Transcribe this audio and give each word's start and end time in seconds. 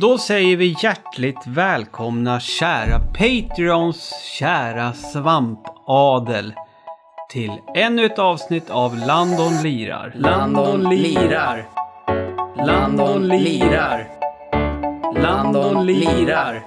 Då 0.00 0.18
säger 0.18 0.56
vi 0.56 0.76
hjärtligt 0.82 1.46
välkomna 1.46 2.40
kära 2.40 2.98
Patreons 2.98 4.14
kära 4.38 4.92
svampadel 4.92 6.54
till 7.30 7.52
ännu 7.74 8.04
ett 8.04 8.18
avsnitt 8.18 8.70
av 8.70 8.96
Landon 8.96 9.52
lirar. 9.62 10.12
Landon 10.14 10.82
lirar. 10.82 11.68
Landon 12.66 13.28
lirar. 13.28 14.08
Landon 15.22 15.86
lirar. 15.86 16.62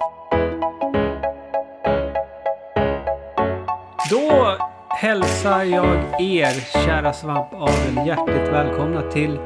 Då 4.10 4.56
hälsar 4.88 5.64
jag 5.64 6.20
er 6.20 6.84
kära 6.84 7.12
svampadel 7.12 8.06
hjärtligt 8.06 8.48
välkomna 8.52 9.02
till 9.02 9.38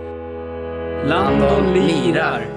Landon 1.05 1.73
lirar. 1.73 2.54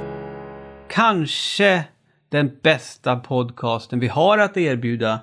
Kanske 0.89 1.83
den 2.29 2.59
bästa 2.63 3.15
podcasten 3.15 3.99
vi 3.99 4.07
har 4.07 4.37
att 4.37 4.57
erbjuda 4.57 5.19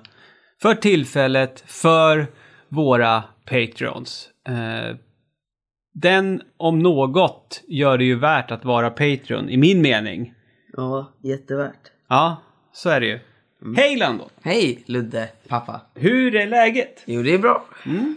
för 0.61 0.75
tillfället 0.75 1.63
för 1.67 2.27
våra 2.69 3.23
Patreons. 3.45 4.29
Eh, 4.47 4.95
den 5.93 6.41
om 6.57 6.79
något 6.79 7.63
gör 7.67 7.97
det 7.97 8.03
ju 8.03 8.15
värt 8.19 8.51
att 8.51 8.65
vara 8.65 8.89
Patreon 8.89 9.49
i 9.49 9.57
min 9.57 9.81
mening. 9.81 10.33
Ja, 10.73 11.13
jättevärt. 11.23 11.91
Ja, 12.09 12.41
så 12.73 12.89
är 12.89 12.99
det 12.99 13.07
ju. 13.07 13.19
Hej 13.75 13.95
Landon! 13.95 14.29
Hej 14.41 14.83
Ludde, 14.85 15.29
pappa. 15.47 15.81
Hur 15.93 16.35
är 16.35 16.47
läget? 16.47 17.03
Jo, 17.05 17.23
det 17.23 17.33
är 17.33 17.37
bra. 17.37 17.65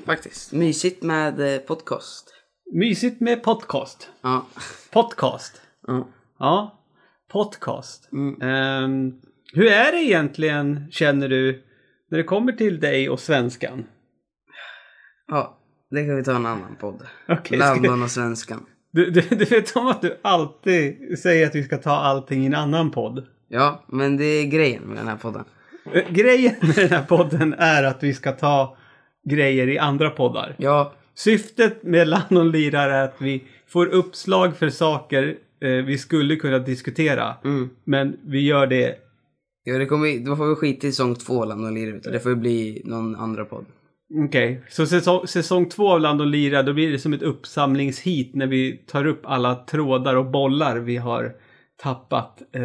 Faktiskt. 0.07 0.53
Mysigt 0.53 1.03
med 1.03 1.55
eh, 1.55 1.59
podcast. 1.59 2.35
Mysigt 2.75 3.21
med 3.21 3.43
podcast. 3.43 4.11
Ja. 4.23 4.47
Podcast. 4.93 5.63
ja. 5.87 6.09
Ja, 6.39 6.78
podcast. 7.29 8.09
Ehm, 8.43 9.13
hur 9.53 9.67
är 9.67 9.93
det 9.93 9.99
egentligen, 10.05 10.85
känner 10.91 11.29
du, 11.29 11.63
när 12.11 12.19
det 12.19 12.25
kommer 12.25 12.53
till 12.53 12.81
dig 12.81 13.09
och 13.11 13.21
svenskan? 13.21 13.85
Ja, 15.29 15.59
det 15.91 16.05
kan 16.07 16.17
vi 16.17 16.25
ta 16.25 16.37
en 16.37 16.47
annan 16.47 16.77
podd. 16.81 17.03
Ska- 17.45 17.57
Landon 17.57 18.03
och 18.03 18.11
svenskan. 18.11 18.67
Du, 18.93 19.11
du, 19.11 19.21
du 19.21 19.45
vet 19.45 19.77
om 19.77 19.87
att 19.87 20.03
du 20.03 20.19
alltid 20.23 21.19
säger 21.19 21.47
att 21.47 21.55
vi 21.55 21.63
ska 21.65 21.77
ta 21.77 21.91
allting 21.91 22.43
i 22.43 22.47
en 22.47 22.55
annan 22.55 22.91
podd. 22.91 23.27
Ja, 23.49 23.85
men 23.89 24.17
det 24.17 24.25
är 24.25 24.45
grejen 24.47 24.83
med 24.83 24.97
den 24.97 25.09
här 25.09 25.17
podden. 25.17 25.45
Eh, 25.93 26.11
Grejen 26.11 26.55
med 26.61 26.75
den 26.77 26.91
här 26.91 27.03
podden 27.03 27.55
är 27.59 27.83
att 27.85 28.03
vi 28.03 28.15
ska 28.15 28.33
ta 28.33 28.77
grejer 29.31 29.69
i 29.69 29.79
andra 29.79 30.11
poddar. 30.11 30.55
Ja, 30.59 30.93
Syftet 31.15 31.83
med 31.83 32.09
Landon 32.09 32.51
lirar 32.51 32.89
är 32.91 33.05
att 33.05 33.15
vi 33.19 33.45
får 33.69 33.87
uppslag 33.87 34.57
för 34.57 34.71
saker 34.71 35.37
eh, 35.61 35.71
vi 35.71 35.99
skulle 35.99 36.37
kunna 36.37 36.59
diskutera. 36.59 37.35
mm. 37.45 37.71
Men 37.85 38.17
vi 38.25 38.41
gör 38.41 38.67
det 38.67 38.95
ja 39.65 39.79
det 39.79 39.87
kommer, 39.87 40.27
då 40.27 40.37
får 40.37 40.47
vi 40.47 40.55
skita 40.55 40.87
i 40.87 40.91
säsong 40.91 41.15
två 41.15 41.45
Landon 41.45 41.75
lirar 41.75 41.97
ut. 41.97 42.03
Det 42.03 42.21
får 42.21 42.35
bli 42.35 42.83
någon 42.85 43.17
andra 43.17 43.45
podd. 43.45 43.65
Okej, 44.15 44.61
så 44.69 44.87
säsong, 44.87 45.27
säsong 45.27 45.69
två 45.69 45.93
av 45.93 46.01
Land 46.01 46.21
och 46.21 46.27
Lira 46.27 46.63
då 46.63 46.73
blir 46.73 46.93
det 46.93 46.99
som 46.99 47.13
ett 47.13 47.23
uppsamlingshit 47.23 48.35
när 48.35 48.47
vi 48.47 48.77
tar 48.87 49.07
upp 49.07 49.21
alla 49.25 49.55
trådar 49.55 50.15
och 50.15 50.27
bollar 50.27 50.77
vi 50.77 50.97
har 50.97 51.33
tappat 51.83 52.43
eh, 52.53 52.63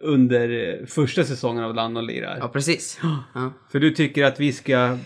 under 0.00 0.48
eh, 0.48 0.86
första 0.86 1.24
säsongen 1.24 1.64
av 1.64 1.74
Land 1.74 1.96
och 1.96 2.02
Lira. 2.02 2.38
Ja, 2.38 2.48
precis. 2.48 3.00
Ja. 3.34 3.52
För 3.72 3.80
du 3.80 3.90
tycker 3.90 4.24
att 4.24 4.40
vi 4.40 4.52
ska 4.52 4.98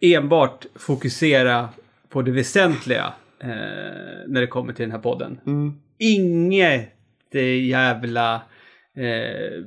enbart 0.00 0.66
fokusera 0.74 1.68
på 2.08 2.22
det 2.22 2.30
väsentliga 2.30 3.12
eh, 3.40 3.48
när 4.26 4.40
det 4.40 4.46
kommer 4.46 4.72
till 4.72 4.82
den 4.82 4.92
här 4.92 4.98
podden. 4.98 5.40
Mm. 5.46 5.74
Inget 5.98 7.34
eh, 7.34 7.66
jävla 7.66 8.34
eh, 8.96 9.64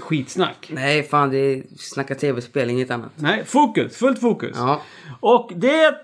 skitsnack. 0.00 0.70
Nej, 0.72 1.02
fan 1.02 1.30
det 1.30 1.38
är 1.38 1.62
snacka 1.76 2.14
tv-spel, 2.14 2.70
inget 2.70 2.90
annat. 2.90 3.12
Nej, 3.16 3.44
fokus, 3.44 3.96
fullt 3.96 4.20
fokus. 4.20 4.56
Ja. 4.56 4.82
Och 5.20 5.52
det 5.56 5.94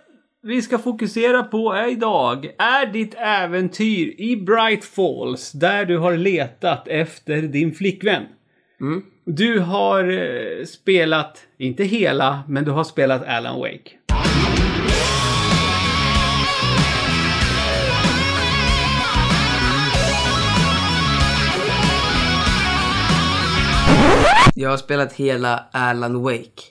vi 0.42 0.62
ska 0.62 0.78
fokusera 0.78 1.42
på 1.42 1.72
är 1.72 1.92
idag 1.92 2.46
är 2.58 2.86
ditt 2.86 3.14
äventyr 3.18 4.14
i 4.20 4.36
Bright 4.36 4.84
Falls 4.84 5.52
där 5.52 5.84
du 5.84 5.98
har 5.98 6.16
letat 6.16 6.88
efter 6.88 7.42
din 7.42 7.74
flickvän. 7.74 8.22
Mm. 8.80 9.02
Du 9.24 9.58
har 9.60 10.04
eh, 10.04 10.64
spelat, 10.64 11.46
inte 11.58 11.84
hela, 11.84 12.42
men 12.48 12.64
du 12.64 12.70
har 12.70 12.84
spelat 12.84 13.24
Alan 13.26 13.60
Wake. 13.60 13.90
Jag 24.58 24.70
har 24.70 24.76
spelat 24.76 25.12
hela 25.12 25.64
Alan 25.72 26.22
Wake. 26.22 26.62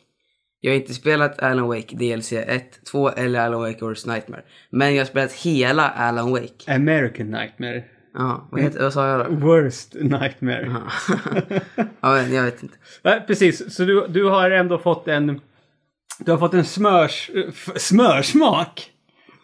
Jag 0.59 0.72
har 0.72 0.75
inte 0.75 0.94
spelat 0.94 1.40
Alan 1.40 1.68
Wake 1.68 1.96
DLC 1.96 2.34
1, 2.34 2.85
2 2.91 3.09
eller 3.09 3.40
Alan 3.40 3.62
Wake 3.62 3.85
Worst 3.85 4.06
Nightmare. 4.07 4.41
Men 4.69 4.96
jag 4.96 5.01
har 5.01 5.06
spelat 5.06 5.34
hela 5.34 5.90
Alan 5.90 6.31
Wake. 6.31 6.75
American 6.75 7.31
Nightmare. 7.31 7.84
Ja, 8.13 8.47
vad, 8.51 8.62
heter, 8.62 8.84
vad 8.84 8.94
sa 8.94 9.07
jag 9.07 9.25
då? 9.25 9.35
Worst 9.35 9.94
Nightmare. 9.94 10.75
ja, 11.75 11.85
men 12.01 12.34
jag 12.34 12.44
vet 12.44 12.63
inte. 12.63 12.75
Nej, 13.03 13.24
precis, 13.28 13.75
så 13.75 13.84
du, 13.84 14.07
du 14.07 14.25
har 14.25 14.51
ändå 14.51 14.78
fått 14.78 15.07
en... 15.07 15.41
Du 16.19 16.31
har 16.31 16.38
fått 16.38 16.53
en 16.53 16.66
smörs... 16.66 17.31
Smörsmak? 17.75 18.91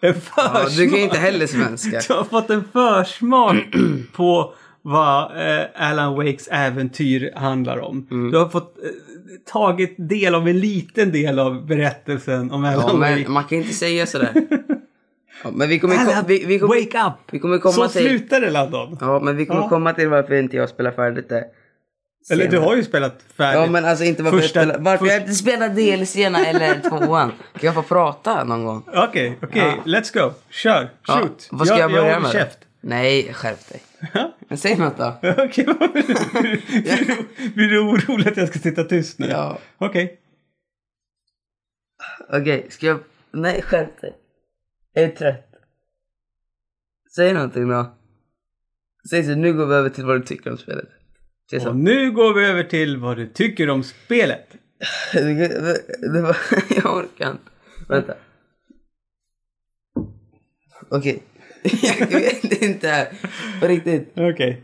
En 0.01 0.13
försmak? 0.13 0.51
Ja, 0.53 0.68
du 0.78 0.90
kan 0.90 0.97
ju 0.97 1.03
inte 1.03 1.18
heller 1.18 1.47
svenska. 1.47 2.01
Du 2.07 2.13
har 2.13 2.24
fått 2.24 2.50
en 2.50 2.63
försmak 2.74 3.75
på 4.13 4.53
vad 4.81 5.24
eh, 5.59 5.66
Alan 5.75 6.16
Wakes 6.16 6.47
äventyr 6.52 7.31
handlar 7.36 7.80
om. 7.80 8.08
Mm. 8.12 8.31
Du 8.31 8.38
har 8.38 8.50
fått 8.50 8.78
eh, 8.84 8.90
tagit 9.52 9.96
del 9.97 10.36
av 10.36 10.47
en 10.47 10.59
liten 10.59 11.12
del 11.12 11.40
av 11.40 11.66
berättelsen 11.68 12.52
om 12.52 12.66
Alan 12.66 12.86
Ja, 12.88 12.97
Wake. 13.18 13.30
man 13.30 13.44
kan 13.44 13.58
inte 13.58 13.74
säga 13.74 14.06
sådär. 14.06 14.34
Ja, 15.44 15.50
men 15.53 15.69
vi 15.69 15.80
kommer, 15.80 15.96
Alan, 15.97 16.24
vi, 16.28 16.46
vi 16.46 16.59
kommer, 16.59 16.75
wake 16.75 17.08
up! 17.08 17.14
vi 17.31 17.40
kommer 17.40 17.58
komma 17.58 17.74
Så 17.74 17.88
till... 17.88 18.02
slutar 18.02 18.42
det 18.42 18.50
Landon. 18.50 18.97
Ja, 19.02 19.19
men 19.19 19.38
vi 19.38 19.46
kommer 19.46 19.62
Ja. 19.62 19.69
komma 19.69 19.94
till 19.94 20.09
varför 20.09 20.34
inte 20.34 20.58
jag 20.58 20.69
spelar 20.69 20.92
färdigt 20.92 21.30
det. 21.30 21.46
Eller 22.31 22.46
du 22.46 22.52
senare. 22.52 22.66
har 22.66 22.75
ju 22.75 22.84
spelat 22.84 23.19
färdigt. 23.38 23.62
Ja, 23.62 23.72
men 23.72 23.86
alltså 23.86 24.03
inte 24.06 24.24
varför 24.24 24.38
Första- 24.38 24.59
jag 24.59 24.68
spelar... 24.69 24.84
Varför 24.86 25.06
först- 25.06 25.12
jag 25.13 25.22
inte 25.22 25.34
spelar 25.34 25.69
DLC-erna 25.69 26.46
eller 26.46 26.90
tvåan. 26.90 27.30
Kan 27.30 27.66
jag 27.68 27.74
få 27.75 27.81
prata 27.81 28.44
någon 28.44 28.66
gång? 28.66 28.84
Okej, 28.94 29.38
okej. 29.44 29.62
Ja. 29.86 30.00
Let's 30.00 30.13
go. 30.25 30.34
Kör. 30.50 30.90
Ja, 31.08 31.13
Shoot. 31.19 31.48
vad 31.52 31.68
ska 31.68 31.75
jag, 31.78 31.84
jag 31.84 31.92
börja 31.92 32.13
håller 32.13 32.19
med? 32.19 32.31
käft. 32.31 32.58
Nej, 32.81 33.34
skärp 33.34 33.69
dig. 33.69 33.81
Men 34.51 34.57
säg 34.57 34.78
något 34.78 34.97
då. 34.97 35.17
Okej, 35.38 35.66
vad 35.66 35.91
blir 35.91 36.03
du- 36.07 36.41
blir 36.81 37.06
du- 37.06 37.50
blir 37.50 37.67
du 37.67 37.79
orolig 37.79 38.28
att 38.28 38.38
jag 38.38 38.47
ska 38.47 38.59
sitta 38.59 38.84
tyst 38.84 39.19
nu? 39.19 39.28
Ja. 39.28 39.59
Okej. 39.78 40.19
Okej, 42.29 42.66
ska 42.69 42.85
jag... 42.88 43.00
Nej, 43.31 43.62
skärp 43.62 44.01
dig. 44.01 44.17
Jag 44.94 45.03
är 45.03 45.09
trött. 45.09 45.47
Säg 47.16 47.34
någonting 47.34 47.67
då. 47.69 47.95
Säg 49.09 49.23
så, 49.23 49.35
nu 49.35 49.53
går 49.53 49.66
vi 49.66 49.75
över 49.75 49.89
till 49.89 50.06
vad 50.06 50.19
du 50.22 50.25
tycker 50.25 50.51
om 50.51 50.57
spelet. 50.57 50.89
Säg 51.50 51.57
Och 51.57 51.63
så. 51.63 51.73
nu 51.73 52.12
går 52.12 52.33
vi 52.33 52.45
över 52.45 52.63
till 52.63 52.97
vad 52.97 53.18
du 53.18 53.28
tycker 53.28 53.69
om 53.69 53.83
spelet. 53.83 54.47
Det 55.13 56.22
var... 56.22 56.38
Jag 56.83 56.95
orkar 56.97 57.31
inte. 57.31 57.44
Vänta. 57.89 58.13
Okej. 60.89 61.23
Jag 61.99 62.07
vet 62.07 62.61
inte. 62.61 63.07
På 63.59 63.67
riktigt. 63.67 64.13
Okej. 64.16 64.61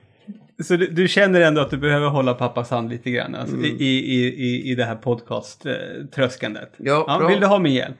Så 0.63 0.75
du, 0.75 0.87
du 0.87 1.07
känner 1.07 1.41
ändå 1.41 1.61
att 1.61 1.69
du 1.69 1.77
behöver 1.77 2.07
hålla 2.07 2.33
pappas 2.33 2.69
hand 2.69 2.89
lite 2.89 3.11
grann 3.11 3.35
alltså, 3.35 3.55
Mm. 3.55 3.65
i, 3.65 3.83
i, 3.83 4.27
i, 4.27 4.71
i 4.71 4.75
det 4.75 4.85
här 4.85 4.95
podcast-tröskandet? 4.95 6.73
Ja, 6.77 7.17
bra. 7.19 7.27
vill 7.27 7.39
du 7.39 7.45
ha 7.45 7.59
min 7.59 7.73
hjälp? 7.73 7.97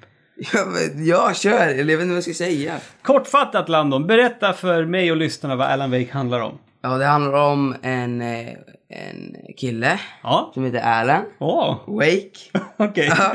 Ja, 0.54 0.66
men, 0.66 1.06
ja, 1.06 1.32
kör. 1.36 1.68
Jag 1.68 1.86
vet 1.86 1.94
inte 1.94 2.06
vad 2.06 2.16
jag 2.16 2.24
ska 2.24 2.34
säga. 2.34 2.74
Kortfattat 3.02 3.70
Landon, 3.70 4.08
berätta 4.08 4.54
för 4.54 4.86
mig 4.86 5.12
och 5.12 5.18
lyssnarna 5.18 5.56
vad 5.56 5.68
Alan 5.68 5.92
Wake 5.92 6.08
handlar 6.12 6.40
om. 6.40 6.58
Ja, 6.82 6.98
det 6.98 7.06
handlar 7.06 7.34
om 7.52 7.76
en, 7.82 8.22
eh, 8.22 8.48
en 8.90 9.36
kille 9.58 10.00
Ja. 10.24 10.52
som 10.54 10.66
heter 10.66 10.80
Alan 10.80 11.22
Åh, 11.40 11.76
Wake. 11.88 12.32
okej. 12.78 13.12
Ja, 13.18 13.34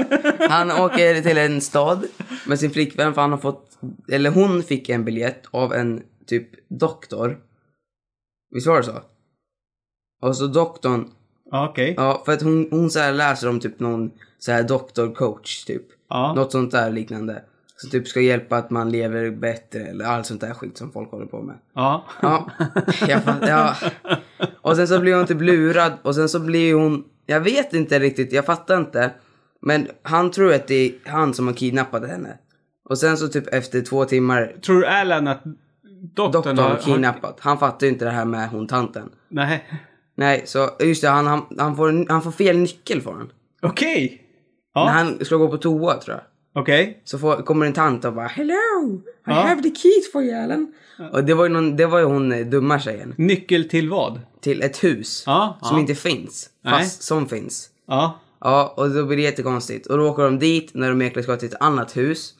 han 0.48 0.70
åker 0.70 1.22
till 1.22 1.38
en 1.38 1.60
stad 1.60 2.04
med 2.46 2.58
sin 2.58 2.70
flickvän 2.70 3.14
för 3.14 3.20
han 3.20 3.30
har 3.30 3.38
fått, 3.38 3.71
eller 4.08 4.30
hon 4.30 4.62
fick 4.62 4.88
en 4.88 5.04
biljett 5.04 5.42
av 5.50 5.74
en 5.74 6.02
typ 6.26 6.48
doktor. 6.68 7.38
Visst 8.54 8.66
var 8.66 8.76
det 8.76 8.82
så? 8.84 9.02
Och 10.22 10.36
så 10.36 10.46
doktorn, 10.46 11.10
Okej. 11.52 11.94
ja 11.96 12.22
för 12.24 12.32
att 12.32 12.42
hon, 12.42 12.68
hon 12.70 12.90
så 12.90 12.98
här 12.98 13.12
läser 13.12 13.48
om 13.48 13.60
typ 13.60 13.80
någon 13.80 14.10
så 14.38 14.52
här 14.52 14.62
doktorcoach 14.62 15.64
typ. 15.64 15.82
Ja. 16.08 16.34
Något 16.34 16.52
sånt 16.52 16.70
där 16.70 16.90
liknande. 16.90 17.42
Som 17.76 17.90
typ 17.90 18.08
ska 18.08 18.20
hjälpa 18.20 18.56
att 18.56 18.70
man 18.70 18.90
lever 18.90 19.30
bättre 19.30 19.80
eller 19.80 20.04
allt 20.04 20.26
sånt 20.26 20.40
där 20.40 20.54
skit 20.54 20.78
som 20.78 20.92
folk 20.92 21.10
håller 21.10 21.26
på 21.26 21.42
med. 21.42 21.58
Ja. 21.74 22.04
Ja, 22.22 22.50
jag 23.08 23.24
fatt, 23.24 23.48
ja. 23.48 23.76
Och 24.60 24.76
sen 24.76 24.88
så 24.88 25.00
blir 25.00 25.14
hon 25.14 25.26
typ 25.26 25.40
lurad 25.40 25.92
och 26.02 26.14
sen 26.14 26.28
så 26.28 26.40
blir 26.40 26.74
hon, 26.74 27.04
jag 27.26 27.40
vet 27.40 27.72
inte 27.72 27.98
riktigt, 27.98 28.32
jag 28.32 28.46
fattar 28.46 28.76
inte. 28.76 29.10
Men 29.60 29.88
han 30.02 30.30
tror 30.30 30.52
att 30.54 30.66
det 30.66 30.74
är 30.74 30.92
han 31.04 31.34
som 31.34 31.46
har 31.46 31.54
kidnappat 31.54 32.08
henne. 32.08 32.38
Och 32.84 32.98
sen 32.98 33.16
så 33.16 33.28
typ 33.28 33.54
efter 33.54 33.80
två 33.80 34.04
timmar, 34.04 34.54
Tror 34.66 34.84
Alan 34.84 35.28
att 35.28 35.42
Doktorn, 36.14 36.32
doktorn 36.56 36.56
har... 36.70 36.76
kidnappat. 36.76 37.36
Han 37.40 37.58
fattar 37.58 37.86
ju 37.86 37.92
inte 37.92 38.04
det 38.04 38.10
här 38.10 38.24
med 38.24 38.48
hon 38.48 38.66
tanten. 38.66 39.10
Nej. 39.28 39.64
Nej, 40.14 40.42
så 40.46 40.70
just 40.80 41.02
det, 41.02 41.08
han, 41.08 41.26
han, 41.26 41.42
han, 41.58 41.76
får, 41.76 42.06
han 42.08 42.22
får 42.22 42.30
fel 42.32 42.56
nyckel 42.58 43.00
får 43.00 43.12
han. 43.12 43.30
Okej. 43.62 44.22
Ja, 44.74 44.84
När 44.84 44.92
han 44.92 45.24
ska 45.24 45.36
gå 45.36 45.48
på 45.48 45.56
toa 45.58 45.94
tror 45.94 46.16
jag. 46.16 46.62
okej. 46.62 47.00
Så 47.04 47.18
får, 47.18 47.36
kommer 47.36 47.66
en 47.66 47.72
tant 47.72 48.04
och 48.04 48.12
bara 48.12 48.26
Hello! 48.26 48.54
I 48.96 49.00
Ja. 49.26 49.32
have 49.32 49.62
the 49.62 49.74
keys 49.74 50.12
for 50.12 50.22
you 50.22 50.34
Alan. 50.44 50.72
Och 51.12 51.24
det 51.24 51.34
var 51.34 51.44
ju, 51.44 51.50
någon, 51.50 51.76
det 51.76 51.86
var 51.86 51.98
ju 51.98 52.04
hon 52.04 52.32
eh, 52.32 52.46
dumma 52.46 52.78
tjejen. 52.80 53.14
Nyckel 53.18 53.68
till 53.68 53.90
vad? 53.90 54.20
Till 54.40 54.62
ett 54.62 54.84
hus. 54.84 55.22
Ja, 55.26 55.58
Som 55.62 55.76
ja. 55.76 55.80
inte 55.80 55.94
finns. 55.94 56.50
Nej. 56.64 56.72
Fast 56.74 57.02
som 57.02 57.28
finns. 57.28 57.68
Ja. 57.88 58.20
Ja, 58.40 58.74
och 58.76 58.90
då 58.90 59.04
blir 59.06 59.16
det 59.16 59.22
jättekonstigt. 59.22 59.86
Och 59.86 59.98
då 59.98 60.08
åker 60.10 60.22
de 60.22 60.38
dit 60.38 60.70
när 60.74 60.88
de 60.88 61.00
egentligen 61.02 61.24
ska 61.24 61.36
till 61.36 61.48
ett 61.48 61.60
annat 61.62 61.96
hus. 61.96 62.34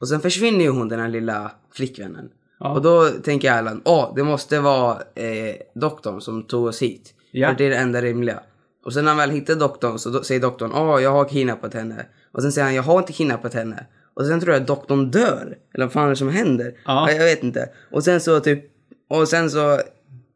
Och 0.00 0.08
sen 0.08 0.20
försvinner 0.20 0.64
ju 0.64 0.70
hon 0.70 0.88
den 0.88 1.00
här 1.00 1.08
lilla 1.08 1.52
flickvännen. 1.72 2.28
Ja. 2.60 2.72
Och 2.72 2.82
då 2.82 3.08
tänker 3.08 3.52
Alan, 3.52 3.82
åh, 3.84 4.12
det 4.16 4.24
måste 4.24 4.60
vara 4.60 5.02
eh, 5.14 5.56
doktorn 5.74 6.20
som 6.20 6.42
tog 6.42 6.64
oss 6.66 6.82
hit. 6.82 7.14
Ja. 7.30 7.48
För 7.48 7.58
det 7.58 7.64
är 7.64 7.70
det 7.70 7.76
enda 7.76 8.02
rimliga. 8.02 8.40
Och 8.84 8.92
sen 8.92 9.04
när 9.04 9.10
han 9.10 9.18
väl 9.18 9.30
hittar 9.30 9.54
doktorn 9.54 9.98
så 9.98 10.10
då 10.10 10.22
säger 10.22 10.40
doktorn, 10.40 10.72
åh, 10.74 11.02
jag 11.02 11.10
har 11.10 11.28
kidnappat 11.28 11.74
henne. 11.74 12.06
Och 12.32 12.42
sen 12.42 12.52
säger 12.52 12.64
han, 12.64 12.74
jag 12.74 12.82
har 12.82 12.98
inte 12.98 13.12
kidnappat 13.12 13.54
henne. 13.54 13.86
Och 14.14 14.26
sen 14.26 14.40
tror 14.40 14.52
jag 14.52 14.60
att 14.60 14.66
doktorn 14.66 15.10
dör. 15.10 15.58
Eller 15.74 15.84
vad 15.84 15.92
fan 15.92 16.06
är 16.06 16.10
det 16.10 16.16
som 16.16 16.28
händer? 16.28 16.74
Ja. 16.84 17.10
Jag 17.10 17.24
vet 17.24 17.42
inte. 17.42 17.68
Och 17.92 18.04
sen 18.04 18.20
så 18.20 18.40
typ, 18.40 18.64
och 19.10 19.28
sen 19.28 19.50
så 19.50 19.80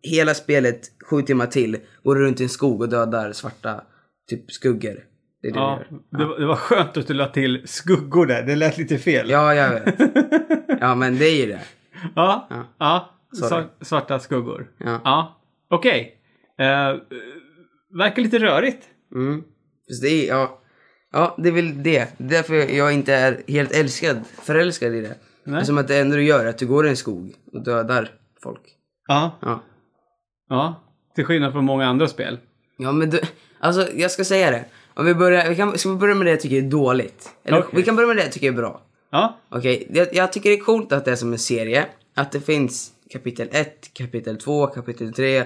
hela 0.03 0.35
spelet, 0.35 0.81
sju 1.11 1.23
timmar 1.23 1.47
till, 1.47 1.77
går 2.03 2.17
runt 2.17 2.41
i 2.41 2.43
en 2.43 2.49
skog 2.49 2.81
och 2.81 2.89
dödar 2.89 3.33
svarta 3.33 3.81
typ 4.29 4.53
skuggor. 4.53 5.05
Det 5.43 5.49
är 5.49 5.53
det 5.53 5.59
ja. 5.59 5.79
du 5.91 5.95
gör. 5.97 6.03
Det, 6.19 6.25
var- 6.25 6.39
det 6.41 6.47
var 6.47 6.57
skönt 6.57 6.97
att 6.97 7.07
du 7.07 7.15
la 7.15 7.27
till 7.29 7.63
skuggor 7.69 8.27
där. 8.27 8.43
Det 8.43 8.57
lät 8.57 8.79
lite 8.79 8.99
fel. 8.99 9.31
Ja, 9.31 9.55
jag 9.55 9.71
vet. 9.71 9.95
Ja, 10.81 10.95
men 10.95 11.19
det 11.19 11.25
är 11.25 11.37
ju 11.41 11.47
det. 11.47 11.61
Ja. 12.15 12.47
Ja. 12.51 12.65
ja. 12.79 13.11
Sorry. 13.33 13.49
Svar- 13.49 13.85
Svarta 13.85 14.19
skuggor. 14.19 14.71
Ja. 14.79 15.01
Ja. 15.05 15.41
Okej. 15.71 16.17
Eh, 16.59 16.95
verkar 17.99 18.23
lite 18.23 18.39
rörigt. 18.39 18.89
Mm. 19.15 19.43
Fast 19.89 20.03
det 20.03 20.09
är, 20.09 20.29
ja. 20.29 20.61
Ja, 21.13 21.35
det 21.39 21.49
är 21.49 21.53
väl 21.53 21.83
det. 21.83 22.09
Därför 22.19 22.55
jag 22.55 22.93
inte 22.93 23.15
är 23.15 23.43
helt 23.49 23.73
älskad, 23.73 24.21
förälskad 24.43 24.95
i 24.95 25.01
det. 25.01 25.15
Nej. 25.45 25.65
Som 25.65 25.79
att 25.79 25.89
det 25.89 25.99
enda 25.99 26.17
du 26.17 26.23
gör 26.25 26.45
är 26.45 26.49
att 26.49 26.59
du 26.59 26.67
går 26.67 26.87
i 26.87 26.91
en 26.91 26.97
skog 26.97 27.35
och 27.53 27.65
dödar 27.65 28.11
folk. 28.43 28.61
Ja. 29.09 29.39
Ja. 29.43 29.63
Ja. 30.49 30.83
Till 31.15 31.25
skillnad 31.25 31.53
från 31.53 31.65
många 31.65 31.87
andra 31.87 32.09
spel. 32.09 32.39
Ja, 32.79 32.93
men 32.93 33.11
du, 33.11 33.21
alltså 33.61 33.89
jag 33.95 34.11
ska 34.11 34.25
säga 34.25 34.51
det. 34.51 34.65
Om 35.00 35.06
vi 35.06 35.14
börjar, 35.14 35.49
vi 35.49 35.56
kan, 35.56 35.79
ska 35.79 35.88
vi 35.91 35.97
börja 35.97 36.14
med 36.14 36.26
det 36.26 36.31
jag 36.31 36.41
tycker 36.41 36.56
är 36.56 36.62
dåligt? 36.62 37.29
Eller 37.44 37.58
Okej. 37.58 37.70
vi 37.73 37.82
kan 37.82 37.97
börja 37.97 38.06
med 38.08 38.17
det 38.17 38.23
jag 38.23 38.32
tycker 38.32 38.49
är 38.49 38.52
bra. 38.52 38.81
Ja. 39.12 39.38
Okej, 39.50 39.87
jag, 39.93 40.08
jag 40.12 40.32
tycker 40.32 40.50
det 40.50 40.56
är 40.56 40.61
coolt 40.61 40.93
att 40.93 41.05
det 41.05 41.11
är 41.11 41.17
som 41.17 41.32
en 41.32 41.38
serie. 41.38 41.87
Att 42.17 42.32
det 42.32 42.41
finns 42.41 42.91
kapitel 43.12 43.49
1, 43.52 43.94
kapitel 43.94 44.37
2, 44.38 44.67
kapitel 44.67 45.12
3. 45.12 45.44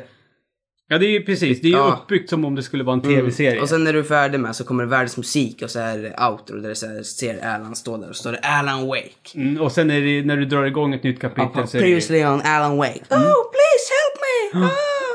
Ja, 0.89 0.99
det 0.99 1.07
är 1.07 1.11
ju 1.11 1.23
precis. 1.25 1.61
Det 1.61 1.67
är 1.67 1.71
ju 1.71 1.77
Ja. 1.77 1.99
uppbyggt 2.03 2.31
som 2.31 2.45
om 2.45 2.55
det 2.55 2.63
skulle 2.63 2.85
vara 2.85 2.95
en 2.95 3.01
tv-serie. 3.03 3.61
Och 3.61 3.69
sen 3.69 3.85
när 3.85 3.93
du 3.93 3.99
är 3.99 4.03
färdig 4.03 4.41
med 4.41 4.57
så 4.57 4.65
kommer 4.65 4.85
det 4.85 4.91
världens 4.91 5.17
musik 5.17 5.63
och 5.63 5.71
så 5.71 5.79
är 5.79 5.99
det 5.99 6.27
outro 6.31 6.61
där 6.61 6.69
det 6.69 6.75
så 6.75 6.87
här, 6.87 7.03
ser 7.03 7.45
Alan 7.47 7.77
stå 7.77 7.97
där 7.97 8.09
och 8.09 8.17
står 8.17 8.33
det 8.33 8.39
Alan 8.39 8.87
Wake. 8.87 9.11
Mm, 9.35 9.61
och 9.63 9.73
sen 9.73 9.91
är 9.91 10.01
det, 10.01 10.27
när 10.27 10.37
du 10.37 10.45
drar 10.45 10.65
igång 10.65 10.95
ett 10.95 11.03
nytt 11.03 11.21
kapitel 11.21 11.69
så 11.69 11.77
är 11.77 11.81
det... 11.81 11.87
Previously 11.87 12.25
on 12.25 12.41
Alan 12.45 12.77
Wake. 12.77 13.01
Oh, 13.11 13.51
please 13.53 13.91
help 13.95 14.21
me! 14.55 14.67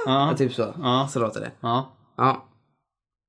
Ah! 0.08 0.30
Ja, 0.32 0.38
typ 0.38 0.54
så. 0.54 0.74
Ja. 0.78 1.10
Så 1.14 1.20
låter 1.20 1.40
det. 1.40 1.52
Ja. 1.62 1.94
Ja. 2.18 2.46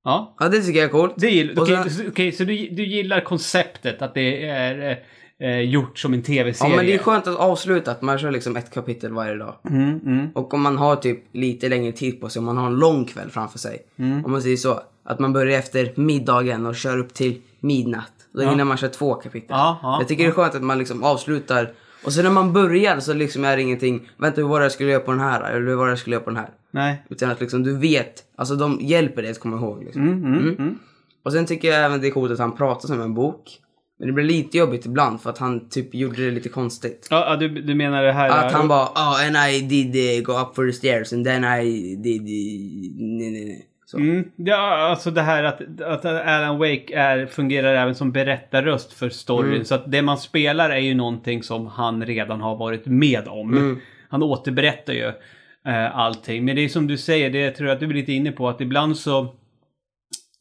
Ja. 0.03 0.35
ja, 0.39 0.49
det 0.49 0.61
tycker 0.61 0.79
jag 0.79 0.85
är 0.87 0.91
coolt. 0.91 1.13
Det 1.17 1.51
okej, 1.57 1.75
sen- 1.75 1.89
så- 1.89 2.03
okej, 2.07 2.31
så 2.31 2.43
du, 2.43 2.67
du 2.71 2.85
gillar 2.85 3.21
konceptet 3.21 4.01
att 4.01 4.13
det 4.13 4.45
är 4.45 4.97
eh, 5.39 5.49
eh, 5.49 5.59
gjort 5.59 5.99
som 5.99 6.13
en 6.13 6.19
Ja, 6.19 6.25
tv-serie? 6.25 6.75
men 6.75 6.85
det 6.85 6.93
är 6.93 6.97
skönt 6.97 7.27
att 7.27 7.35
avsluta 7.35 7.91
att 7.91 8.01
man 8.01 8.17
kör 8.19 8.31
liksom 8.31 8.55
ett 8.55 8.73
kapitel 8.73 9.13
varje 9.13 9.35
dag. 9.35 9.55
Mm, 9.69 9.99
mm. 10.05 10.29
Och 10.35 10.53
om 10.53 10.61
man 10.61 10.77
har 10.77 10.95
typ 10.95 11.23
lite 11.31 11.69
längre 11.69 11.91
tid 11.91 12.21
på 12.21 12.29
sig, 12.29 12.39
om 12.39 12.45
man 12.45 12.57
har 12.57 12.67
en 12.67 12.75
lång 12.75 13.05
kväll 13.05 13.29
framför 13.29 13.59
sig. 13.59 13.81
Mm. 13.99 14.25
Om 14.25 14.31
man 14.31 14.41
säger 14.41 14.57
så. 14.57 14.79
Att 15.03 15.19
man 15.19 15.33
börjar 15.33 15.59
efter 15.59 15.93
middagen 15.95 16.65
och 16.65 16.75
kör 16.75 16.97
upp 16.97 17.13
till 17.13 17.41
midnatt. 17.59 18.11
Då 18.33 18.41
hinner 18.41 18.63
man 18.63 18.77
köra 18.77 18.89
två 18.89 19.13
kapitel. 19.13 19.47
Ja, 19.49 19.79
ja, 19.83 19.97
jag 19.99 20.07
tycker 20.07 20.23
det 20.23 20.29
är 20.29 20.33
skönt 20.33 20.55
att 20.55 20.61
man 20.63 20.77
liksom 20.79 21.03
avslutar. 21.03 21.71
Och 22.03 22.13
sen 22.13 22.23
när 22.23 22.31
man 22.31 22.53
börjar 22.53 22.99
så 22.99 23.13
liksom 23.13 23.45
är 23.45 23.55
det 23.55 23.61
ingenting. 23.61 24.09
Vänta, 24.17 24.41
hur 24.41 24.47
var 24.47 24.59
det 24.59 24.65
jag 24.65 24.71
skulle 24.71 24.91
göra 24.91 25.01
på 25.01 25.11
den 25.11 25.19
här? 25.19 25.51
Eller 25.51 25.67
hur 25.67 25.75
var 25.75 25.85
det 25.85 25.91
jag 25.91 25.99
skulle 25.99 26.15
göra 26.15 26.23
på 26.23 26.29
den 26.29 26.39
här? 26.39 26.49
Nej. 26.71 27.05
Utan 27.09 27.31
att 27.31 27.41
liksom 27.41 27.63
du 27.63 27.77
vet. 27.77 28.23
Alltså 28.35 28.55
de 28.55 28.79
hjälper 28.81 29.21
dig 29.21 29.31
att 29.31 29.39
komma 29.39 29.57
ihåg. 29.57 29.83
Liksom. 29.83 30.01
Mm, 30.01 30.23
mm, 30.23 30.55
mm. 30.59 30.79
Och 31.23 31.31
sen 31.31 31.45
tycker 31.45 31.67
jag 31.67 31.85
även 31.85 32.01
det 32.01 32.07
är 32.07 32.11
coolt 32.11 32.31
att 32.31 32.39
han 32.39 32.55
pratar 32.55 32.87
som 32.87 33.01
en 33.01 33.13
bok. 33.13 33.59
Men 33.99 34.07
det 34.07 34.13
blir 34.13 34.25
lite 34.25 34.57
jobbigt 34.57 34.85
ibland 34.85 35.21
för 35.21 35.29
att 35.29 35.37
han 35.37 35.69
typ 35.69 35.95
gjorde 35.95 36.25
det 36.25 36.31
lite 36.31 36.49
konstigt. 36.49 37.07
Ja, 37.09 37.25
ja, 37.29 37.35
du, 37.35 37.49
du 37.61 37.75
menar 37.75 38.03
det 38.03 38.13
här... 38.13 38.45
Att 38.45 38.51
han 38.51 38.67
bara, 38.67 38.85
oh 38.85 39.27
and 39.27 39.37
I 39.51 39.61
did 39.61 40.19
uh, 40.19 40.23
go 40.23 40.41
up 40.41 40.55
for 40.55 40.67
the 40.67 40.73
stairs 40.73 41.13
and 41.13 41.25
then 41.25 41.43
I 41.43 41.95
did... 41.95 42.21
Uh, 42.21 42.27
nej, 43.17 43.31
nej, 43.31 43.45
nej. 43.45 43.67
Mm, 43.97 44.31
ja, 44.35 44.77
alltså 44.77 45.11
det 45.11 45.21
här 45.21 45.43
att, 45.43 45.81
att 45.81 46.05
Alan 46.05 46.57
Wake 46.57 46.95
är, 46.95 47.25
fungerar 47.25 47.75
även 47.75 47.95
som 47.95 48.11
berättarröst 48.11 48.93
för 48.93 49.09
storyn. 49.09 49.53
Mm. 49.53 49.65
Så 49.65 49.75
att 49.75 49.91
det 49.91 50.01
man 50.01 50.17
spelar 50.17 50.69
är 50.69 50.77
ju 50.77 50.93
någonting 50.93 51.43
som 51.43 51.67
han 51.67 52.05
redan 52.05 52.41
har 52.41 52.55
varit 52.55 52.85
med 52.85 53.27
om. 53.27 53.57
Mm. 53.57 53.79
Han 54.09 54.23
återberättar 54.23 54.93
ju 54.93 55.11
eh, 55.67 55.97
allting. 55.97 56.45
Men 56.45 56.55
det 56.55 56.61
är 56.61 56.69
som 56.69 56.87
du 56.87 56.97
säger, 56.97 57.29
det 57.29 57.51
tror 57.51 57.69
jag 57.69 57.73
att 57.75 57.79
du 57.79 57.85
är 57.89 57.93
lite 57.93 58.11
inne 58.13 58.31
på, 58.31 58.49
att 58.49 58.61
ibland 58.61 58.97
så... 58.97 59.21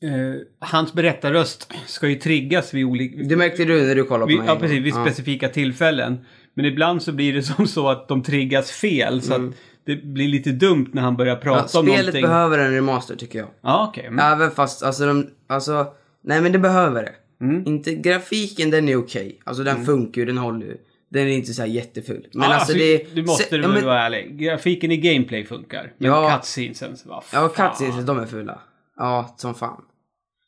Eh, 0.02 0.41
hans 0.69 0.93
berättarröst 0.93 1.73
ska 1.87 2.08
ju 2.08 2.14
triggas 2.14 2.75
vid 2.75 2.85
olika... 2.85 3.23
Det 3.23 3.37
märkte 3.37 3.64
du 3.64 3.87
när 3.87 3.94
du 3.94 4.05
kollade 4.05 4.25
på 4.25 4.29
Vid, 4.29 4.38
mig. 4.38 4.47
ja, 4.49 4.56
precis. 4.56 4.79
Vid 4.79 4.94
Ja. 4.94 5.05
specifika 5.05 5.49
tillfällen. 5.49 6.25
Men 6.61 6.73
ibland 6.73 7.03
så 7.03 7.12
blir 7.12 7.33
det 7.33 7.43
som 7.43 7.67
så 7.67 7.89
att 7.89 8.09
de 8.09 8.23
triggas 8.23 8.71
fel. 8.71 9.23
Så 9.23 9.35
att 9.35 9.43
det 9.87 9.97
blir 10.05 10.29
lite 10.29 10.51
dumt 10.53 10.87
när 10.93 11.03
han 11.03 11.17
börjar 11.17 11.37
Mm. 11.37 11.49
Ja, 11.49 11.55
prata 11.57 11.79
om 11.79 11.85
spelet 11.87 11.99
någonting. 12.05 12.23
behöver 12.23 12.59
en 12.59 12.73
remaster 12.73 13.17
tycker 13.17 13.39
jag. 13.39 13.49
Ja, 13.62 13.87
okej. 13.89 14.07
Mm. 14.07 14.19
Även 14.33 14.51
fast, 14.51 14.83
alltså 14.83 15.07
de, 15.07 15.27
alltså, 15.47 15.87
nej 16.25 16.41
men 16.41 16.53
det 16.53 16.59
behöver 16.59 17.03
det. 17.03 17.45
Mm. 17.45 17.67
Inte, 17.67 17.95
grafiken 17.95 18.71
den 18.71 18.89
är 18.89 18.97
okej. 18.97 19.41
Alltså 19.45 19.62
den 19.65 19.85
funkar 19.85 20.21
ju, 20.21 20.27
den 20.27 20.39
håller 20.39 20.67
ju. 20.67 20.77
Den 21.11 21.23
är 21.27 21.31
inte 21.31 21.53
så 21.53 21.67
jätteful. 21.67 22.27
Men 22.35 22.51
ja, 22.51 22.55
alltså, 22.57 22.73
det... 22.73 23.15
Du 23.15 23.23
måste 23.23 23.45
se- 23.45 23.57
du 23.57 23.62
ja, 23.62 23.69
men- 23.69 23.85
vara 23.85 24.01
ärlig. 24.01 24.39
Grafiken 24.39 24.91
i 24.93 24.97
gameplay 24.97 25.45
funkar. 25.45 25.93
Men 25.99 26.11
Ja. 26.11 26.37
cutscenesen, 26.37 26.97
vad 27.05 27.25
Ja, 27.33 27.49
fan. 27.49 27.71
cutscenes, 27.71 28.07
de 28.07 28.19
är 28.19 28.27
fula. 28.27 28.61
Ja, 28.97 29.35
som 29.39 29.55
fan. 29.55 29.83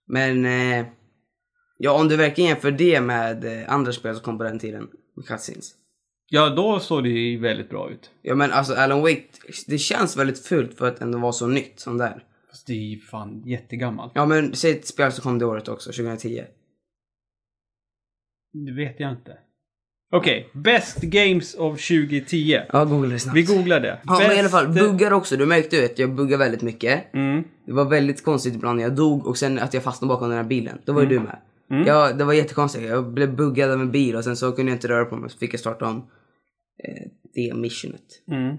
Men, 0.08 0.44
eh, 0.44 0.86
ja 1.78 1.92
om 1.92 2.08
du 2.08 2.16
verkligen 2.16 2.50
jämför 2.50 2.70
det 2.70 3.00
med 3.00 3.44
eh, 3.44 3.72
andra 3.74 3.92
spel 3.92 4.14
som 4.14 4.24
kom 4.24 4.38
på 4.38 4.44
den 4.44 4.58
tiden. 4.58 4.88
Med 5.16 5.26
cutscenes. 5.26 5.70
Ja, 6.34 6.48
då 6.48 6.80
såg 6.80 7.04
det 7.04 7.08
ju 7.08 7.38
väldigt 7.38 7.70
bra 7.70 7.90
ut. 7.90 8.10
Ja 8.22 8.34
men 8.34 8.52
alltså 8.52 8.74
Alan 8.74 9.00
Wake, 9.00 9.22
det 9.66 9.78
känns 9.78 10.16
väldigt 10.16 10.46
fult 10.46 10.78
för 10.78 10.88
att 10.88 11.00
ändå 11.00 11.18
vara 11.18 11.32
så 11.32 11.46
nytt 11.46 11.80
som 11.80 11.98
det 11.98 12.04
är. 12.04 12.24
Fast 12.50 12.66
det 12.66 12.72
är 12.72 12.76
ju 12.76 13.00
fan 13.00 13.42
jättegammalt. 13.46 14.12
Ja 14.14 14.26
men 14.26 14.54
säg 14.54 14.70
ett 14.70 14.86
spel 14.86 15.12
som 15.12 15.22
kom 15.22 15.38
det 15.38 15.44
året 15.46 15.68
också, 15.68 15.92
2010. 15.92 16.44
Det 18.52 18.72
vet 18.72 19.00
jag 19.00 19.10
inte. 19.12 19.38
Okej, 20.12 20.48
Best 20.52 21.00
Games 21.00 21.54
of 21.54 21.88
2010. 21.88 22.58
Ja, 22.72 22.84
googla 22.84 23.08
det 23.08 23.18
snabbt. 23.18 23.36
Vi 23.36 23.42
googlar 23.42 23.80
det. 23.80 23.98
Ja 24.04 24.18
men 24.18 24.36
i 24.36 24.38
alla 24.38 24.48
fall, 24.48 24.68
buggar 24.68 25.12
också. 25.12 25.36
Du 25.36 25.46
märkte 25.46 25.76
ju 25.76 25.84
att 25.84 25.98
jag 25.98 26.14
buggar 26.14 26.38
väldigt 26.38 26.62
mycket. 26.62 27.14
Mm. 27.14 27.44
Det 27.66 27.72
var 27.72 27.84
väldigt 27.84 28.24
konstigt 28.24 28.54
ibland 28.54 28.76
när 28.76 28.82
jag 28.82 28.94
dog 28.96 29.26
och 29.26 29.38
sen 29.38 29.58
att 29.58 29.74
jag 29.74 29.82
fastnade 29.82 30.08
bakom 30.08 30.28
den 30.28 30.36
här 30.38 30.44
bilen. 30.44 30.78
Då 30.84 30.92
var 30.92 31.02
ju 31.02 31.06
Mm. 31.06 31.22
du 31.22 31.28
med. 31.28 31.38
Ja, 31.86 32.12
det 32.12 32.24
var 32.24 32.32
jättekonstigt. 32.32 32.84
Jag 32.88 33.12
blev 33.12 33.36
buggad 33.36 33.70
av 33.70 33.80
en 33.80 33.90
bil 33.90 34.16
och 34.16 34.24
sen 34.24 34.36
så 34.36 34.52
kunde 34.52 34.72
jag 34.72 34.76
inte 34.76 34.88
röra 34.88 35.04
på 35.04 35.16
mig 35.16 35.30
så 35.30 35.38
fick 35.38 35.52
jag 35.52 35.60
starta 35.60 35.86
om 35.86 36.06
det 37.34 37.54
missionet. 37.54 38.02
Mm. 38.30 38.56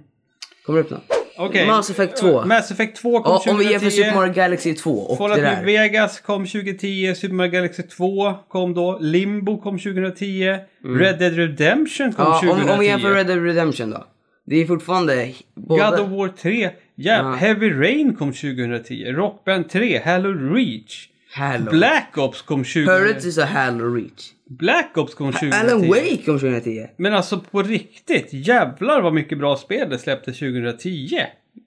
Kommer 0.65 0.79
det 0.79 0.85
upp 0.85 0.91
något? 0.91 1.03
Okej. 1.37 1.67
Mass 1.67 1.89
Effect 1.89 2.17
2. 2.17 2.45
Mass 2.45 2.71
Effect 2.71 2.95
2 2.97 3.21
kom 3.23 3.31
Ja, 3.31 3.39
2010. 3.39 3.49
om 3.51 3.57
vi 3.57 3.71
jämför 3.71 3.89
Super 3.89 4.15
Mario 4.15 4.33
Galaxy 4.33 4.73
2 4.73 4.91
och 4.91 5.17
Fallout 5.17 5.39
det 5.39 5.45
där. 5.45 5.63
Vegas 5.63 6.19
kom 6.19 6.45
2010, 6.45 7.13
Super 7.15 7.35
Mario 7.35 7.51
Galaxy 7.51 7.83
2 7.83 8.33
kom 8.47 8.73
då, 8.73 8.97
Limbo 9.01 9.61
kom 9.61 9.79
2010, 9.79 10.57
Red 10.83 11.19
Dead 11.19 11.35
Redemption 11.35 12.13
kom 12.13 12.25
Mm. 12.25 12.33
Ja, 12.33 12.39
2010. 12.41 12.63
om, 12.67 12.73
om 12.73 12.79
vi 12.79 12.85
jämför 12.85 13.11
Red 13.15 13.27
Dead 13.27 13.43
Redemption 13.43 13.89
då. 13.89 14.07
Det 14.45 14.55
är 14.55 14.65
fortfarande... 14.65 15.31
Både... 15.55 15.83
God 15.83 15.99
of 15.99 16.09
War 16.09 16.27
3, 16.27 16.69
ja, 16.95 17.31
Heavy 17.39 17.71
Rain 17.71 18.15
kom 18.15 18.33
2010, 18.33 19.05
Rock 19.11 19.43
Band 19.45 19.69
3, 19.69 20.01
Halo 20.05 20.53
Reach, 20.53 21.09
Halo. 21.35 21.71
Black 21.71 22.17
Ops 22.17 22.41
kom 22.41 22.59
2010. 22.63 22.85
Hörde 22.85 23.13
du 23.13 23.31
så 23.31 23.41
Halo 23.41 23.95
Reach? 23.95 24.31
Black 24.45 24.97
Ops 24.97 25.13
kom 25.13 25.31
2010. 25.31 25.59
Alan 25.59 25.87
Wake 25.89 26.17
kom 26.25 26.39
2010. 26.39 26.87
Men 26.97 27.13
alltså 27.13 27.39
på 27.39 27.61
riktigt, 27.63 28.27
jävlar 28.33 29.01
vad 29.01 29.13
mycket 29.13 29.37
bra 29.37 29.55
spel 29.55 29.89
det 29.89 29.97
släpptes 29.97 30.39
2010. 30.39 31.09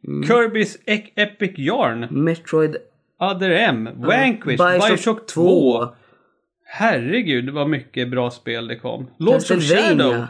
Mm. 0.06 0.22
Kirby's 0.22 0.76
E- 0.86 1.10
Epic 1.14 1.52
Yarn, 1.58 2.06
Metroid... 2.24 2.76
Other 3.20 3.50
M, 3.50 3.88
Vanquish, 3.94 4.58
Bioshock 4.58 4.88
Bioshock 4.88 5.26
2. 5.26 5.86
Herregud 6.64 7.50
vad 7.50 7.68
mycket 7.68 8.10
bra 8.10 8.30
spel 8.30 8.68
det 8.68 8.76
kom. 8.76 9.10
Lords 9.18 9.50
of. 9.50 9.62
Shadow. 9.62 10.26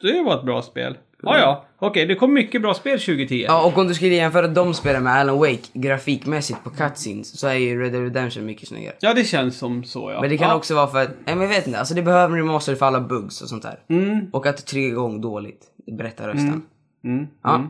Det 0.00 0.22
var 0.22 0.38
ett 0.38 0.44
bra 0.44 0.62
spel. 0.62 0.96
Ja, 1.22 1.38
ja. 1.38 1.65
Okej, 1.78 2.06
det 2.06 2.14
kom 2.14 2.32
mycket 2.32 2.62
bra 2.62 2.74
spel 2.74 3.00
2010. 3.00 3.44
Ja, 3.48 3.66
och 3.66 3.78
om 3.78 3.88
du 3.88 3.94
skulle 3.94 4.14
jämföra 4.14 4.48
de 4.48 4.74
spelen 4.74 5.02
med 5.02 5.12
Alan 5.12 5.38
Wake 5.38 5.62
grafikmässigt 5.72 6.64
på 6.64 6.70
cutscenes 6.70 7.40
så 7.40 7.46
är 7.46 7.54
ju 7.54 7.82
Red 7.82 7.92
Dead 7.92 8.04
Redemption 8.04 8.46
mycket 8.46 8.68
snyggare. 8.68 8.94
Ja, 9.00 9.14
det 9.14 9.24
känns 9.24 9.58
som 9.58 9.84
så 9.84 10.10
ja. 10.10 10.20
Men 10.20 10.30
det 10.30 10.38
kan 10.38 10.48
ja. 10.48 10.54
också 10.54 10.74
vara 10.74 10.86
för 10.86 11.02
att, 11.02 11.10
nej 11.24 11.34
men 11.34 11.40
jag 11.40 11.48
vet 11.48 11.66
inte, 11.66 11.78
alltså 11.78 11.94
det 11.94 12.02
behöver 12.02 12.36
en 12.36 12.42
remaster 12.42 12.74
för 12.74 12.86
alla 12.86 13.00
bugs 13.00 13.42
och 13.42 13.48
sånt 13.48 13.62
där. 13.62 13.78
Mm. 13.88 14.26
Och 14.32 14.46
att 14.46 14.66
trycka 14.66 14.88
igång 14.88 15.20
dåligt, 15.20 15.62
berättar 15.92 16.28
rösten. 16.28 16.62
Mm. 17.04 17.26
Ja. 17.42 17.54
Mm. 17.54 17.68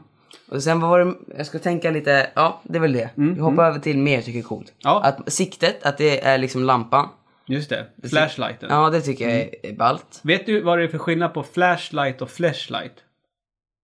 Och 0.48 0.62
sen 0.62 0.80
vad 0.80 0.90
var 0.90 0.98
det, 1.04 1.14
jag 1.36 1.46
ska 1.46 1.58
tänka 1.58 1.90
lite, 1.90 2.30
ja 2.34 2.60
det 2.62 2.78
är 2.78 2.80
väl 2.82 2.92
det. 2.92 3.10
Vi 3.14 3.40
hoppar 3.40 3.64
över 3.64 3.78
till 3.78 3.98
mer 3.98 4.20
tycker 4.20 4.38
jag 4.38 4.44
är 4.44 4.48
coolt. 4.48 4.72
Ja. 4.78 5.02
Att 5.04 5.32
siktet, 5.32 5.86
att 5.86 5.98
det 5.98 6.24
är 6.24 6.38
liksom 6.38 6.62
lampan. 6.62 7.08
Just 7.46 7.70
det. 7.70 7.86
Flashlighten. 8.10 8.68
Ja 8.70 8.90
det 8.90 9.00
tycker 9.00 9.28
jag 9.28 9.38
är, 9.38 9.50
är 9.62 9.72
ballt. 9.72 10.20
Vet 10.22 10.46
du 10.46 10.60
vad 10.60 10.78
det 10.78 10.84
är 10.84 10.88
för 10.88 10.98
skillnad 10.98 11.34
på 11.34 11.42
flashlight 11.42 12.22
och 12.22 12.30
flashlight? 12.30 12.92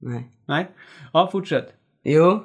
Nej. 0.03 0.29
Nej? 0.47 0.69
Ja, 1.13 1.29
fortsätt. 1.33 1.73
Jo. 2.05 2.45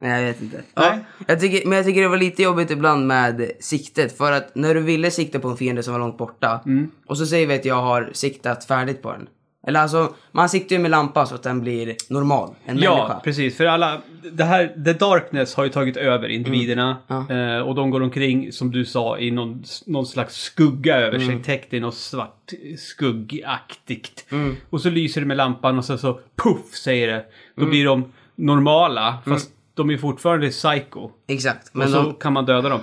Nej 0.00 0.22
jag 0.22 0.32
vet 0.32 0.42
inte. 0.42 0.62
Ja, 0.74 0.82
Nej. 0.90 1.04
jag 1.26 1.40
tycker, 1.40 1.68
men 1.68 1.76
jag 1.76 1.86
tycker 1.86 2.02
det 2.02 2.08
var 2.08 2.16
lite 2.16 2.42
jobbigt 2.42 2.70
ibland 2.70 3.06
med 3.06 3.50
siktet. 3.60 4.16
För 4.16 4.32
att 4.32 4.54
när 4.54 4.74
du 4.74 4.80
ville 4.80 5.10
sikta 5.10 5.38
på 5.38 5.48
en 5.48 5.56
fiende 5.56 5.82
som 5.82 5.92
var 5.92 6.00
långt 6.00 6.18
borta. 6.18 6.60
Mm. 6.66 6.90
Och 7.06 7.18
så 7.18 7.26
säger 7.26 7.46
vi 7.46 7.54
att 7.54 7.64
jag 7.64 7.82
har 7.82 8.10
siktat 8.12 8.64
färdigt 8.64 9.02
på 9.02 9.12
den. 9.12 9.28
Eller 9.66 9.80
alltså, 9.80 10.14
man 10.32 10.48
siktar 10.48 10.76
ju 10.76 10.82
med 10.82 10.90
lampan 10.90 11.26
så 11.26 11.34
att 11.34 11.42
den 11.42 11.60
blir 11.60 11.96
normal. 12.08 12.54
En 12.64 12.78
Ja, 12.78 12.96
människa. 12.96 13.20
precis. 13.20 13.56
För 13.56 13.64
alla, 13.66 14.00
det 14.32 14.44
här, 14.44 14.66
The 14.84 14.92
Darkness 14.92 15.54
har 15.54 15.64
ju 15.64 15.70
tagit 15.70 15.96
över 15.96 16.28
individerna. 16.28 16.96
Mm. 17.08 17.24
Ja. 17.28 17.56
Eh, 17.56 17.60
och 17.68 17.74
de 17.74 17.90
går 17.90 18.00
omkring, 18.02 18.52
som 18.52 18.70
du 18.70 18.84
sa, 18.84 19.18
i 19.18 19.30
någon, 19.30 19.64
någon 19.86 20.06
slags 20.06 20.34
skugga 20.36 20.96
över 20.96 21.16
Mm. 21.18 21.28
sig. 21.28 21.42
Täckt 21.42 21.74
i 21.74 21.80
något 21.80 21.94
svart 21.94 22.52
skuggaktigt. 22.78 24.26
Mm. 24.32 24.56
Och 24.70 24.80
så 24.80 24.90
lyser 24.90 25.20
det 25.20 25.26
med 25.26 25.36
lampan 25.36 25.78
och 25.78 25.84
så, 25.84 25.98
så 25.98 26.20
puff 26.36 26.74
säger 26.74 27.06
det. 27.08 27.24
Då 27.56 27.66
blir 27.66 27.84
de 27.84 28.12
normala, 28.34 29.18
fast 29.26 29.50
de 29.74 29.90
är 29.90 29.96
fortfarande 29.96 30.50
psycho. 30.50 31.10
Exakt. 31.28 31.68
och 31.68 31.76
Men 31.76 31.88
så 31.88 32.02
de, 32.02 32.14
kan 32.14 32.32
man 32.32 32.46
döda 32.46 32.68
dem. 32.68 32.80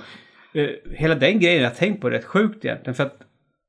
Eh, 0.53 0.67
hela 0.95 1.15
den 1.15 1.39
grejen 1.39 1.63
har 1.63 1.69
jag 1.69 1.77
tänkt 1.77 2.01
på 2.01 2.09
rätt 2.09 2.25
sjukt 2.25 2.65
egentligen. 2.65 2.95
För 2.95 3.03
att 3.03 3.17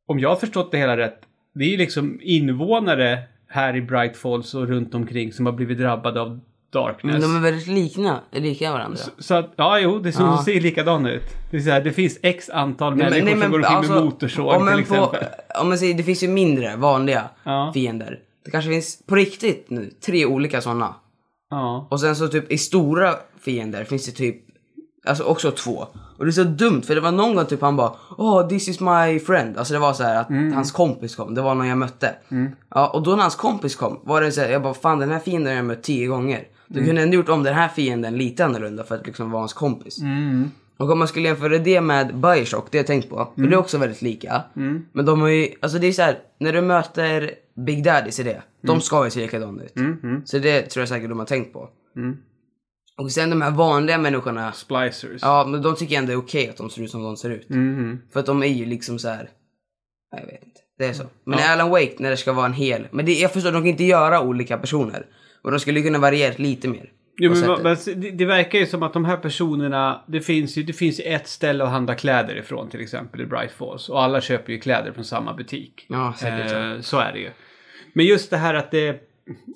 om 0.08 0.18
jag 0.18 0.28
har 0.28 0.36
förstått 0.36 0.70
det 0.72 0.78
hela 0.78 0.96
rätt. 0.96 1.20
Det 1.58 1.74
är 1.74 1.78
liksom 1.78 2.18
invånare 2.22 3.18
här 3.48 3.76
i 3.76 3.82
Bright 3.82 4.16
Falls 4.16 4.54
och 4.54 4.68
runt 4.68 4.94
omkring 4.94 5.32
som 5.32 5.46
har 5.46 5.52
blivit 5.52 5.78
drabbade 5.78 6.20
av 6.20 6.40
Darkness. 6.72 7.12
men 7.12 7.20
de 7.22 7.36
är 7.36 7.40
väldigt 7.40 7.66
likna, 7.66 8.20
lika 8.32 8.72
varandra. 8.72 8.98
Så 9.18 9.34
att, 9.34 9.52
ja 9.56 9.78
jo, 9.78 9.98
det 9.98 10.12
som 10.12 10.24
Ja. 10.24 10.42
ser 10.44 10.60
likadana 10.60 11.10
ut. 11.12 11.22
Det, 11.50 11.56
är 11.56 11.60
så 11.60 11.70
här, 11.70 11.80
det 11.80 11.92
finns 11.92 12.18
x 12.22 12.50
antal 12.50 12.96
Nej, 12.96 13.10
människor 13.10 13.24
men- 13.24 13.38
nej, 13.38 13.42
som 13.42 13.50
går 13.50 13.58
men 13.58 13.64
omkring 13.70 13.90
med 13.90 13.98
alltså, 13.98 14.04
motorsåg 14.04 14.46
om 14.60 14.68
till 14.68 14.78
exempel. 14.80 15.20
På, 15.20 15.60
om 15.60 15.68
man 15.68 15.78
säger, 15.78 15.94
det 15.94 16.02
finns 16.02 16.22
ju 16.22 16.28
mindre 16.28 16.76
vanliga 16.76 17.24
Ja. 17.44 17.70
fiender. 17.74 18.18
Det 18.44 18.50
kanske 18.50 18.70
finns 18.70 19.02
på 19.06 19.14
riktigt 19.14 19.70
nu 19.70 19.90
tre 20.06 20.26
olika 20.26 20.60
sådana. 20.60 20.94
Ja. 21.50 21.86
Och 21.90 22.00
sen 22.00 22.16
så 22.16 22.28
typ 22.28 22.52
i 22.52 22.58
stora 22.58 23.14
fiender 23.40 23.84
finns 23.84 24.06
det 24.06 24.12
typ, 24.12 24.36
alltså 25.06 25.24
också 25.24 25.50
två. 25.50 25.86
Och 26.18 26.24
det 26.24 26.30
är 26.30 26.32
så 26.32 26.44
dumt 26.44 26.82
för 26.82 26.94
det 26.94 27.00
var 27.00 27.12
någon 27.12 27.34
gång 27.34 27.46
typ 27.46 27.60
han 27.60 27.76
bara 27.76 27.92
Oh 28.16 28.48
this 28.48 28.68
is 28.68 28.80
my 28.80 29.18
friend. 29.26 29.56
Alltså 29.58 29.74
det 29.74 29.80
var 29.80 29.92
så 29.92 30.02
här 30.02 30.20
att 30.20 30.30
Mm. 30.30 30.52
hans 30.52 30.72
kompis 30.72 31.16
kom, 31.16 31.34
det 31.34 31.42
var 31.42 31.54
någon 31.54 31.66
jag 31.68 31.78
mötte. 31.78 32.14
Ja 32.74 32.86
och 32.88 33.02
då 33.02 33.10
när 33.10 33.22
hans 33.22 33.36
kompis 33.36 33.76
kom 33.76 34.00
var 34.04 34.20
det 34.20 34.32
så 34.32 34.40
här, 34.40 34.48
jag 34.48 34.62
bara 34.62 34.74
fan 34.74 34.98
den 34.98 35.10
här 35.10 35.18
fienden 35.18 35.46
har 35.52 35.56
jag 35.56 35.64
mött 35.64 35.82
tio 35.82 36.06
gånger. 36.06 36.44
Du 36.66 36.78
Mm. 36.78 36.86
kunde 36.88 37.02
ändå 37.02 37.14
gjort 37.14 37.28
om 37.28 37.42
den 37.42 37.54
här 37.54 37.68
fienden 37.68 38.16
lite 38.18 38.44
annorlunda 38.44 38.84
för 38.84 38.94
att 38.94 39.06
liksom 39.06 39.30
vara 39.30 39.40
hans 39.42 39.52
kompis. 39.52 40.00
Mm. 40.00 40.50
Och 40.76 40.90
om 40.90 40.98
man 40.98 41.08
skulle 41.08 41.28
jämföra 41.28 41.58
det 41.58 41.80
med 41.80 42.16
Bioshock, 42.16 42.66
det 42.70 42.78
har 42.78 42.80
jag 42.80 42.86
tänkt 42.86 43.10
på. 43.10 43.28
För 43.34 43.42
det 43.42 43.54
är 43.54 43.58
också 43.58 43.78
väldigt 43.78 44.02
lika. 44.02 44.42
Men 44.92 45.06
de 45.06 45.20
har 45.20 45.28
ju, 45.28 45.48
alltså 45.60 45.78
det 45.78 45.86
är 45.86 45.92
så 45.92 46.02
här, 46.02 46.18
när 46.40 46.52
du 46.52 46.60
möter 46.60 47.30
Big 47.56 47.84
Daddies 47.84 48.20
i 48.20 48.22
det. 48.22 48.42
De 48.62 48.80
ska 48.80 49.04
ju 49.04 49.10
se 49.10 49.20
likadana 49.20 49.62
ut. 49.62 49.76
Mm. 49.76 50.22
Så 50.24 50.38
det 50.38 50.62
tror 50.62 50.80
jag 50.80 50.88
säkert 50.88 51.08
de 51.08 51.18
har 51.18 51.26
tänkt 51.26 51.52
på. 51.52 51.68
Mm. 51.96 52.16
Och 52.98 53.12
sen 53.12 53.30
de 53.30 53.42
här 53.42 53.50
vanliga 53.50 53.98
människorna. 53.98 54.52
Splicers. 54.52 55.22
Ja, 55.22 55.46
men 55.48 55.62
de 55.62 55.76
tycker 55.76 55.94
jag 55.94 56.00
ändå 56.02 56.12
är 56.12 56.16
okej 56.16 56.48
att 56.48 56.56
de 56.56 56.70
ser 56.70 56.82
ut 56.82 56.90
som 56.90 57.02
de 57.02 57.16
ser 57.16 57.30
ut. 57.30 57.48
Mhm. 57.48 57.98
För 58.12 58.20
att 58.20 58.26
de 58.26 58.42
är 58.42 58.46
ju 58.46 58.64
liksom 58.64 58.98
så 58.98 59.08
här. 59.08 59.30
Jag 60.10 60.26
vet 60.26 60.44
inte. 60.44 60.60
Det 60.78 60.84
är 60.84 60.92
så. 60.92 61.04
Men 61.24 61.38
i 61.38 61.42
Alan 61.42 61.70
Wake 61.70 61.94
när 61.98 62.10
det 62.10 62.16
ska 62.16 62.32
vara 62.32 62.46
en 62.46 62.52
hel. 62.52 62.88
Men 62.90 63.06
det, 63.06 63.12
jag 63.12 63.32
förstår, 63.32 63.52
de 63.52 63.62
kan 63.62 63.66
inte 63.66 63.84
göra 63.84 64.20
olika 64.22 64.58
personer. 64.58 65.06
Och 65.42 65.50
de 65.50 65.60
skulle 65.60 65.82
kunna 65.82 65.98
variera 65.98 66.34
lite 66.36 66.68
mer. 66.68 66.92
Jo, 67.20 67.34
men, 67.34 67.62
men 67.62 67.76
det, 68.00 68.10
det 68.10 68.24
verkar 68.24 68.58
ju 68.58 68.66
som 68.66 68.82
att 68.82 68.92
de 68.92 69.04
här 69.04 69.16
personerna, 69.16 70.04
det 70.06 70.20
finns 70.20 70.56
ju 70.56 70.62
det 70.62 70.72
finns 70.72 71.00
ett 71.04 71.28
ställe 71.28 71.64
att 71.64 71.70
handla 71.70 71.94
kläder 71.94 72.36
ifrån 72.38 72.70
till 72.70 72.80
exempel 72.80 73.20
i 73.20 73.26
Bright 73.26 73.52
Falls. 73.52 73.88
Och 73.88 74.02
alla 74.02 74.20
köper 74.20 74.52
ju 74.52 74.60
kläder 74.60 74.92
från 74.92 75.04
samma 75.04 75.34
butik. 75.34 75.86
Ja, 75.88 76.14
säkert 76.18 76.50
så. 76.50 76.56
Eh, 76.56 76.80
så 76.80 76.98
är 76.98 77.12
det 77.12 77.18
ju. 77.18 77.30
Men 77.92 78.06
just 78.06 78.30
det 78.30 78.36
här 78.36 78.54
att 78.54 78.70
det, 78.70 79.00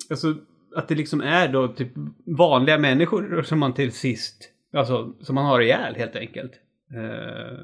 alltså, 0.09 0.35
att 0.75 0.87
det 0.87 0.95
liksom 0.95 1.21
är 1.21 1.47
då 1.47 1.67
typ 1.67 1.91
vanliga 2.37 2.77
människor 2.77 3.41
som 3.43 3.59
man 3.59 3.73
till 3.73 3.91
sist, 3.91 4.49
alltså 4.73 5.13
som 5.21 5.35
man 5.35 5.45
har 5.45 5.61
ihjäl 5.61 5.95
helt 5.95 6.15
enkelt. 6.15 6.51
Eh, 6.95 7.57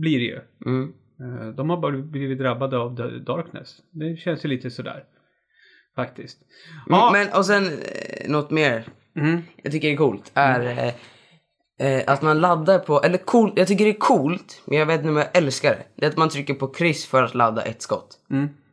blir 0.00 0.18
det 0.18 0.24
ju. 0.24 0.40
Mm. 0.66 0.92
Eh, 1.20 1.48
de 1.48 1.70
har 1.70 1.76
bara 1.76 1.92
blivit 1.92 2.38
drabbade 2.38 2.78
av 2.78 2.94
darkness. 3.24 3.76
Det 3.90 4.16
känns 4.16 4.44
ju 4.44 4.48
lite 4.48 4.70
sådär. 4.70 5.04
Faktiskt. 5.96 6.38
Ja, 6.88 7.10
Men 7.12 7.28
och 7.38 7.46
sen 7.46 7.64
eh, 7.66 8.30
något 8.30 8.50
mer. 8.50 8.84
mm, 9.16 9.42
Jag 9.62 9.72
tycker 9.72 9.88
det 9.88 9.94
är 9.94 9.98
coolt. 9.98 10.30
Är 10.34 10.60
eh, 11.78 11.92
eh, 11.92 12.02
att 12.06 12.22
man 12.22 12.40
laddar 12.40 12.78
på, 12.78 13.00
eller 13.02 13.18
coolt, 13.18 13.52
jag 13.56 13.68
tycker 13.68 13.84
det 13.84 13.90
är 13.90 13.98
coolt. 13.98 14.62
Men 14.66 14.78
jag 14.78 14.86
vet 14.86 14.98
inte 14.98 15.08
om 15.10 15.16
jag 15.16 15.36
älskar 15.36 15.70
det. 15.70 15.82
Det 15.96 16.06
är 16.06 16.10
att 16.10 16.16
man 16.16 16.28
trycker 16.28 16.54
på 16.54 16.66
kryss 16.68 17.06
för 17.06 17.22
att 17.22 17.34
ladda 17.34 17.62
ett 17.62 17.82
skott. 17.82 18.18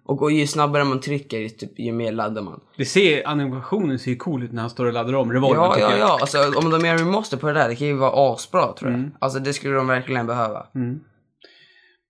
Mm. 0.10 0.20
Och 0.20 0.32
ju 0.32 0.48
snabbare 0.48 0.84
man 0.84 1.00
trycker, 1.00 1.50
typ, 1.50 1.80
ju 1.80 1.92
mer 1.92 2.12
laddar 2.12 2.42
man. 2.42 2.60
Det 2.78 2.86
ser, 2.86 3.28
animationen 3.28 4.00
ser 4.00 4.12
ju 4.12 4.18
cool 4.18 4.44
ut 4.44 4.52
när 4.52 4.62
han 4.62 4.70
står 4.70 4.86
och 4.86 4.94
laddar 4.94 5.14
om 5.16 5.32
revolvern 5.34 5.64
Ja, 5.64 5.80
ja, 5.80 5.98
ja. 5.98 6.18
Alltså, 6.22 6.38
om 6.58 6.70
de 6.70 6.86
gör 6.86 6.98
remaster 6.98 7.38
på 7.38 7.48
det 7.48 7.54
där, 7.54 7.70
det 7.70 7.76
kan 7.76 7.88
ju 7.88 7.94
vara 7.94 8.34
asbra 8.34 8.74
tror 8.74 8.92
jag. 8.92 9.00
Mm. 9.00 9.12
Alltså 9.20 9.40
det 9.40 9.54
skulle 9.54 9.76
de 9.76 9.88
verkligen 9.88 10.28
behöva. 10.28 10.68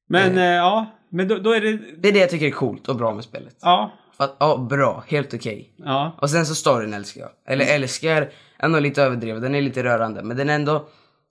Men 0.10 0.38
eh, 0.38 0.44
ja, 0.44 0.86
men 1.10 1.28
då, 1.28 1.38
då 1.38 1.52
är 1.54 1.62
det... 1.62 1.80
Det 1.98 2.10
är 2.10 2.14
det 2.14 2.20
jag 2.20 2.30
tycker 2.30 2.48
är 2.48 2.52
coolt 2.52 2.90
och 2.90 2.96
bra 2.96 3.14
med 3.14 3.24
spelet. 3.24 3.56
Ja, 3.62 3.92
att, 4.18 4.36
ja, 4.40 4.58
bra. 4.70 5.04
Helt 5.08 5.34
okej. 5.34 5.74
ja. 5.78 6.18
Och 6.22 6.30
sen 6.30 6.46
så 6.46 6.56
storyn 6.56 6.94
älskar 6.94 7.22
jag. 7.22 7.30
Eller 7.54 7.66
Mm. 7.66 7.76
älskar, 7.76 8.30
nog 8.68 8.82
lite 8.82 9.04
överdriven. 9.04 9.42
Den 9.42 9.56
är 9.56 9.62
lite 9.62 9.84
rörande. 9.84 10.24
Men 10.24 10.38
den 10.38 10.50
är 10.50 10.56
ändå... 10.56 10.88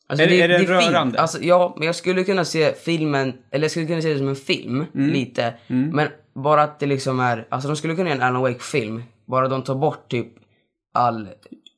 Alltså, 0.07 0.25
Är 0.25 0.29
det- 0.29 0.41
är 0.43 0.49
den 0.49 0.59
fint. 0.59 0.71
rörande? 0.71 1.21
Alltså, 1.21 1.39
ja, 1.43 1.75
men 1.79 1.87
jag 1.87 1.95
skulle 1.95 2.25
kunna 2.25 2.45
se 2.45 2.73
filmen, 2.73 3.33
eller 3.51 3.65
jag 3.65 3.71
skulle 3.71 3.87
kunna 3.87 4.03
se 4.03 4.13
det 4.13 4.19
som 4.19 4.29
en 4.29 4.37
film, 4.37 4.85
Mm. 4.95 5.11
lite. 5.11 5.55
Men 5.67 6.09
bara 6.35 6.63
att 6.63 6.81
det 6.81 6.87
liksom 6.87 7.21
är, 7.21 7.47
alltså 7.49 7.69
de 7.69 7.77
skulle 7.77 7.95
kunna 7.95 8.09
göra 8.09 8.19
en 8.19 8.25
Alan 8.25 8.43
Wake-film. 8.43 9.03
Bara 9.27 9.49
de 9.49 9.63
tar 9.63 9.75
bort 9.75 10.11
typ 10.11 10.29
all, 10.95 11.29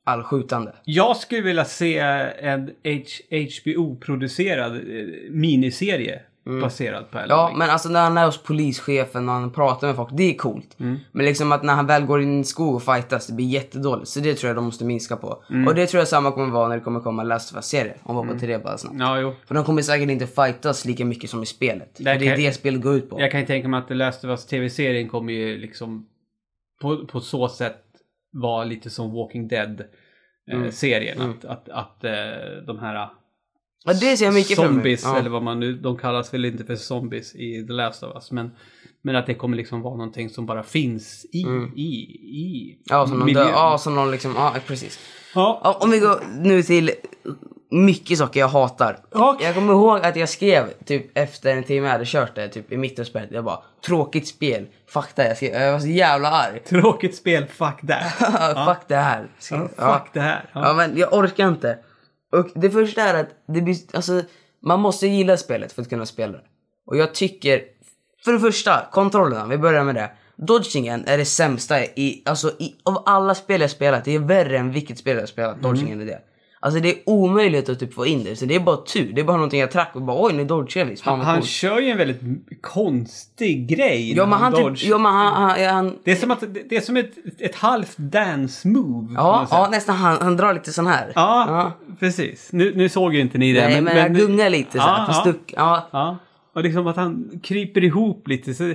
all 0.05 0.23
skjutande. 0.23 0.75
Jag 0.85 1.17
skulle 1.17 1.41
vilja 1.41 1.65
se 1.65 1.99
en 1.99 2.71
HBO-producerad 3.31 4.75
eh, 4.75 5.31
miniserie 5.31 6.21
miniserie 6.45 6.63
baserad 6.63 7.11
på 7.11 7.19
Alan 7.19 7.31
Mm. 7.31 7.39
Ja, 7.39 7.43
Wake. 7.45 7.57
men 7.57 7.71
alltså 7.71 7.89
när 7.89 8.03
han 8.03 8.19
är 8.19 8.27
hos 8.27 8.43
polischefen 8.43 9.29
och 9.29 9.35
han 9.35 9.51
pratar 9.53 9.87
med 9.87 9.97
folk, 9.97 10.09
det 10.13 10.23
är 10.23 10.35
coolt. 10.35 10.81
Mm. 10.81 10.99
Men 11.13 11.27
liksom 11.27 11.53
att 11.53 11.63
när 11.63 11.75
han 11.75 11.87
väl 11.87 12.05
går 12.05 12.23
in 12.23 12.41
i 12.41 12.45
skog 12.45 12.75
och 12.75 12.83
fightas, 12.83 13.27
det 13.27 13.33
blir 13.33 13.47
jättedåligt. 13.47 14.09
Så 14.09 14.21
det 14.21 14.35
tror 14.35 14.49
jag 14.49 14.57
de 14.57 14.65
måste 14.65 14.85
minska 14.85 15.17
på. 15.17 15.45
Mm. 15.51 15.69
Och 15.69 15.75
det 15.75 15.87
tror 15.87 15.99
jag 15.99 16.09
samma 16.09 16.33
kommer 16.33 16.51
vara 16.53 16.69
när 16.69 16.77
det 16.77 16.83
kommer 16.83 17.01
komma 17.01 17.23
Last 17.23 17.53
of 17.53 17.57
Us-serie. 17.57 17.95
Om 18.03 18.17
vi 18.17 18.23
hoppar 18.23 18.39
till 18.39 18.49
det 18.49 18.59
bara 18.59 18.79
snabbt. 18.79 18.97
Ja, 18.99 19.21
jo. 19.21 19.35
För 19.47 19.55
de 19.55 19.65
kommer 19.65 19.83
säkert 19.83 20.11
inte 20.11 20.27
fightas 20.27 20.85
lika 20.85 21.05
mycket 21.05 21.31
som 21.31 21.43
i 21.43 21.47
spelet. 21.47 21.97
För 21.97 22.05
Där 22.05 22.19
det 22.19 22.29
är 22.29 22.37
det 22.37 22.53
spelet 22.53 22.83
går 22.83 22.95
ut 22.95 23.11
på. 23.11 23.21
Jag 23.21 23.31
kan 23.31 23.41
ju 23.41 23.47
tänka 23.47 23.69
mig 23.69 23.79
att 23.79 23.89
The 23.89 23.95
Last 23.95 24.25
of 24.25 24.29
Us 24.29 24.47
TV-serien 24.47 25.09
kommer 25.09 25.33
ju 25.33 25.59
liksom 25.59 26.07
på, 26.83 27.07
på 27.07 27.21
så 27.21 27.49
sätt 27.49 27.79
vara 28.33 28.65
lite 28.65 28.91
som 28.91 29.13
Walking 29.13 29.49
Dead-serien. 29.49 31.21
Mm. 31.21 31.31
Att, 31.31 31.45
att, 31.45 31.69
att 31.69 32.05
eh, 32.05 32.13
de 32.67 32.79
här 32.79 33.09
Ja, 33.85 33.93
det 33.93 34.17
ser 34.17 34.25
jag 34.25 34.35
mycket 34.35 34.57
zombies, 34.57 35.03
Ja. 35.05 35.19
eller 35.19 35.31
vad 35.31 35.43
man 35.43 35.61
nu, 35.61 35.73
de 35.73 35.99
kallas 35.99 36.35
väl 36.35 36.45
inte 36.45 36.65
för 36.65 36.77
zombies 36.77 37.35
i 37.35 37.67
The 37.67 37.73
Last 37.73 38.03
of 38.03 38.15
Us. 38.15 38.31
Men, 38.31 38.51
men 39.03 39.17
att 39.17 39.27
det 39.27 39.35
kommer 39.35 39.57
liksom 39.57 39.83
vara 39.83 39.97
någonting 39.97 40.31
som 40.31 40.47
bara 40.47 40.63
finns 40.63 41.25
i, 41.33 41.39
i, 41.77 41.83
i 41.83 42.75
Mm. 42.75 42.83
Ja, 42.85 43.07
som 43.07 43.19
någon 43.19 43.27
miljön. 43.27 43.47
dör. 43.47 43.53
Ja, 43.53 43.79
som 43.79 43.95
någon 43.95 44.11
liksom, 44.11 44.33
ja 44.37 44.55
precis. 44.67 44.99
Ja. 45.35 45.77
Om 45.81 45.91
vi 45.91 45.99
går 45.99 46.21
nu 46.39 46.63
till 46.63 46.91
mycket 47.71 48.19
saker 48.19 48.41
jag 48.41 48.49
hatar. 48.49 48.99
Okej. 49.13 49.47
Jag 49.47 49.55
kommer 49.55 49.73
ihåg 49.73 49.99
att 50.05 50.17
jag 50.17 50.29
skrev 50.29 50.65
typ 50.85 51.19
efter 51.19 51.57
en 51.57 51.65
timme 51.65 51.87
jag 51.87 51.93
hade 51.93 52.05
kört 52.07 52.35
det, 52.35 52.49
typ 52.49 52.73
i 52.73 52.77
mitten 52.77 53.03
av 53.03 53.07
spelet. 53.07 53.31
Jag 53.33 53.45
bara, 53.45 53.59
tråkigt 53.87 54.29
spel. 54.29 54.67
Fuck 54.89 55.09
det. 55.15 55.29
Jag, 55.29 55.37
skrev, 55.37 55.53
jag 55.55 55.73
var 55.73 55.81
så 55.81 55.87
jävla 55.87 56.31
arg. 56.31 56.61
Tråkigt 56.69 57.17
spel, 57.17 57.47
fuck 57.47 57.81
that. 57.89 58.67
Fuck 58.69 58.89
det 58.89 58.97
här. 58.97 59.27
skrev 59.39 59.69
Ja, 59.77 59.99
fuck 59.99 60.11
det 60.15 60.21
här. 60.21 60.51
Ja. 60.53 60.75
men 60.75 60.97
jag 60.97 61.13
orkar 61.13 61.49
inte. 61.49 61.79
Och 62.33 62.49
det 62.55 62.71
första 62.71 63.03
är 63.03 63.15
att 63.15 63.29
det 63.47 63.61
blir, 63.61 63.77
alltså, 63.93 64.23
man 64.63 64.81
måste 64.81 65.07
gilla 65.07 65.37
spelet 65.37 65.73
för 65.73 65.83
att 65.83 65.89
kunna 65.89 66.07
spela 66.07 66.33
det. 66.33 66.45
Och 66.87 66.97
jag 66.97 67.15
tycker, 67.15 67.63
för 68.25 68.33
det 68.33 68.41
första, 68.41 68.89
kontrollerna, 68.93 69.47
vi 69.47 69.59
börjar 69.59 69.85
med 69.85 69.95
det. 69.95 70.11
Dodgingen 70.37 71.05
är 71.07 71.19
det 71.19 71.25
sämsta 71.25 71.85
i, 71.85 72.23
alltså 72.25 72.51
i, 72.59 72.75
av 72.83 73.03
alla 73.07 73.35
spel 73.35 73.61
jag 73.61 73.71
spelat. 73.71 74.05
Det 74.05 74.15
är 74.15 74.19
värre 74.19 74.59
än 74.59 74.71
vilket 74.73 74.99
spel 74.99 75.17
jag 75.17 75.29
spelat. 75.29 75.59
Mm. 75.59 75.63
Dodgingen 75.63 76.01
är 76.01 76.07
det. 76.07 76.23
Alltså 76.65 76.81
det 76.81 76.89
är 76.91 76.97
omöjligt 77.07 77.69
att 77.69 77.79
typ 77.81 77.95
få 77.95 78.07
in 78.07 78.25
det. 78.25 78.37
Så 78.37 78.45
det 78.45 78.55
är 78.55 78.61
bara 78.61 78.77
tur. 78.77 79.13
Det 79.15 79.21
är 79.21 79.25
bara 79.25 79.37
någonting 79.37 79.61
jag 79.61 79.71
track 79.71 79.91
och 79.95 80.03
bara 80.03 80.27
oj 80.27 80.33
nu 80.33 80.45
dodgar 80.45 80.85
vi. 80.85 80.97
Han, 81.03 81.21
han 81.21 81.43
kör 81.43 81.81
ju 81.81 81.91
en 81.91 81.99
väldigt 81.99 82.21
konstig 82.61 83.69
grej 83.69 84.13
Ja 84.17 84.27
men 84.27 84.39
han 84.39 84.53
dodge. 84.53 84.81
typ, 84.81 84.89
ja 84.91 84.99
men 84.99 85.13
han, 85.13 85.33
han, 85.35 85.75
han 85.75 85.99
Det 86.05 86.11
är 86.13 86.17
som, 86.17 86.31
att, 86.31 86.41
det 86.69 86.77
är 86.77 86.81
som 86.81 86.97
ett, 86.97 87.13
ett 87.39 87.55
halvt 87.55 87.97
dance 87.99 88.69
move. 88.69 89.15
ja, 89.17 89.47
ja 89.51 89.69
nästan 89.71 89.97
han, 89.97 90.19
han 90.21 90.37
drar 90.37 90.55
lite 90.55 90.73
sån 90.73 90.87
här. 90.87 91.13
Ja, 91.15 91.73
precis. 92.01 92.49
Nu, 92.53 92.73
nu 92.77 92.89
såg 92.89 93.15
ju 93.15 93.21
inte 93.21 93.39
ni 93.39 93.53
det. 93.53 93.69
Nej 93.69 93.81
men, 93.81 93.97
jag 93.97 94.15
gungar 94.17 94.51
lite 94.51 94.73
så 94.73 94.79
här, 94.79 94.99
Ja, 94.99 95.07
på 95.07 95.13
ja. 95.13 95.21
stuck. 95.21 95.55
Ja. 95.57 95.89
Ja, 95.93 96.17
och 96.55 96.63
liksom 96.63 96.87
att 96.87 96.97
han 96.97 97.41
kryper 97.43 97.85
ihop 97.85 98.29
lite. 98.29 98.55
Så 98.55 98.75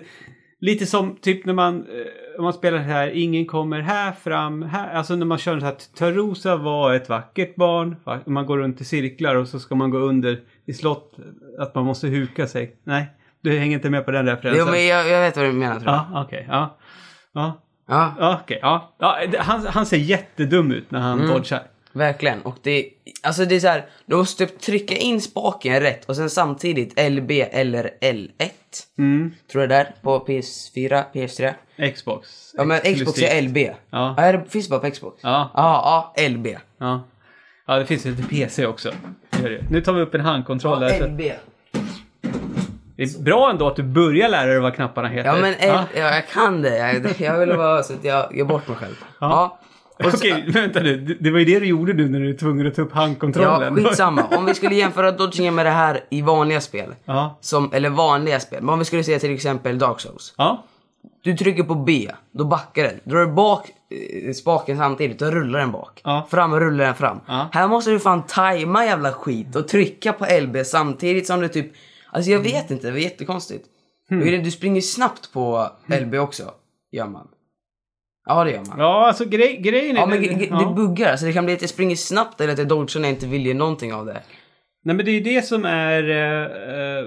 Lite 0.60 0.86
som 0.86 1.16
typ 1.16 1.46
när 1.46 1.54
man, 1.54 1.86
eh, 2.36 2.42
man 2.42 2.54
spelar 2.54 2.78
här, 2.78 3.08
ingen 3.08 3.46
kommer 3.46 3.80
här 3.82 4.12
fram, 4.12 4.62
här. 4.64 4.94
Alltså 4.94 5.16
när 5.16 5.26
man 5.26 5.38
kör 5.38 5.60
så 5.60 5.66
här, 5.66 5.76
Tarosa 5.98 6.56
var 6.58 6.94
ett 6.94 7.10
vackert 7.10 7.56
barn. 7.56 7.96
Man 8.26 8.46
går 8.46 8.58
runt 8.58 8.82
i 8.82 8.86
cirklar 8.86 9.36
och 9.36 9.48
så 9.48 9.60
ska 9.60 9.76
man 9.76 9.90
gå 9.90 9.98
under 9.98 10.40
i 10.66 10.74
slott. 10.74 11.16
Att 11.60 11.76
man 11.76 11.86
måste 11.86 12.08
huka 12.08 12.48
sig. 12.48 12.76
Nej, 12.84 13.06
du 13.42 13.60
hänger 13.60 13.76
inte 13.78 13.90
med 13.90 14.06
på 14.06 14.12
den 14.12 14.26
referensen. 14.26 14.66
Jo, 14.66 14.72
men 14.72 14.86
jag, 14.88 15.10
jag 15.10 15.22
vet 15.22 15.38
vad 15.38 15.46
du 15.46 15.52
menar 15.52 15.76
tror 15.80 15.86
jag. 15.92 16.06
Ja, 16.14 16.22
okej. 16.24 16.46
ja. 16.50 16.78
Ja, 17.34 17.62
Ja, 17.90 18.14
ja 18.20 18.40
okej. 18.44 18.60
ja. 18.62 18.94
han, 19.40 19.66
han 19.68 19.86
ser 19.86 19.98
jättedum 19.98 20.72
ut 20.72 20.92
när 20.92 21.00
han 21.00 21.20
Mm. 21.20 21.32
dodgar. 21.34 21.62
Verkligen. 21.98 22.42
Och 22.42 22.56
det, 22.62 22.90
alltså 23.24 23.46
det 23.46 23.56
är 23.56 23.60
så 23.60 23.68
här, 23.68 23.86
du 24.06 24.16
måste 24.16 24.46
typ 24.46 24.60
trycka 24.60 24.96
in 24.96 25.22
spaken 25.22 25.80
rätt 25.80 26.06
och 26.06 26.16
sen 26.16 26.30
samtidigt 26.30 27.12
LB 27.12 27.32
eller 27.52 27.90
L1. 28.02 28.50
Mm. 28.98 29.34
Tror 29.52 29.64
jag 29.64 29.70
det 29.70 29.76
är 29.76 29.94
på 30.02 30.26
PS4, 30.28 31.04
PS3. 31.14 31.54
Xbox. 31.94 32.52
Ja 32.58 32.64
men 32.64 32.80
Xbox 32.80 33.22
är 33.22 33.42
LB. 33.42 33.58
Ja. 33.90 34.16
är 34.18 34.34
det, 34.34 34.46
finns 34.50 34.70
bara 34.70 34.80
på 34.80 34.92
Xbox? 34.92 35.20
Ja. 35.24 35.52
Ja, 35.54 36.14
ja, 36.18 36.28
LB. 36.30 36.48
Ja. 36.78 37.04
Ja, 37.68 37.80
det 37.80 37.86
finns 37.86 38.06
lite 38.06 38.24
PC 38.24 38.66
också. 38.66 38.92
Nu 39.70 39.82
tar 39.82 39.94
vi 39.94 40.02
upp 40.02 40.14
en 40.16 40.22
handkontroll 40.22 40.80
där. 40.80 41.00
så- 41.00 41.08
LB. 41.08 41.22
Det 42.96 43.04
är 43.04 43.24
bra 43.24 43.50
ändå 43.50 43.68
att 43.68 43.76
du 43.76 43.84
börjar 43.84 44.30
lära 44.30 44.46
dig 44.46 44.60
vad 44.60 44.76
knapparna 44.76 45.08
heter. 45.08 45.30
Ja 45.30 45.36
men 45.42 45.54
L, 45.60 45.80
ja. 45.96 46.02
jag 46.14 46.28
kan 46.28 46.62
det. 46.62 46.78
Jag, 46.78 47.22
jag 47.22 47.40
vill 47.40 47.54
vara 47.54 47.84
så 47.84 47.94
att 47.94 48.04
jag 48.04 48.36
gör 48.38 48.46
bort 48.46 48.68
mig 48.68 48.78
själv. 48.78 49.04
Ja. 49.20 49.58
Så- 49.62 49.68
Okej, 50.04 50.44
vänta 50.48 50.80
nu. 50.80 51.18
Det- 51.20 51.32
var 51.32 51.40
ju 51.40 51.46
det 51.46 51.60
du 51.60 51.66
gjorde 51.66 51.94
nu 51.94 52.10
när 52.10 52.20
du 52.20 52.30
är 52.30 52.34
tvungen 52.38 52.68
att 52.68 52.76
ta 52.76 52.82
upp 52.82 52.90
Ja, 52.94 53.00
handkontrollen. 53.02 53.76
skitsamma. 53.76 54.24
Om 54.38 54.46
vi 54.46 54.54
skulle 54.56 54.76
jämföra 54.76 55.12
dodgingen 55.12 55.56
med 55.56 55.66
det 55.66 55.70
här 55.72 56.04
i 56.10 56.22
vanliga 56.22 56.62
spel. 56.62 56.96
Ja. 57.06 57.38
Som, 57.42 57.74
eller 57.74 57.90
vanliga 57.90 58.40
spel. 58.40 58.62
Men 58.64 58.70
om 58.74 58.80
vi 58.80 58.86
skulle 58.86 59.04
säga 59.04 59.20
till 59.20 59.34
exempel 59.34 59.80
Dark 59.80 60.00
Souls. 60.00 60.34
Ja. 60.38 60.64
Du 61.24 61.38
trycker 61.38 61.64
på 61.64 61.76
B, 61.76 62.12
då 62.32 62.46
backar 62.46 62.84
den. 62.84 63.00
Drar 63.04 63.20
du 63.26 63.32
bak 63.32 63.70
eh, 64.28 64.34
spaken 64.34 64.78
samtidigt, 64.78 65.20
då 65.20 65.26
rullar 65.26 65.60
den 65.60 65.72
bak. 65.72 66.02
Ja. 66.04 66.28
Fram 66.32 66.60
rullar 66.60 66.86
den 66.86 66.96
fram. 66.96 67.20
Ja. 67.28 67.50
Här 67.52 67.68
måste 67.68 67.92
du 67.92 68.00
fan 68.00 68.24
tajma 68.28 68.86
jävla 68.86 69.12
skit 69.12 69.56
och 69.56 69.68
trycka 69.68 70.14
på 70.14 70.26
LB 70.42 70.58
samtidigt 70.66 71.28
som 71.28 71.40
du 71.40 71.48
typ... 71.48 71.72
Alltså 72.12 72.32
jag 72.32 72.40
vet 72.40 72.72
inte, 72.72 72.88
det 72.88 72.92
var 72.92 73.00
jättekonstigt. 73.00 73.66
Hmm. 74.10 74.44
Du 74.44 74.52
springer 74.52 74.82
snabbt 74.82 75.34
på 75.34 75.68
LB 76.02 76.16
också, 76.16 76.44
gör 76.92 77.08
man. 77.08 77.28
Ja, 78.28 78.44
det 78.44 78.52
gör 78.52 78.64
man. 78.66 78.80
Ja, 78.80 79.08
alltså 79.08 79.26
grej, 79.26 79.58
grejen 79.58 79.96
är... 79.98 80.00
Ja, 80.02 80.06
men 80.06 80.22
g- 80.22 80.48
ja. 80.52 80.60
det 80.60 80.74
buggar. 80.76 81.12
Alltså 81.12 81.26
det 81.26 81.34
kan 81.34 81.46
bli 81.46 81.54
att 81.54 81.62
jag 81.62 81.70
springer 81.70 81.96
snabbt 81.96 82.42
eller 82.42 82.54
att 82.54 82.60
jag 82.60 82.68
dodgar 82.68 83.00
när 83.02 83.08
jag 83.08 83.16
inte 83.16 83.28
vill 83.28 83.46
ge 83.46 83.54
någonting 83.54 83.94
av 83.94 84.06
det. 84.06 84.22
Nej, 84.84 84.96
men 84.96 85.06
det 85.06 85.12
är 85.12 85.22
det 85.22 85.42
som 85.42 85.66
är... 85.66 86.10
Eh, 86.10 86.44
eh, 87.00 87.06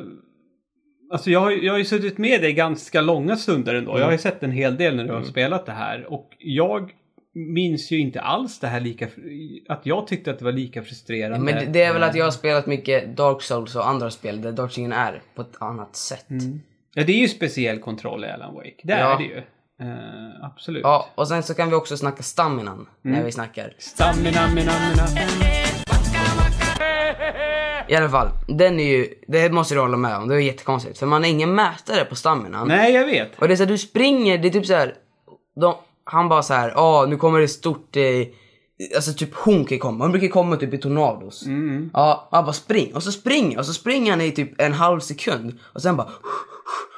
alltså 1.12 1.30
jag 1.30 1.40
har, 1.40 1.50
jag 1.50 1.72
har 1.72 1.78
ju 1.78 1.84
suttit 1.84 2.18
med 2.18 2.40
dig 2.40 2.52
ganska 2.52 3.00
långa 3.00 3.36
stunder 3.36 3.74
ändå. 3.74 3.98
Jag 3.98 4.04
har 4.04 4.12
ju 4.12 4.18
sett 4.18 4.42
en 4.42 4.52
hel 4.52 4.76
del 4.76 4.96
när 4.96 5.04
du 5.04 5.12
har 5.12 5.22
spelat 5.22 5.66
det 5.66 5.72
här. 5.72 6.12
Och 6.12 6.30
jag 6.38 6.90
minns 7.34 7.90
ju 7.90 7.98
inte 7.98 8.20
alls 8.20 8.58
det 8.60 8.66
här 8.66 8.80
lika... 8.80 9.08
Att 9.68 9.86
jag 9.86 10.06
tyckte 10.06 10.30
att 10.30 10.38
det 10.38 10.44
var 10.44 10.52
lika 10.52 10.82
frustrerande. 10.82 11.38
Men 11.52 11.54
det, 11.54 11.72
det 11.72 11.82
är 11.82 11.92
väl 11.92 12.02
att 12.02 12.14
jag 12.14 12.24
har 12.24 12.30
spelat 12.30 12.66
mycket 12.66 13.16
Dark 13.16 13.42
Souls 13.42 13.76
och 13.76 13.88
andra 13.88 14.10
spel 14.10 14.42
där 14.42 14.52
dodgingen 14.52 14.92
är 14.92 15.22
på 15.34 15.42
ett 15.42 15.56
annat 15.62 15.96
sätt. 15.96 16.26
Ja, 16.94 17.04
det 17.04 17.12
är 17.12 17.18
ju 17.20 17.28
speciell 17.28 17.78
kontroll 17.78 18.24
i 18.24 18.28
Alan 18.28 18.54
Wake. 18.54 18.74
Det 18.82 18.92
Ja. 18.92 19.14
är 19.14 19.18
det 19.18 19.24
ju. 19.24 19.42
Eh, 19.80 20.44
absolut. 20.44 20.82
Ja, 20.82 21.08
och 21.14 21.28
sen 21.28 21.42
så 21.42 21.54
kan 21.54 21.68
vi 21.70 21.74
också 21.74 21.96
snacka 21.96 22.22
staminan 22.22 22.88
när 23.02 23.24
vi 23.24 23.32
snackar. 23.32 23.74
Stamina, 23.78 24.48
mina, 24.54 24.72
mina. 24.88 25.06
I 27.88 27.94
alla 27.94 28.08
fall, 28.08 28.28
den 28.48 28.80
är 28.80 28.84
ju, 28.84 29.14
det 29.28 29.52
måste 29.52 29.74
du 29.74 29.80
hålla 29.80 29.96
med 29.96 30.16
om, 30.16 30.28
det 30.28 30.34
är 30.34 30.38
jättekonstigt. 30.38 30.98
För 30.98 31.06
man 31.06 31.22
har 31.22 31.30
ingen 31.30 31.54
mätare 31.54 32.04
på 32.04 32.16
staminan. 32.16 32.68
Nej, 32.68 32.94
jag 32.94 33.06
vet. 33.06 33.38
Och 33.38 33.48
det 33.48 33.54
är 33.54 33.56
så 33.56 33.62
här, 33.62 33.70
du 33.70 33.78
springer, 33.78 34.38
det 34.38 34.48
är 34.48 34.50
typ 34.50 34.66
så 34.66 34.74
här. 34.74 34.94
De, 35.60 35.74
han 36.04 36.28
bara 36.28 36.42
så 36.42 36.54
här, 36.54 36.72
ja 36.76 37.06
nu 37.08 37.16
kommer 37.16 37.40
det 37.40 37.48
stort, 37.48 37.96
eh, 37.96 38.02
alltså 38.94 39.12
typ 39.12 39.34
hon 39.34 39.64
kan 39.64 39.78
komma, 39.78 40.04
hon 40.04 40.12
brukar 40.12 40.28
komma 40.28 40.56
typ 40.56 40.74
i 40.74 40.78
tornados. 40.78 41.46
Mm. 41.46 41.90
Ja, 41.94 42.28
han 42.30 42.44
bara 42.44 42.52
spring, 42.52 42.94
och 42.94 43.02
så 43.02 43.12
springer, 43.12 43.58
och 43.58 43.66
så 43.66 43.72
springer 43.72 44.10
han 44.10 44.20
i 44.20 44.32
typ 44.32 44.60
en 44.60 44.72
halv 44.72 45.00
sekund. 45.00 45.58
Och 45.62 45.82
sen 45.82 45.96
bara... 45.96 46.08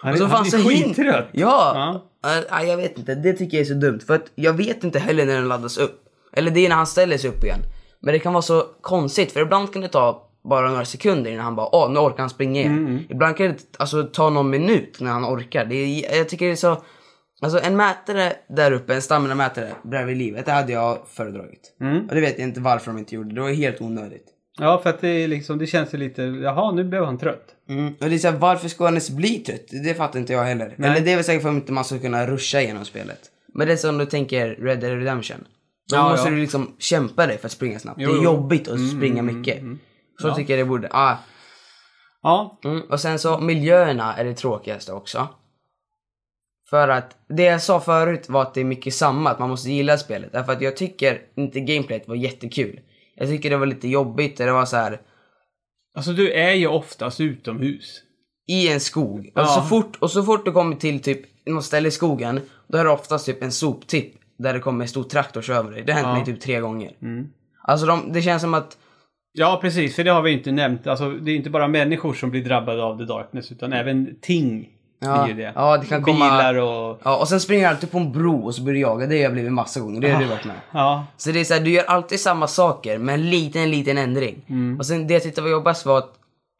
Han, 0.02 0.18
så 0.18 0.24
han 0.24 0.46
är 0.46 0.68
skittrött. 0.68 1.28
Ja! 1.32 2.02
Ja, 2.50 2.62
jag 2.62 2.76
vet 2.76 2.98
inte, 2.98 3.14
det 3.14 3.32
tycker 3.32 3.56
jag 3.56 3.62
är 3.62 3.68
så 3.68 3.74
dumt. 3.74 4.00
För 4.06 4.14
att 4.14 4.30
jag 4.34 4.52
vet 4.52 4.84
inte 4.84 4.98
heller 4.98 5.26
när 5.26 5.34
den 5.34 5.48
laddas 5.48 5.78
upp. 5.78 6.04
Eller 6.32 6.50
det 6.50 6.60
är 6.60 6.68
när 6.68 6.76
han 6.76 6.86
ställer 6.86 7.18
sig 7.18 7.30
upp 7.30 7.44
igen. 7.44 7.60
Men 8.00 8.12
det 8.12 8.18
kan 8.18 8.32
vara 8.32 8.42
så 8.42 8.66
konstigt, 8.80 9.32
för 9.32 9.40
ibland 9.40 9.72
kan 9.72 9.82
det 9.82 9.88
ta 9.88 10.28
bara 10.44 10.70
några 10.70 10.84
sekunder 10.84 11.30
innan 11.30 11.44
han 11.44 11.56
bara 11.56 11.74
åh, 11.74 11.90
nu 11.90 11.98
orkar 11.98 12.18
han 12.18 12.30
springa 12.30 12.60
igen. 12.60 13.04
Ibland 13.08 13.36
kan 13.36 13.46
det 13.46 13.58
alltså, 13.78 14.02
ta 14.02 14.30
någon 14.30 14.50
minut 14.50 15.00
när 15.00 15.10
han 15.10 15.24
orkar. 15.24 15.64
Det 15.64 15.74
är, 15.74 16.16
jag 16.16 16.28
tycker 16.28 16.46
det 16.46 16.52
är 16.52 16.56
så... 16.56 16.82
Alltså 17.40 17.60
en 17.60 17.76
mätare 17.76 18.32
där 18.48 18.72
uppe, 18.72 18.94
en 18.94 19.02
stamina-mätare 19.02 19.72
bredvid 19.82 20.16
livet, 20.16 20.46
det 20.46 20.52
hade 20.52 20.72
jag 20.72 20.98
föredragit. 21.08 21.76
Och 22.08 22.14
det 22.14 22.20
vet 22.20 22.38
jag 22.38 22.48
inte 22.48 22.60
varför 22.60 22.90
de 22.90 22.98
inte 22.98 23.14
gjorde, 23.14 23.34
det 23.34 23.40
var 23.40 23.50
helt 23.50 23.80
onödigt. 23.80 24.26
Ja, 24.58 24.80
för 24.82 24.90
att 24.90 25.00
det, 25.00 25.08
är 25.08 25.28
liksom, 25.28 25.58
det 25.58 25.66
känns 25.66 25.94
ju 25.94 25.98
lite... 25.98 26.22
Jaha, 26.22 26.72
nu 26.72 26.84
blev 26.84 27.04
han 27.04 27.18
trött. 27.18 27.44
Mm. 27.68 27.94
Och 28.00 28.08
det 28.08 28.14
är 28.14 28.18
så 28.18 28.28
här, 28.28 28.38
varför 28.38 28.68
ska 28.68 28.84
han 28.84 28.92
ens 28.92 29.10
bli 29.10 29.38
trött? 29.38 29.66
Det 29.84 29.94
fattar 29.94 30.18
inte 30.20 30.32
jag 30.32 30.44
heller. 30.44 30.74
Nej. 30.76 30.90
Eller 30.90 31.00
det 31.00 31.12
är 31.12 31.16
väl 31.16 31.24
säkert 31.24 31.42
för 31.42 31.48
att 31.48 31.54
inte 31.54 31.72
man 31.72 31.84
ska 31.84 31.98
kunna 31.98 32.26
ruscha 32.26 32.60
igenom 32.60 32.84
spelet. 32.84 33.20
Men 33.54 33.66
det 33.66 33.72
är 33.72 33.76
som 33.76 33.98
du 33.98 34.06
tänker 34.06 34.48
Red 34.48 34.80
Dead 34.80 34.98
Redemption. 34.98 35.44
Då 35.90 35.96
Ja, 35.96 36.08
måste 36.08 36.28
ja. 36.28 36.34
du 36.34 36.40
liksom 36.40 36.74
kämpa 36.78 37.26
dig 37.26 37.38
för 37.38 37.46
att 37.46 37.52
springa 37.52 37.78
snabbt. 37.78 38.00
Jo, 38.00 38.08
det 38.08 38.14
är 38.14 38.16
jo. 38.16 38.24
jobbigt 38.24 38.68
att 38.68 38.90
springa 38.90 39.22
mycket. 39.22 39.62
Så 40.20 40.28
Ja. 40.28 40.34
tycker 40.34 40.56
jag 40.58 40.66
det 40.66 40.68
borde. 40.68 40.88
Ah. 40.90 41.16
Ja. 42.22 42.60
Mm. 42.64 42.80
Och 42.90 43.00
sen 43.00 43.18
så 43.18 43.38
miljöerna 43.38 44.14
är 44.16 44.24
det 44.24 44.34
tråkigaste 44.34 44.92
också. 44.92 45.28
För 46.70 46.88
att 46.88 47.16
det 47.28 47.42
jag 47.42 47.62
sa 47.62 47.80
förut 47.80 48.28
var 48.28 48.42
att 48.42 48.54
det 48.54 48.60
är 48.60 48.64
mycket 48.64 48.94
samma, 48.94 49.30
att 49.30 49.38
man 49.38 49.50
måste 49.50 49.70
gilla 49.70 49.98
spelet. 49.98 50.32
Därför 50.32 50.52
att 50.52 50.60
jag 50.60 50.76
tycker 50.76 51.20
inte 51.34 51.60
gameplayet 51.60 52.08
var 52.08 52.14
jättekul. 52.14 52.80
Jag 53.14 53.28
tycker 53.28 53.50
det 53.50 53.56
var 53.56 53.66
lite 53.66 53.88
jobbigt, 53.88 54.36
det 54.36 54.52
var 54.52 54.64
så 54.64 54.76
här 54.76 55.00
Alltså 55.94 56.12
du 56.12 56.32
är 56.32 56.52
ju 56.52 56.66
oftast 56.66 57.20
utomhus. 57.20 58.02
i 58.48 58.68
en 58.72 58.80
skog. 58.80 59.18
Och, 59.34 59.40
Ja. 59.42 59.46
så 59.46 59.62
fort, 59.62 59.96
och 60.00 60.10
så 60.10 60.22
fort 60.22 60.44
du 60.44 60.52
kommer 60.52 60.76
till 60.76 61.00
typ 61.02 61.20
något 61.46 61.64
ställe 61.64 61.88
i 61.88 61.90
skogen, 61.90 62.40
då 62.68 62.78
är 62.78 62.84
det 62.84 62.90
oftast 62.90 63.26
typ 63.26 63.42
en 63.42 63.52
soptipp 63.52 64.14
där 64.38 64.52
det 64.54 64.60
kommer 64.60 64.84
en 64.84 64.88
stor 64.88 65.04
traktor 65.04 65.40
och 65.50 65.56
över 65.56 65.70
dig. 65.70 65.82
Det 65.86 65.92
har 65.92 66.00
hänt 66.00 66.08
Ja. 66.08 66.14
mig 66.14 66.24
typ 66.24 66.40
tre 66.44 66.60
gånger. 66.60 66.92
Mm. 67.02 67.28
Alltså 67.62 67.86
de, 67.86 68.12
det 68.12 68.22
känns 68.22 68.42
som 68.42 68.54
att, 68.54 68.78
Ja, 69.34 69.58
precis. 69.62 69.96
För 69.96 70.04
det 70.04 70.10
har 70.10 70.22
vi 70.22 70.32
inte 70.32 70.52
nämnt. 70.52 70.86
Alltså, 70.86 71.10
det 71.10 71.30
är 71.32 71.36
inte 71.36 71.50
bara 71.50 71.68
människor 71.68 72.14
som 72.14 72.30
blir 72.30 72.44
drabbade 72.44 72.82
av 72.84 72.98
The 72.98 73.04
Darkness, 73.04 73.52
utan 73.52 73.72
även 73.72 74.16
ting 74.20 74.68
Ja, 75.02 75.24
blir 75.24 75.34
ju 75.34 75.42
det. 75.42 75.52
ja, 75.54 75.76
det 75.76 75.86
kan 75.86 76.02
Bilar 76.02 76.54
och... 76.54 76.98
ja, 77.02 77.16
och 77.16 77.28
sen 77.28 77.40
springer 77.40 77.62
jag 77.62 77.70
alltid 77.70 77.90
på 77.90 77.98
en 77.98 78.12
bro 78.12 78.44
och 78.44 78.54
så 78.54 78.62
börjar 78.62 78.80
jag 78.80 78.90
jaga. 78.90 79.06
Det 79.06 79.16
har 79.16 79.22
jag 79.22 79.32
blivit 79.32 79.52
massa 79.52 79.80
gånger, 79.80 80.00
det 80.00 80.10
har 80.12 80.20
du 80.20 80.26
varit 80.28 80.44
med. 80.44 80.56
Ja. 80.72 81.06
Så 81.16 81.30
det 81.30 81.40
är 81.40 81.44
så 81.44 81.54
här, 81.54 81.60
du 81.60 81.70
gör 81.70 81.84
alltid 81.84 82.20
samma 82.20 82.46
saker 82.46 82.98
med 82.98 83.14
en 83.14 83.30
liten, 83.30 83.70
liten 83.70 83.98
ändring. 83.98 84.44
Mm. 84.48 84.78
Och 84.78 84.86
sen 84.86 85.06
det 85.06 85.14
jag 85.14 85.22
tyckte 85.22 85.40
var 85.42 85.48
jobbigast 85.48 85.86
var 85.86 85.98
att, 85.98 86.12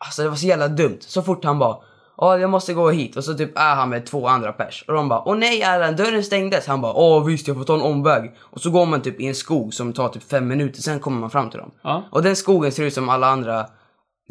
alltså 0.05 0.22
det 0.22 0.28
var 0.28 0.37
så 0.37 0.46
jävla 0.46 0.68
dumt. 0.68 0.98
Så 1.00 1.22
fort 1.22 1.44
han 1.44 1.59
bara, 1.59 1.76
ja 2.16 2.38
jag 2.38 2.50
måste 2.50 2.74
gå 2.74 2.90
hit. 2.90 3.16
Och 3.16 3.24
så 3.24 3.35
typ 3.35 3.59
är 3.59 3.74
han 3.74 3.88
med 3.88 4.07
två 4.07 4.26
andra 4.28 4.52
pers. 4.52 4.85
Och 4.88 4.94
de 4.94 5.09
bara, 5.09 5.22
åh 5.28 5.37
nej 5.37 5.62
Erland, 5.62 5.96
dörren 5.96 6.24
stängdes. 6.24 6.66
Han 6.66 6.81
bara, 6.81 6.92
åh 6.92 7.24
visst 7.24 7.48
jag 7.48 7.57
får 7.57 7.64
ta 7.64 7.74
en 7.74 7.81
omväg. 7.83 8.33
Och 8.40 8.61
så 8.61 8.70
går 8.70 8.87
man 8.87 9.02
typ 9.02 9.20
i 9.20 9.26
en 9.26 9.35
skog 9.35 9.74
som 9.74 9.92
tar 9.92 10.09
typ 10.09 10.31
fem 10.31 10.48
minuter, 10.48 10.83
sen 10.83 11.00
kommer 11.00 11.20
man 11.20 11.31
fram 11.31 11.50
till 11.50 11.59
dem. 11.59 11.70
Ja. 11.83 12.02
Och 12.11 12.22
den 12.22 12.37
skogen 12.37 12.72
ser 12.72 12.83
ut 12.85 12.94
som 12.94 13.09
alla 13.09 13.26
andra 13.26 13.66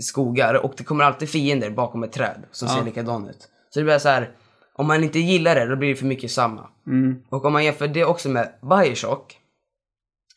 skogar 0.02 0.54
och 0.65 0.74
det 0.78 0.84
kommer 0.84 1.04
alltid 1.04 1.30
fiender 1.30 1.69
bakom 1.69 2.04
ett 2.04 2.12
träd 2.12 2.43
som 2.52 2.67
Ja. 2.67 2.76
ser 2.76 2.84
likadan 2.84 3.30
ut. 3.30 3.47
Så 3.74 3.80
det 3.80 3.84
blir 3.84 3.98
så 3.98 4.10
här, 4.10 4.32
om 4.74 4.88
man 4.88 5.04
inte 5.04 5.20
gillar 5.20 5.56
det 5.56 5.66
då 5.66 5.76
blir 5.76 5.90
det 5.90 5.96
för 5.96 6.06
mycket 6.06 6.32
samma. 6.32 6.70
Mm. 6.88 7.16
Och 7.30 7.46
om 7.46 7.54
man 7.54 7.66
jämför 7.66 7.88
det 7.88 8.06
också 8.06 8.30
med 8.30 8.50
Bioshock, 8.62 9.38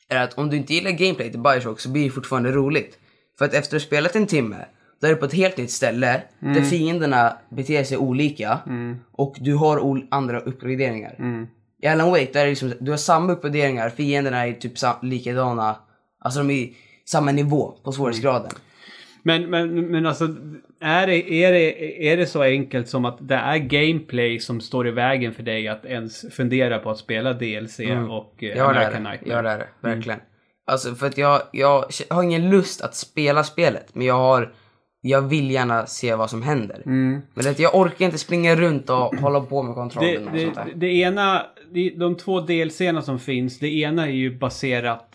är 0.08 0.22
att 0.22 0.38
om 0.38 0.50
du 0.50 0.56
inte 0.56 0.74
gillar 0.74 0.90
gameplayet 0.90 1.34
i 1.34 1.38
Bioshock 1.38 1.80
så 1.80 1.88
blir 1.88 2.04
det 2.04 2.10
fortfarande 2.10 2.52
roligt. 2.52 2.98
För 3.38 3.44
att 3.44 3.54
efter 3.54 3.76
att 3.76 3.82
ha 3.82 3.86
spelat 3.86 4.16
en 4.16 4.26
timme, 4.26 4.64
då 5.00 5.06
är 5.06 5.10
du 5.10 5.16
på 5.16 5.24
ett 5.24 5.32
helt 5.32 5.56
nytt 5.56 5.70
ställe, 5.70 6.22
där 6.40 6.62
fienderna 6.62 7.38
beter 7.48 7.84
sig 7.84 7.96
olika, 7.96 8.58
och 9.12 9.36
du 9.40 9.54
har 9.54 10.06
andra 10.10 10.40
uppgraderingar. 10.40 11.16
Mm. 11.18 11.46
I 11.82 11.86
Alan 11.86 12.10
Wake, 12.10 12.32
där 12.32 12.40
är 12.40 12.44
det 12.44 12.50
liksom, 12.50 12.72
du 12.80 12.90
har 12.90 12.98
samma 12.98 13.32
uppgraderingar, 13.32 13.90
fienderna 13.90 14.46
är 14.46 14.52
typ 14.52 14.72
likadana, 15.02 15.76
alltså 16.20 16.40
de 16.40 16.50
är 16.50 16.54
i 16.54 16.76
samma 17.04 17.32
nivå 17.32 17.78
på 17.84 17.92
svårighetsgraden. 17.92 18.52
Men, 19.26 19.50
men, 19.50 19.86
men 19.90 20.06
alltså, 20.06 20.28
är 20.80 21.06
det, 21.06 21.32
är, 21.32 21.52
det, 21.52 22.08
är 22.08 22.16
det 22.16 22.26
så 22.26 22.42
enkelt 22.42 22.88
som 22.88 23.04
att 23.04 23.28
det 23.28 23.34
är 23.34 23.58
gameplay 23.58 24.38
som 24.38 24.60
står 24.60 24.88
i 24.88 24.90
vägen 24.90 25.32
för 25.34 25.42
dig 25.42 25.68
att 25.68 25.84
ens 25.84 26.34
fundera 26.34 26.78
på 26.78 26.90
att 26.90 26.98
spela 26.98 27.32
DLC 27.32 27.78
och 27.78 27.84
eh, 27.84 27.88
Mm. 27.90 28.08
Ja, 28.08 28.32
det 28.42 28.50
är 28.50 28.64
American 28.64 29.02
det. 29.02 29.10
Nightmare? 29.10 29.36
Ja, 29.36 29.42
det 29.42 29.50
är 29.50 29.58
det. 29.58 29.68
Verkligen. 29.80 30.20
Alltså, 30.66 30.94
för 30.94 31.06
att 31.06 31.18
jag, 31.18 31.42
jag 31.52 31.84
har 32.10 32.22
ingen 32.22 32.50
lust 32.50 32.82
att 32.82 32.94
spela 32.94 33.44
spelet, 33.44 33.94
men 33.94 34.06
jag 34.06 34.14
har... 34.14 34.52
Jag 35.06 35.22
vill 35.22 35.50
gärna 35.50 35.86
se 35.86 36.14
vad 36.14 36.30
som 36.30 36.42
händer. 36.42 36.82
Mm. 36.86 37.20
Men 37.34 37.50
att 37.50 37.58
jag 37.58 37.74
orkar 37.74 38.04
inte 38.04 38.18
springa 38.18 38.56
runt 38.56 38.90
och 38.90 38.96
hålla 39.20 39.40
på 39.40 39.62
med 39.62 39.70
Det, 39.70 39.74
kontrollen 39.74 40.28
och 40.28 40.40
sånt 40.40 40.54
det, 40.54 40.62
där. 40.64 40.72
det 40.74 40.86
ena, 40.86 41.46
det, 41.72 41.90
de 41.90 42.14
två 42.16 42.40
delserna 42.40 43.02
som 43.02 43.18
finns, 43.18 43.58
det 43.58 43.74
ena 43.74 44.06
är 44.06 44.12
ju 44.12 44.38
baserat 44.38 45.08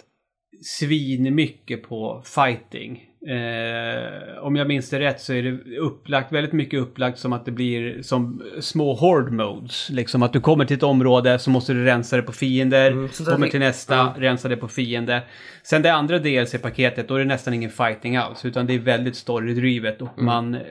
svin 0.63 1.35
mycket 1.35 1.83
på 1.83 2.21
fighting. 2.25 3.08
Eh, 3.27 4.43
om 4.43 4.55
jag 4.55 4.67
minns 4.67 4.89
det 4.89 4.99
rätt 4.99 5.21
så 5.21 5.33
är 5.33 5.43
det 5.43 5.77
upplagt, 5.77 6.31
väldigt 6.31 6.53
mycket 6.53 6.79
upplagt 6.79 7.19
som 7.19 7.33
att 7.33 7.45
det 7.45 7.51
blir 7.51 8.01
som 8.01 8.43
små 8.59 8.93
horde 8.93 9.31
modes. 9.31 9.89
Liksom 9.89 10.23
att 10.23 10.33
du 10.33 10.39
kommer 10.39 10.65
till 10.65 10.77
ett 10.77 10.83
område 10.83 11.39
så 11.39 11.49
måste 11.49 11.73
du 11.73 11.85
rensa 11.85 12.15
det 12.15 12.21
på 12.21 12.31
fiender. 12.31 12.91
Mm, 12.91 13.09
kommer 13.09 13.47
till 13.47 13.59
nästa, 13.59 13.95
ja. 13.95 14.15
rensa 14.17 14.47
det 14.47 14.57
på 14.57 14.67
fiender. 14.67 15.21
Sen 15.63 15.81
det 15.81 15.93
andra 15.93 16.19
DLC-paketet, 16.19 17.07
då 17.07 17.15
är 17.15 17.19
det 17.19 17.25
nästan 17.25 17.53
ingen 17.53 17.69
fighting 17.69 18.15
alls. 18.15 18.45
Utan 18.45 18.65
det 18.65 18.73
är 18.73 18.79
väldigt 18.79 19.15
storydrivet 19.15 20.01
och 20.01 20.09
Mm. 20.17 20.25
man, 20.25 20.55
eh, 20.55 20.61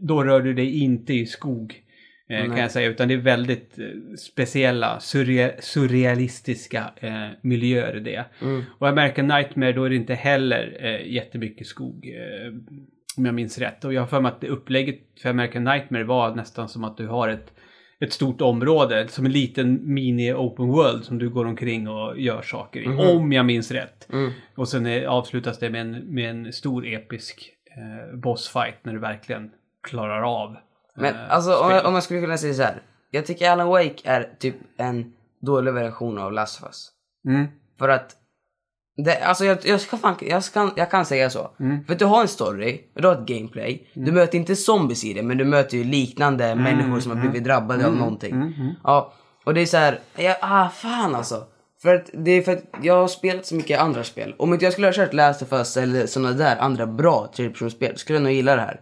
då 0.00 0.24
rör 0.24 0.40
du 0.40 0.54
dig 0.54 0.80
inte 0.82 1.14
i 1.14 1.26
skog. 1.26 1.83
Eh, 2.28 2.46
kan 2.46 2.58
jag 2.58 2.70
säga, 2.70 2.88
utan 2.88 3.08
det 3.08 3.14
är 3.14 3.18
väldigt 3.18 3.78
eh, 3.78 3.84
speciella, 4.18 4.98
surre- 4.98 5.60
surrealistiska 5.60 6.90
eh, 6.96 7.28
miljöer 7.40 8.00
det. 8.00 8.24
Mm. 8.42 8.62
Och 8.78 8.88
American 8.88 9.26
Nightmare, 9.28 9.72
då 9.72 9.84
är 9.84 9.90
det 9.90 9.96
inte 9.96 10.14
heller 10.14 10.76
eh, 10.80 11.12
jättemycket 11.12 11.66
skog. 11.66 12.06
Eh, 12.06 12.52
om 13.16 13.26
jag 13.26 13.34
minns 13.34 13.58
rätt. 13.58 13.84
Och 13.84 13.94
jag 13.94 14.02
har 14.02 14.06
för 14.06 14.20
mig 14.20 14.28
att 14.28 14.40
det 14.40 14.48
upplägget 14.48 15.00
för 15.22 15.30
American 15.30 15.64
Nightmare 15.64 16.04
var 16.04 16.34
nästan 16.34 16.68
som 16.68 16.84
att 16.84 16.96
du 16.96 17.06
har 17.06 17.28
ett, 17.28 17.52
ett 18.00 18.12
stort 18.12 18.40
område. 18.40 19.08
Som 19.08 19.26
en 19.26 19.32
liten 19.32 19.80
mini-open 19.80 20.66
world 20.66 21.04
som 21.04 21.18
du 21.18 21.30
går 21.30 21.44
omkring 21.44 21.88
och 21.88 22.20
gör 22.20 22.42
saker 22.42 22.80
i. 22.80 22.86
Om 22.86 23.32
jag 23.32 23.46
minns 23.46 23.70
rätt. 23.70 24.08
Mm. 24.12 24.30
Och 24.54 24.68
sen 24.68 24.86
är, 24.86 25.06
avslutas 25.06 25.58
det 25.58 25.70
med 25.70 25.80
en, 25.80 25.90
med 25.90 26.30
en 26.30 26.52
stor 26.52 26.86
episk 26.86 27.50
eh, 27.76 28.16
bossfight 28.16 28.76
när 28.82 28.92
du 28.92 28.98
verkligen 28.98 29.50
klarar 29.82 30.42
av 30.42 30.56
Men 30.96 31.14
eh, 31.14 31.20
alltså 31.34 31.56
om 31.56 31.70
jag, 31.70 31.86
om 31.86 31.94
jag 31.94 32.02
skulle 32.02 32.20
kunna 32.20 32.38
säga 32.38 32.54
så 32.54 32.62
här. 32.62 32.82
Jag 33.10 33.26
tycker 33.26 33.50
Alan 33.50 33.68
Wake 33.68 33.94
är 34.04 34.28
typ 34.38 34.54
en 34.76 35.12
dålig 35.40 35.72
version 35.72 36.18
av 36.18 36.32
Last 36.32 36.62
of 36.62 36.66
Us. 36.66 36.90
Mm. 37.28 37.46
För 37.78 37.88
att 37.88 38.16
det, 38.96 39.20
alltså 39.24 39.44
jag, 39.44 39.58
jag, 39.66 39.80
ska 39.80 39.96
fan, 39.96 40.14
jag, 40.20 40.44
ska, 40.44 40.70
jag 40.76 40.90
kan 40.90 41.04
säga 41.06 41.30
så. 41.30 41.50
Mm. 41.60 41.84
För 41.84 41.94
du 41.94 42.04
har 42.04 42.20
en 42.20 42.28
story, 42.28 42.80
du 42.94 43.06
har 43.06 43.14
ett 43.14 43.26
gameplay. 43.26 43.90
Du 43.94 44.12
möter 44.12 44.38
inte 44.38 44.56
zombies 44.56 45.04
i 45.04 45.14
det, 45.14 45.22
men 45.22 45.38
du 45.38 45.44
möter 45.44 45.76
ju 45.76 45.84
liknande 45.84 46.44
Mm. 46.44 46.64
människor 46.64 47.00
som 47.00 47.12
har 47.12 47.18
blivit 47.20 47.44
drabbade 47.44 47.86
av 47.86 47.96
någonting. 47.96 48.52
Ja, 48.84 49.12
och 49.44 49.54
det 49.54 49.60
är 49.60 49.66
så 49.66 49.76
här, 49.76 50.00
ja, 50.16 50.36
ah 50.40 50.68
fan 50.68 51.14
alltså. 51.14 51.44
För 51.82 51.94
att 51.94 52.10
det 52.12 52.30
är 52.30 52.42
för 52.42 52.52
att 52.52 52.64
jag 52.82 52.94
har 52.94 53.08
spelat 53.08 53.46
så 53.46 53.54
mycket 53.54 53.80
andra 53.80 54.04
spel. 54.04 54.34
Om 54.38 54.52
inte 54.52 54.64
jag 54.64 54.72
skulle 54.72 54.86
ha 54.86 54.92
kört 54.92 55.12
Last 55.12 55.42
of 55.42 55.52
Us 55.52 55.76
eller 55.76 56.06
sådana 56.06 56.32
där 56.32 56.56
andra 56.56 56.86
bra 56.86 57.32
tredjepersonsspel 57.36 57.98
skulle 57.98 58.16
jag 58.16 58.22
nog 58.22 58.32
gilla 58.32 58.56
det 58.56 58.62
här. 58.62 58.80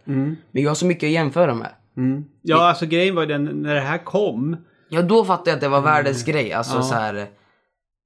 Men 0.51 0.63
jag 0.63 0.71
har 0.71 0.75
så 0.75 0.87
mycket 0.87 1.07
att 1.07 1.13
jämföra 1.13 1.55
med. 1.55 1.71
Mm. 1.97 2.25
Ja, 2.43 2.69
alltså 2.69 2.87
grejen 2.87 3.15
var 3.15 3.23
ju 3.23 3.29
den, 3.29 3.45
när 3.45 3.75
det 3.75 3.81
här 3.81 3.99
kom. 4.05 4.57
Ja, 4.89 5.03
då 5.03 5.25
fattade 5.25 5.51
jag 5.51 5.55
att 5.57 5.61
det 5.61 5.69
var 5.69 5.81
världens 5.83 6.25
grej. 6.25 6.53
Alltså 6.53 6.77
Ja. 6.77 6.83
så 6.83 6.95
här. 6.95 7.27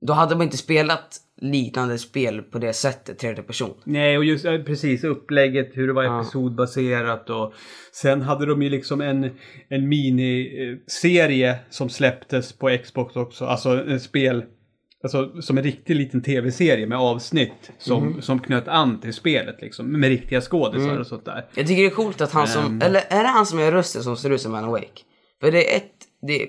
Då 0.06 0.12
hade 0.12 0.34
man 0.36 0.42
inte 0.44 0.56
spelat 0.56 1.16
liknande 1.40 1.98
spel 1.98 2.42
på 2.42 2.58
det 2.58 2.72
sättet, 2.72 3.18
tredje 3.18 3.42
person. 3.42 3.74
Nej, 3.84 4.18
och 4.18 4.24
just 4.24 4.44
eh, 4.44 4.58
precis 4.62 5.04
upplägget, 5.04 5.70
hur 5.74 5.86
det 5.86 5.92
var 5.92 6.02
Ja. 6.02 6.20
episodbaserat 6.20 7.30
och 7.30 7.52
sen 7.92 8.22
hade 8.22 8.46
de 8.46 8.62
ju 8.62 8.70
liksom 8.70 9.00
en, 9.00 9.30
en 9.68 9.88
miniserie 9.88 11.58
som 11.70 11.88
släpptes 11.88 12.52
på 12.58 12.78
Xbox 12.84 13.16
också. 13.16 13.44
Alltså 13.44 13.68
en 13.70 14.00
spel, 14.00 14.44
alltså 15.06 15.42
som 15.42 15.58
en 15.58 15.64
riktig 15.64 15.96
liten 15.96 16.22
tv-serie 16.22 16.86
med 16.86 16.98
avsnitt 16.98 17.70
som, 17.78 18.06
Mhm. 18.06 18.22
som 18.22 18.38
knöt 18.38 18.68
an 18.68 19.00
till 19.00 19.12
spelet 19.12 19.56
liksom. 19.60 20.00
Med 20.00 20.08
riktiga 20.08 20.40
skådisar 20.40 20.86
Mm. 20.88 21.00
och 21.00 21.06
sånt 21.06 21.24
där. 21.24 21.46
Jag 21.54 21.66
tycker 21.66 21.82
det 21.82 21.88
är 21.88 21.90
coolt 21.94 22.20
att 22.20 22.32
han 22.32 22.46
som, 22.46 22.82
eller 22.82 23.00
är 23.08 23.22
det 23.22 23.28
han 23.28 23.46
som 23.46 23.60
gör 23.60 23.72
rösten 23.72 24.02
som 24.02 24.16
ser 24.16 24.30
ut 24.30 24.40
som 24.40 24.54
Alan 24.54 24.70
Wake? 24.70 25.00
För 25.40 25.50
det 25.52 25.72
är 25.72 25.76
ett, 25.76 25.92
det 26.26 26.42
är 26.42 26.48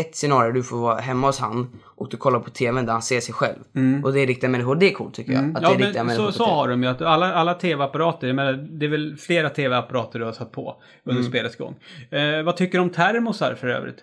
ett 0.00 0.16
scenario 0.16 0.52
du 0.52 0.62
får 0.62 0.76
vara 0.76 1.00
hemma 1.00 1.26
hos 1.26 1.38
han 1.38 1.80
och 1.96 2.08
du 2.10 2.16
kollar 2.16 2.40
på 2.40 2.50
tvn 2.50 2.86
där 2.86 2.92
han 2.92 3.02
ser 3.02 3.20
sig 3.20 3.34
själv. 3.34 3.58
Och 4.04 4.12
det 4.12 4.20
är 4.20 4.26
riktiga 4.26 4.50
människor. 4.50 4.76
Det 4.76 4.86
är 4.90 4.92
coolt 4.94 5.14
tycker 5.14 5.32
jag. 5.32 5.38
Att 5.44 5.54
det 5.54 5.58
Mm. 5.58 5.62
Ja, 5.62 5.74
är 5.74 5.78
riktiga 5.86 6.04
men 6.04 6.06
människor 6.06 6.26
så, 6.32 6.38
så 6.38 6.44
har 6.44 6.68
de 6.68 6.82
ju. 6.82 6.88
Att 6.88 7.02
alla, 7.02 7.34
alla 7.34 7.54
tv-apparater, 7.54 8.26
jag 8.26 8.36
menar, 8.36 8.52
det 8.52 8.86
är 8.86 8.90
väl 8.90 9.16
flera 9.16 9.50
tv-apparater 9.50 10.18
du 10.18 10.24
har 10.24 10.32
satt 10.32 10.52
på 10.52 10.82
under 11.04 11.20
Mm. 11.20 11.30
spelets 11.32 11.56
gång. 11.56 11.74
Eh, 12.10 12.42
vad 12.42 12.56
tycker 12.56 12.78
du 12.78 12.82
om 12.82 12.90
termosar 12.90 13.54
för 13.54 13.68
övrigt? 13.68 14.02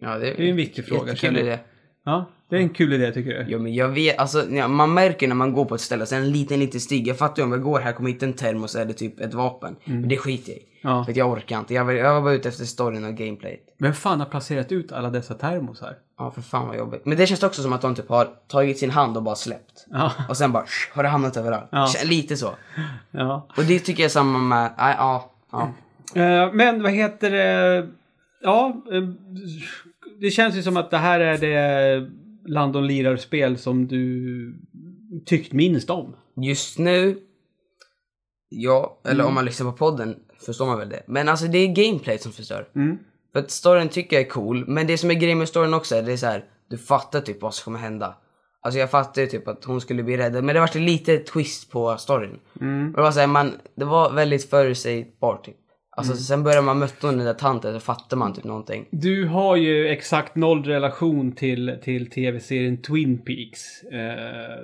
Ja, 0.00 0.18
Det 0.18 0.30
är 0.30 0.40
ju 0.42 0.50
en 0.50 0.56
viktig 0.56 0.84
fråga, 0.86 1.12
Jättekul 1.12 1.36
idé. 1.38 1.58
Ja, 2.04 2.30
det 2.54 2.60
är 2.60 2.62
en 2.62 2.68
kul 2.68 2.92
idé 2.92 3.12
tycker 3.12 3.30
du? 3.30 3.52
Ja 3.52 3.58
men 3.58 3.74
jag 3.74 3.88
vet, 3.88 4.18
alltså 4.18 4.50
ja, 4.50 4.68
man 4.68 4.94
märker 4.94 5.28
när 5.28 5.34
man 5.34 5.52
går 5.52 5.64
på 5.64 5.74
ett 5.74 5.80
ställe, 5.80 6.06
så 6.06 6.14
är 6.14 6.20
det 6.20 6.26
en 6.26 6.32
liten 6.32 6.60
liten 6.60 6.80
stig. 6.80 7.08
Jag 7.08 7.18
fattar 7.18 7.42
ju 7.42 7.44
om 7.46 7.52
jag 7.52 7.62
går 7.62 7.80
här 7.80 7.92
kommer 7.92 8.10
hit 8.10 8.22
en 8.22 8.32
termos 8.32 8.74
eller 8.74 8.92
typ 8.92 9.20
ett 9.20 9.34
vapen. 9.34 9.76
Men 9.84 10.08
det 10.08 10.16
skiter 10.16 10.52
jag 10.52 10.58
i. 10.58 10.62
Mm. 10.62 10.96
Ja. 10.96 11.04
För 11.04 11.10
att 11.12 11.16
jag 11.16 11.30
orkar 11.30 11.58
inte. 11.58 11.74
Jag 11.74 11.84
var, 11.84 11.92
jag 11.92 12.14
var 12.14 12.20
bara 12.20 12.32
ute 12.34 12.48
efter 12.48 12.64
storyn 12.64 13.04
och 13.04 13.14
gameplayet. 13.14 13.60
Vem 13.78 13.92
fan 13.92 14.20
har 14.20 14.26
placerat 14.26 14.72
ut 14.72 14.92
alla 14.92 15.10
dessa 15.10 15.34
termosar? 15.34 15.94
Ja 16.18 16.30
för 16.30 16.42
fan 16.42 16.68
vad 16.68 16.76
jobbigt. 16.76 17.06
Men 17.06 17.18
det 17.18 17.26
känns 17.26 17.42
också 17.42 17.62
som 17.62 17.72
att 17.72 17.80
de 17.80 17.94
typ 17.94 18.08
har 18.08 18.28
tagit 18.48 18.78
sin 18.78 18.90
hand 18.90 19.16
och 19.16 19.22
bara 19.22 19.34
släppt. 19.34 19.86
Ja, 19.90 20.12
Och 20.28 20.36
sen 20.36 20.52
bara 20.52 20.64
har 20.94 21.02
det 21.02 21.08
hamnat 21.08 21.36
överallt. 21.36 21.68
Ja. 21.72 21.88
Lite 22.04 22.36
så. 22.36 22.50
ja. 23.10 23.46
Och 23.56 23.64
det 23.64 23.78
tycker 23.78 24.02
jag 24.02 24.08
är 24.08 24.12
samma 24.12 24.38
med, 24.38 24.70
ja, 24.78 25.30
ja. 25.52 25.72
Eh, 26.22 26.52
men 26.52 26.82
vad 26.82 26.92
heter 26.92 27.30
det? 27.30 27.88
Ja, 28.42 28.82
eh, 28.92 29.02
det 30.20 30.30
känns 30.30 30.54
ju 30.54 30.62
som 30.62 30.76
att 30.76 30.90
det 30.90 30.98
här 30.98 31.20
är 31.20 31.38
det 31.38 32.10
Landon 32.46 32.86
Lirar-spel 32.86 33.58
som 33.58 33.86
du 33.88 34.54
tyckt 35.26 35.52
minst 35.52 35.90
om. 35.90 36.16
Just 36.36 36.78
nu, 36.78 37.18
ja, 38.48 39.00
eller 39.04 39.14
Mm. 39.14 39.26
om 39.26 39.34
man 39.34 39.44
lyssnar 39.44 39.70
på 39.70 39.76
podden 39.76 40.16
förstår 40.46 40.66
man 40.66 40.78
väl 40.78 40.88
det. 40.88 41.02
Men 41.06 41.28
alltså 41.28 41.46
det 41.46 41.58
är 41.58 41.66
gameplayet 41.66 42.22
som 42.22 42.32
förstör. 42.32 42.68
Mm. 42.74 42.98
För 43.32 43.40
att 43.40 43.50
storyn 43.50 43.88
tycker 43.88 44.16
jag 44.16 44.26
är 44.26 44.30
cool, 44.30 44.64
men 44.68 44.86
det 44.86 44.98
som 44.98 45.10
är 45.10 45.14
grejen 45.14 45.38
med 45.38 45.48
storyn 45.48 45.74
också 45.74 45.94
är 45.96 46.02
det 46.02 46.12
är 46.12 46.16
så 46.16 46.26
här, 46.26 46.44
du 46.70 46.78
fattar 46.78 47.20
typ 47.20 47.42
vad 47.42 47.54
som 47.54 47.64
kommer 47.64 47.78
hända. 47.78 48.16
Alltså 48.60 48.78
jag 48.80 48.90
fattar 48.90 49.22
ju 49.22 49.28
typ 49.28 49.48
att 49.48 49.64
hon 49.64 49.80
skulle 49.80 50.02
bli 50.02 50.16
räddad, 50.16 50.44
men 50.44 50.54
det 50.54 50.60
var 50.60 50.78
lite 50.78 51.18
twist 51.18 51.70
på 51.70 51.96
storyn. 51.96 52.40
Mm. 52.60 52.86
Och 52.90 52.96
det 52.96 53.02
var 53.02 53.12
så 53.12 53.20
här, 53.20 53.26
man, 53.26 53.52
det 53.76 53.84
var 53.84 54.12
väldigt 54.12 54.50
förutsägbart 54.50 55.44
typ. 55.44 55.56
Alltså 55.96 56.12
Mm. 56.12 56.20
sen 56.20 56.42
började 56.42 56.62
man 56.62 56.78
möta 56.78 57.06
den 57.06 57.18
där 57.18 57.34
tanten 57.34 57.74
så 57.74 57.80
fattar 57.80 58.16
man 58.16 58.34
typ 58.34 58.44
någonting. 58.44 58.86
Du 58.90 59.26
har 59.26 59.56
ju 59.56 59.88
exakt 59.88 60.36
noll 60.36 60.64
relation 60.64 61.32
till, 61.32 61.78
till 61.82 62.10
tv-serien 62.10 62.82
Twin 62.82 63.18
Peaks. 63.18 63.82
Eh, 63.82 63.90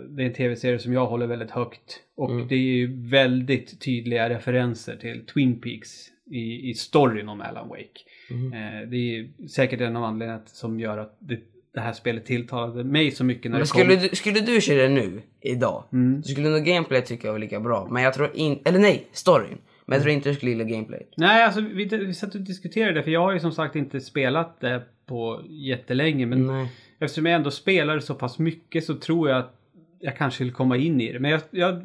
det 0.08 0.22
är 0.22 0.26
en 0.26 0.32
tv-serie 0.34 0.78
som 0.78 0.92
jag 0.92 1.06
håller 1.06 1.26
väldigt 1.26 1.50
högt. 1.50 2.00
Och 2.16 2.30
Mm. 2.30 2.48
det 2.48 2.54
är 2.54 2.58
ju 2.58 3.08
väldigt 3.08 3.80
tydliga 3.80 4.28
referenser 4.28 4.96
till 4.96 5.26
Twin 5.26 5.60
Peaks 5.60 5.90
i, 6.30 6.70
i 6.70 6.74
storyn 6.74 7.28
om 7.28 7.40
Alan 7.40 7.68
Wake. 7.68 8.00
Mm. 8.30 8.52
Eh, 8.52 8.88
det 8.88 8.96
är 8.96 9.46
säkert 9.48 9.80
en 9.80 9.96
av 9.96 10.04
anledningarna 10.04 10.42
som 10.46 10.80
gör 10.80 10.98
att 10.98 11.16
det, 11.20 11.38
det 11.74 11.80
här 11.80 11.92
spelet 11.92 12.26
tilltalade 12.26 12.84
mig 12.84 13.10
så 13.10 13.24
mycket 13.24 13.44
när 13.44 13.50
Men 13.50 13.60
det 13.60 13.66
skulle 13.66 13.96
kom. 13.96 14.08
du, 14.10 14.16
skulle 14.16 14.40
du 14.40 14.60
köra 14.60 14.82
det 14.82 14.88
nu, 14.88 15.22
idag, 15.40 15.84
Mm. 15.92 16.22
så 16.22 16.28
skulle 16.32 16.48
nog 16.48 16.64
gameplay 16.64 17.02
tycka 17.02 17.26
jag 17.28 17.32
var 17.32 17.38
lika 17.38 17.60
bra. 17.60 17.88
Men 17.90 18.02
jag 18.02 18.14
tror 18.14 18.30
inte, 18.34 18.68
eller 18.68 18.78
nej, 18.78 19.06
storyn. 19.12 19.58
Men 19.90 19.96
jag 19.96 20.03
tror 20.03 20.14
inte 20.14 20.29
du 20.29 20.35
skulle 20.35 20.50
gilla 20.50 20.64
gameplayet. 20.64 21.12
Nej, 21.16 21.44
alltså 21.44 21.61
vi, 21.61 21.85
vi 21.85 22.14
satt 22.14 22.35
och 22.35 22.40
diskuterade 22.40 22.92
det 22.92 23.03
för 23.03 23.11
jag 23.11 23.20
har 23.20 23.33
ju 23.33 23.40
som 23.40 23.53
sagt 23.53 23.76
inte 23.76 24.00
spelat 24.00 24.61
det 24.61 24.83
på 25.07 25.40
jättelänge. 25.48 26.26
Men 26.26 26.46
Nej. 26.46 26.72
eftersom 26.98 27.26
jag 27.26 27.35
ändå 27.35 27.50
spelar 27.50 27.98
så 27.98 28.14
pass 28.14 28.38
mycket 28.38 28.85
så 28.85 28.94
tror 28.94 29.29
jag 29.29 29.38
att 29.38 29.55
jag 29.98 30.16
kanske 30.16 30.44
vill 30.44 30.53
komma 30.53 30.76
in 30.76 31.00
i 31.00 31.12
det. 31.12 31.18
Men 31.18 31.31
jag, 31.31 31.40
jag 31.50 31.83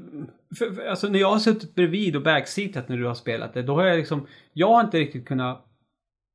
för, 0.58 0.72
för, 0.72 0.86
alltså 0.86 1.08
när 1.08 1.20
jag 1.20 1.32
har 1.32 1.40
suttit 1.40 1.76
bredvid 1.76 2.16
och 2.16 2.22
backseatat 2.22 2.90
när 2.90 2.98
du 2.98 3.06
har 3.06 3.16
spelat 3.16 3.54
det, 3.54 3.62
då 3.62 3.76
har 3.76 3.86
jag 3.86 3.98
liksom, 3.98 4.28
jag 4.54 4.68
har 4.68 4.82
inte 4.82 5.00
riktigt 5.00 5.26
kunnat 5.26 5.65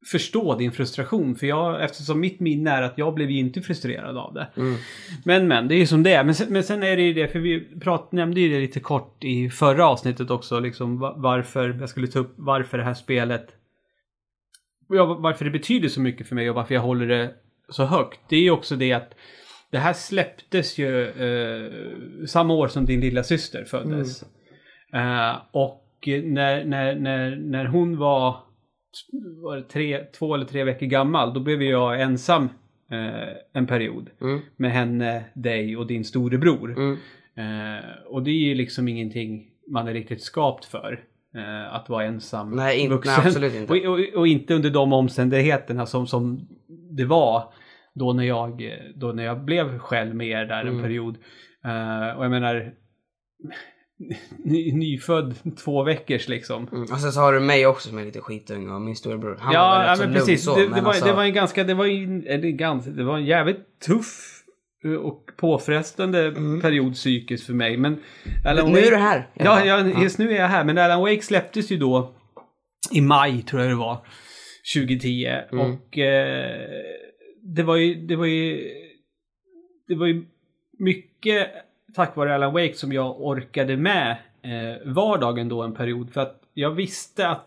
förstå 0.07 0.57
din 0.57 0.73
frustration. 0.73 1.37
För 1.37 1.47
jag, 1.47 1.85
eftersom 1.85 2.21
mitt 2.21 2.41
minne 2.41 2.71
är 2.71 2.83
att 2.83 2.99
jag 2.99 3.15
blev 3.15 3.31
ju 3.31 3.39
inte 3.39 3.63
frustrerad 3.63 4.17
av 4.17 4.35
det. 4.35 4.49
Mm. 4.57 4.77
Men 5.25 5.49
men, 5.49 5.69
det 5.69 5.75
är 5.75 5.79
ju 5.79 5.87
som 5.87 6.03
det 6.03 6.13
är. 6.13 6.25
Men 6.25 6.35
men 6.49 6.63
sen 6.63 6.83
är 6.83 6.97
det 6.97 7.03
ju 7.03 7.13
det, 7.13 7.29
för 7.29 7.39
vi 7.39 7.61
prat, 7.81 8.13
nämnde 8.13 8.41
ju 8.41 8.49
det 8.49 8.61
lite 8.61 8.81
kort 8.81 9.25
i 9.25 9.51
förra 9.51 9.87
avsnittet 9.87 10.31
också, 10.31 10.61
liksom 10.61 10.99
va- 10.99 11.15
varför, 11.17 11.77
jag 11.81 11.89
skulle 11.89 12.07
ta 12.07 12.19
upp 12.19 12.35
varför 12.37 12.79
det 12.79 12.85
här 12.85 12.95
spelet, 12.95 13.47
ja, 14.89 15.05
varför 15.15 15.45
det 15.45 15.51
betyder 15.51 15.89
så 15.89 16.01
mycket 16.01 16.29
för 16.29 16.35
mig 16.35 16.51
och 16.51 16.57
varför 16.57 16.75
jag 16.75 16.83
håller 16.83 17.07
det 17.07 17.35
så 17.69 17.85
högt. 17.85 18.21
Det 18.29 18.37
är 18.37 18.43
ju 18.43 18.51
också 18.51 18.77
det 18.77 18.93
att 18.93 19.15
det 19.71 19.79
här 19.79 19.93
släpptes 19.93 20.79
ju 20.79 21.09
eh, 21.09 21.71
samma 22.27 22.55
år 22.55 22.69
som 22.69 22.87
din 22.87 23.01
lilla 23.01 23.23
syster 23.23 23.65
föddes. 23.65 24.23
Eh, 24.93 25.37
och 25.53 25.87
när, 26.25 26.65
när, 26.65 26.95
när, 26.95 27.37
när 27.37 27.65
hon 27.65 27.97
var, 27.99 28.37
var 29.43 29.57
det 29.57 29.63
tre, 29.63 30.05
två 30.05 30.35
eller 30.35 30.45
tre 30.45 30.65
veckor 30.65 30.87
gammal, 30.87 31.35
då 31.35 31.41
blev 31.41 31.63
jag 31.63 32.01
ensam 32.01 32.45
eh, 32.91 33.29
en 33.53 33.67
period 33.67 34.11
Mm. 34.21 34.41
med 34.57 34.71
henne, 34.73 35.25
dig 35.35 35.77
och 35.77 35.87
din 35.87 36.05
storebror. 36.05 36.71
Mm. 36.79 36.93
Eh, 37.35 37.85
och 38.07 38.23
det 38.23 38.31
är 38.31 38.49
ju 38.49 38.55
liksom 38.55 38.89
ingenting 38.89 39.47
man 39.69 39.89
är 39.89 39.93
riktigt 39.93 40.23
skapt 40.23 40.65
för. 40.65 41.05
Eh, 41.35 41.75
att 41.75 41.89
vara 41.89 42.05
ensam 42.05 42.51
Nej, 42.51 42.79
in- 42.81 42.91
vuxen. 42.91 43.15
nej, 43.19 43.27
absolut 43.27 43.55
inte. 43.55 43.73
Och, 43.89 43.99
och, 43.99 44.19
och 44.21 44.27
inte 44.27 44.55
under 44.55 44.71
de 44.71 44.93
omständigheterna 44.93 45.87
som, 45.87 46.07
som 46.07 46.49
det 46.91 47.05
var 47.05 47.53
då 47.95 48.13
när 48.13 48.25
jag, 48.25 48.71
då 48.95 49.13
när 49.13 49.25
jag 49.25 49.45
blev 49.45 49.79
själv 49.79 50.15
med 50.15 50.27
er 50.29 50.45
där 50.45 50.61
en 50.61 50.69
Mm. 50.69 50.83
period. 50.83 51.17
Eh, 51.65 52.17
och 52.19 52.25
jag 52.25 52.31
menar, 52.31 52.75
ny, 54.45 54.73
nyfödd 54.73 55.35
två 55.65 55.83
veckors 55.83 56.29
liksom. 56.29 56.69
Mm. 56.73 56.83
Och 56.83 57.01
sen 57.01 57.13
så 57.13 57.21
har 57.21 57.33
du 57.33 57.41
mig 57.41 57.67
också 57.67 57.89
som 57.89 57.99
är 57.99 58.05
lite 58.05 58.21
skitung 58.21 58.71
och 58.71 58.81
min 58.81 58.97
storebror. 58.97 59.37
Han 59.41 59.47
var 59.47 59.55
Ja, 59.55 59.79
väl 59.79 59.87
ja 59.87 59.93
också 59.93 60.05
men 60.05 60.15
precis. 60.15 60.45
så, 60.45 60.57
det, 60.57 60.63
det, 60.63 60.69
men 60.69 60.85
var, 60.85 60.91
alltså, 60.91 61.07
det 61.07 61.13
var 61.13 61.25
en 61.25 61.33
ganska, 61.35 61.65
det 61.65 61.75
var, 61.75 61.87
en, 61.87 62.27
eller 62.27 62.49
ganska, 62.49 62.91
det 62.91 63.05
var 63.05 63.17
en 63.19 63.25
jävligt 63.25 63.81
tuff 63.87 64.43
eh, 64.85 64.93
och 64.93 65.31
påfrestande 65.37 66.33
period 66.63 66.95
psykiskt 66.95 67.47
för 67.47 67.53
mig. 67.55 67.77
Men 67.77 67.99
Alan 68.45 68.59
Mm. 68.67 68.73
Nu 68.73 68.87
är 68.87 68.91
du 68.91 68.97
här. 68.97 69.29
Ja, 69.35 69.65
ja, 69.65 69.87
just 70.03 70.19
nu 70.19 70.31
är 70.33 70.41
jag 70.41 70.49
här. 70.49 70.65
Men 70.65 70.79
Alan 70.79 71.01
Wake 71.01 71.23
släpptes 71.23 71.71
ju 71.73 71.77
då 71.77 72.15
i 72.93 73.01
maj, 73.01 73.43
tror 73.43 73.63
jag 73.63 73.71
det 73.71 73.77
var, 73.77 73.99
2010. 74.77 75.27
Mm. 75.53 75.67
Och 75.67 75.99
eh, 75.99 76.61
det 77.43 77.63
var 77.63 77.77
ju, 77.77 77.95
det 78.07 78.17
var 78.17 78.27
ju, 78.27 78.71
det 79.89 79.95
var 79.95 80.07
ju 80.07 80.25
mycket 80.79 81.49
tack 81.95 82.17
vare 82.17 82.35
Alan 82.35 82.53
Wake 82.53 82.75
som 82.75 82.93
jag 82.93 83.21
orkade 83.21 83.77
med 83.77 84.11
eh, 84.43 84.93
vardagen 84.93 85.49
då 85.49 85.63
en 85.63 85.75
period. 85.75 86.13
För 86.13 86.21
att 86.21 86.41
jag 86.55 86.71
visste 86.71 87.29
att 87.29 87.47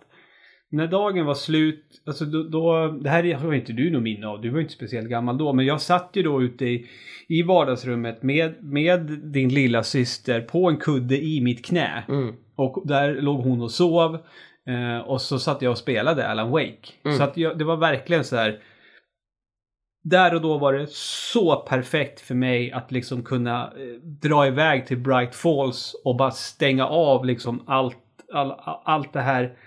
när 0.70 0.88
dagen 0.88 1.26
var 1.26 1.34
slut, 1.34 1.86
alltså 2.06 2.26
då, 2.26 2.44
då 2.44 2.88
det 2.88 3.10
här 3.10 3.34
har 3.34 3.54
inte 3.54 3.74
du 3.74 3.92
något 3.92 4.04
minne 4.04 4.28
av, 4.28 4.42
du 4.42 4.50
var 4.50 4.60
inte 4.60 4.74
speciellt 4.74 5.10
gammal 5.10 5.38
då, 5.38 5.54
men 5.54 5.66
jag 5.66 5.82
satt 5.82 6.10
ju 6.14 6.24
då 6.24 6.42
ute 6.42 6.66
i, 6.66 6.88
i 7.28 7.44
vardagsrummet 7.44 8.24
med, 8.24 8.64
med 8.64 9.00
din 9.24 9.50
lilla 9.50 9.84
syster 9.84 10.42
på 10.42 10.70
en 10.70 10.78
kudde 10.78 11.24
i 11.24 11.42
mitt 11.42 11.66
knä. 11.66 12.04
Mm. 12.10 12.36
Och 12.56 12.88
där 12.88 13.22
låg 13.22 13.40
hon 13.40 13.62
och 13.62 13.72
sov. 13.72 14.18
Eh, 14.68 15.08
och 15.08 15.22
så 15.22 15.40
satt 15.40 15.62
jag 15.62 15.72
och 15.72 15.78
spelade 15.78 16.28
Alan 16.28 16.50
Wake. 16.50 16.90
Mm. 17.06 17.18
Så 17.18 17.24
att 17.24 17.38
jag, 17.38 17.58
det 17.58 17.64
var 17.64 17.78
verkligen 17.78 18.24
så 18.24 18.36
här. 18.36 18.60
Där 20.06 20.36
och 20.36 20.42
då 20.42 20.58
var 20.58 20.74
det 20.74 20.88
så 20.92 21.56
perfekt 21.56 22.20
för 22.20 22.36
mig 22.36 22.72
att 22.72 22.92
liksom 22.92 23.24
kunna 23.24 23.63
eh, 23.63 24.02
dra 24.02 24.48
iväg 24.48 24.88
till 24.88 24.98
Bright 24.98 25.36
Falls 25.36 25.96
och 26.04 26.16
bara 26.16 26.32
stänga 26.32 26.88
av 26.88 27.26
liksom 27.26 27.63
allt, 27.68 27.98
all, 28.34 28.54
allt 28.84 29.13
det 29.13 29.22
här 29.22 29.58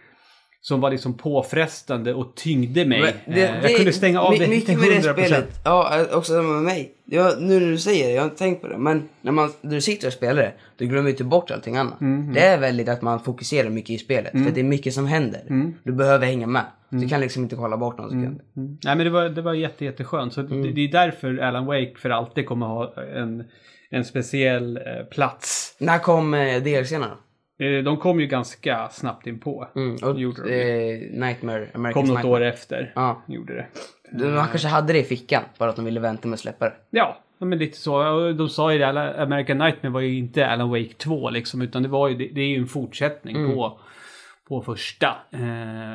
som 0.68 0.80
var 0.80 0.90
liksom 0.90 1.14
påfrestande 1.14 2.14
och 2.14 2.34
tyngde 2.34 2.84
mig. 2.84 3.00
Det- 3.00 3.08
Eh, 3.46 3.60
det- 3.62 3.68
jag 3.68 3.76
kunde 3.76 3.92
stänga 3.92 4.20
av 4.20 4.38
det 4.38 4.48
mycket 4.48 4.66
till 4.66 4.78
med 4.78 4.88
100%. 4.88 5.16
det 5.16 5.26
spelet. 5.26 5.60
Ja, 5.64 6.00
eh, 6.00 6.16
också 6.18 6.32
samma 6.32 6.48
med 6.54 6.62
mig. 6.62 6.92
Jag, 7.04 7.42
nu 7.42 7.60
när 7.60 7.66
du 7.70 7.78
säger 7.78 8.06
det, 8.06 8.12
jag 8.12 8.22
har 8.22 8.24
inte 8.24 8.38
tänkt 8.38 8.60
på 8.62 8.68
det. 8.68 8.78
Men 8.78 9.08
när, 9.20 9.32
man, 9.32 9.52
när 9.60 9.70
du 9.74 9.80
sitter 9.80 10.06
och 10.06 10.12
spelar 10.12 10.42
det, 10.42 10.52
du 10.76 10.86
glömmer 10.86 11.08
ju 11.08 11.10
inte 11.10 11.24
bort 11.24 11.50
allting 11.50 11.76
annat. 11.76 12.00
Mm, 12.00 12.32
Det 12.34 12.40
är 12.40 12.58
väldigt 12.58 12.88
att 12.88 13.02
man 13.02 13.20
fokuserar 13.20 13.68
mycket 13.70 13.90
i 13.90 13.98
spelet. 13.98 14.32
För 14.32 14.50
det 14.54 14.60
är 14.60 14.64
mycket 14.64 14.94
som 14.94 15.06
händer. 15.06 15.72
Du 15.84 15.92
behöver 15.92 16.26
hänga 16.26 16.46
med. 16.46 16.64
Du 16.88 17.08
kan 17.08 17.20
liksom 17.20 17.42
inte 17.42 17.56
kolla 17.56 17.76
bort 17.76 17.98
någon 17.98 18.08
sekund. 18.10 18.40
Mm. 18.56 18.78
Nej 18.84 18.96
men 18.96 18.98
det 18.98 19.10
var, 19.10 19.28
det 19.28 19.42
var 19.42 19.54
jätte, 19.54 19.84
jätteskönt. 19.84 20.32
Så 20.32 20.40
Mm. 20.40 20.62
det, 20.62 20.72
det 20.72 20.80
är 20.80 20.88
därför 20.92 21.38
Alan 21.38 21.66
Wake 21.66 21.92
för 21.98 22.10
alltid 22.10 22.46
kommer 22.46 22.66
ha 22.66 22.94
en, 23.16 23.44
en 23.90 24.04
speciell 24.04 24.76
eh, 24.76 24.82
plats. 25.10 25.76
När 25.78 25.98
kom 25.98 26.34
eh, 26.34 26.62
DLC-erna 26.62 27.06
då? 27.08 27.16
Eh, 27.58 27.84
de 27.84 27.96
kom 27.96 28.20
ju 28.20 28.26
ganska 28.26 28.88
snabbt 28.88 29.26
in 29.26 29.38
på. 29.38 29.68
Mm, 29.76 29.96
och 30.02 30.20
Gjorde 30.20 30.42
de. 30.42 30.54
eh, 30.54 31.20
Nightmare, 31.20 31.68
American 31.74 31.92
Kom 32.02 32.08
något 32.08 32.14
Nightmare. 32.16 32.34
år 32.42 32.44
efter. 32.44 32.92
Ja. 32.94 33.22
Gjorde 33.26 33.54
det. 33.54 33.66
De, 34.12 34.30
man 34.34 34.46
kanske 34.48 34.68
hade 34.68 34.92
det 34.92 34.98
i 34.98 35.04
fickan, 35.04 35.42
bara 35.58 35.70
att 35.70 35.76
de 35.76 35.84
ville 35.84 36.00
vänta 36.00 36.28
med 36.28 36.34
att 36.34 36.40
släppa 36.40 36.64
det. 36.64 36.74
Ja, 36.90 37.18
men 37.38 37.58
lite 37.58 37.76
så. 37.78 38.02
De 38.32 38.48
sa 38.48 38.72
ju 38.72 38.78
det, 38.78 39.22
American 39.22 39.58
Nightmare 39.58 39.92
var 39.92 40.00
ju 40.00 40.18
inte 40.18 40.46
Alan 40.46 40.70
Wake 40.70 40.94
2 40.96 41.30
liksom. 41.30 41.62
Utan 41.62 41.82
det 41.82 41.88
var 41.88 42.08
ju, 42.08 42.14
det, 42.14 42.28
det 42.34 42.40
är 42.40 42.48
ju 42.48 42.56
en 42.56 42.66
fortsättning 42.66 43.36
Mm. 43.36 43.54
på, 43.54 43.78
på 44.48 44.62
första. 44.62 45.06
Eh, 45.30 45.92